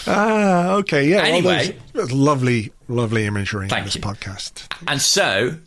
[0.07, 1.07] Ah, okay.
[1.07, 1.21] Yeah.
[1.21, 1.77] Anyway.
[1.93, 4.01] there's lovely, lovely imagery in this you.
[4.01, 4.67] podcast.
[4.87, 5.57] And so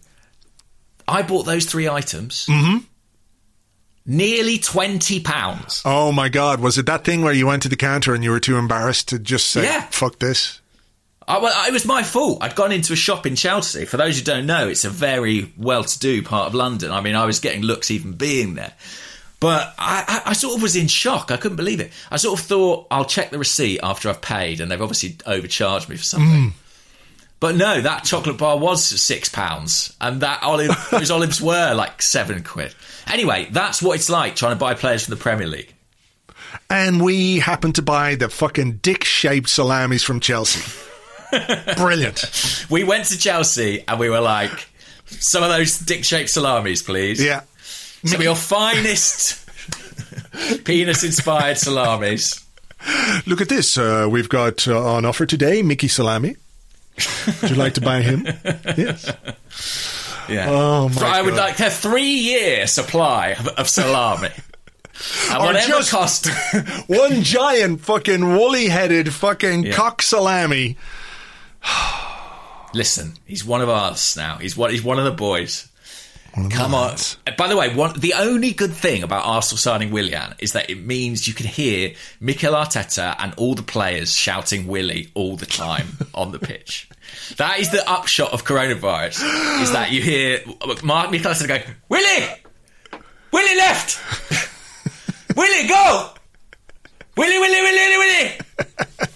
[1.09, 2.47] I bought those three items.
[2.47, 2.78] Mm-hmm.
[4.07, 5.83] Nearly twenty pounds.
[5.85, 6.61] Oh my God!
[6.61, 9.09] Was it that thing where you went to the counter and you were too embarrassed
[9.09, 9.83] to just say Yeah.
[9.91, 10.61] "fuck this"?
[11.28, 12.39] I, well, it was my fault.
[12.41, 13.85] I'd gone into a shop in Chelsea.
[13.85, 16.93] For those who don't know, it's a very well-to-do part of London.
[16.93, 18.73] I mean, I was getting looks even being there.
[19.41, 21.33] But I, I, I sort of was in shock.
[21.33, 21.91] I couldn't believe it.
[22.12, 25.89] I sort of thought I'll check the receipt after I've paid, and they've obviously overcharged
[25.89, 26.51] me for something.
[26.51, 26.53] Mm.
[27.38, 32.00] But no, that chocolate bar was six pounds, and that olive, those olives were like
[32.00, 32.74] seven quid.
[33.06, 35.74] Anyway, that's what it's like trying to buy players from the Premier League.
[36.70, 40.62] And we happened to buy the fucking dick-shaped salamis from Chelsea.
[41.76, 42.66] Brilliant.
[42.70, 44.68] We went to Chelsea and we were like,
[45.06, 47.22] some of those dick-shaped salamis, please.
[47.22, 47.42] Yeah.
[48.04, 49.44] Some of your finest
[50.64, 52.44] penis-inspired salamis.
[53.26, 53.76] Look at this.
[53.76, 56.36] Uh, we've got uh, on offer today Mickey Salami.
[57.43, 58.27] Would you like to buy him?
[58.77, 59.12] yes.
[60.28, 60.47] Yeah.
[60.51, 61.02] Oh, my god.
[61.05, 61.40] I would God.
[61.40, 64.31] like a three-year supply of, of salami.
[65.31, 66.27] Or whatever just- cost.
[66.86, 69.73] One giant fucking woolly headed fucking Yeah.
[69.74, 70.78] cock salami.
[72.74, 74.39] Listen, he's one of us now.
[74.39, 74.70] He's one.
[74.70, 75.68] He's one of the boys.
[76.50, 76.96] Come on.
[77.26, 80.68] Uh, by the way, one, the only good thing about Arsenal signing Willian is that
[80.68, 85.46] it means you can hear Mikel Arteta and all the players shouting Willy all the
[85.46, 86.90] time on the pitch.
[87.38, 90.40] That is the upshot of coronavirus, is that you hear
[90.82, 91.58] Mark Mikel Arteta go,
[91.88, 92.26] Willy!
[93.32, 93.98] Willy left!
[95.36, 96.10] Willy, go!
[97.16, 99.08] Willy, Willy, Willy, Willy, Willy!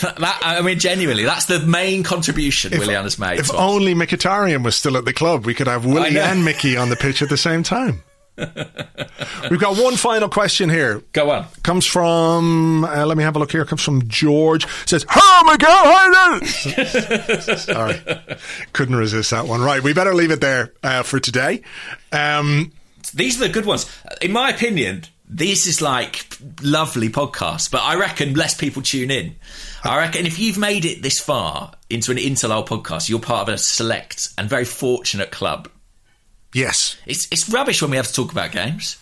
[0.00, 3.38] That, I mean, genuinely, that's the main contribution Willian has made.
[3.38, 6.88] If only Mkhitaryan was still at the club, we could have Willie and Mickey on
[6.88, 8.02] the pitch at the same time.
[9.50, 11.02] We've got one final question here.
[11.12, 11.46] Go on.
[11.62, 13.64] Comes from, uh, let me have a look here.
[13.64, 14.66] Comes from George.
[14.86, 18.02] Says, Oh my God, hi Sorry.
[18.74, 19.62] Couldn't resist that one.
[19.62, 19.82] Right.
[19.82, 21.62] We better leave it there uh, for today.
[22.12, 22.72] Um,
[23.14, 23.90] These are the good ones.
[24.20, 26.26] In my opinion, this is like
[26.62, 29.36] lovely podcast, but I reckon less people tune in.
[29.86, 33.54] I reckon if you've made it this far into an Interlull podcast, you're part of
[33.54, 35.68] a select and very fortunate club.
[36.52, 36.96] yes.
[37.06, 38.96] It's it's rubbish when we have to talk about games.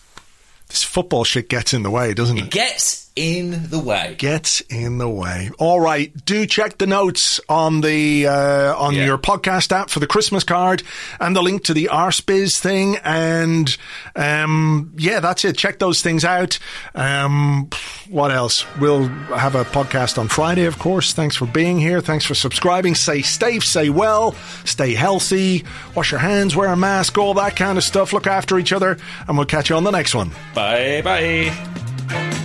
[0.69, 2.45] This football shit gets in the way, doesn't it?
[2.45, 2.51] it?
[2.51, 4.15] Gets in the way.
[4.17, 5.49] Gets in the way.
[5.57, 9.05] All right, do check the notes on the uh, on Yeah.
[9.05, 10.83] your podcast app for the Christmas card
[11.19, 12.97] and the link to the Arsebiz thing.
[13.03, 13.75] And
[14.15, 15.57] um, yeah, that's it.
[15.57, 16.59] Check those things out.
[16.93, 17.69] Um,
[18.09, 18.65] what else?
[18.79, 21.13] We'll have a podcast on Friday, of course.
[21.13, 22.01] Thanks for being here.
[22.01, 22.95] Thanks for subscribing.
[22.95, 24.33] Stay safe, stay well,
[24.65, 25.63] stay healthy,
[25.95, 28.11] wash your hands, wear a mask, all that kind of stuff.
[28.13, 28.97] Look after each other,
[29.27, 30.31] and we'll catch you on the next one.
[30.53, 32.44] Bye bye.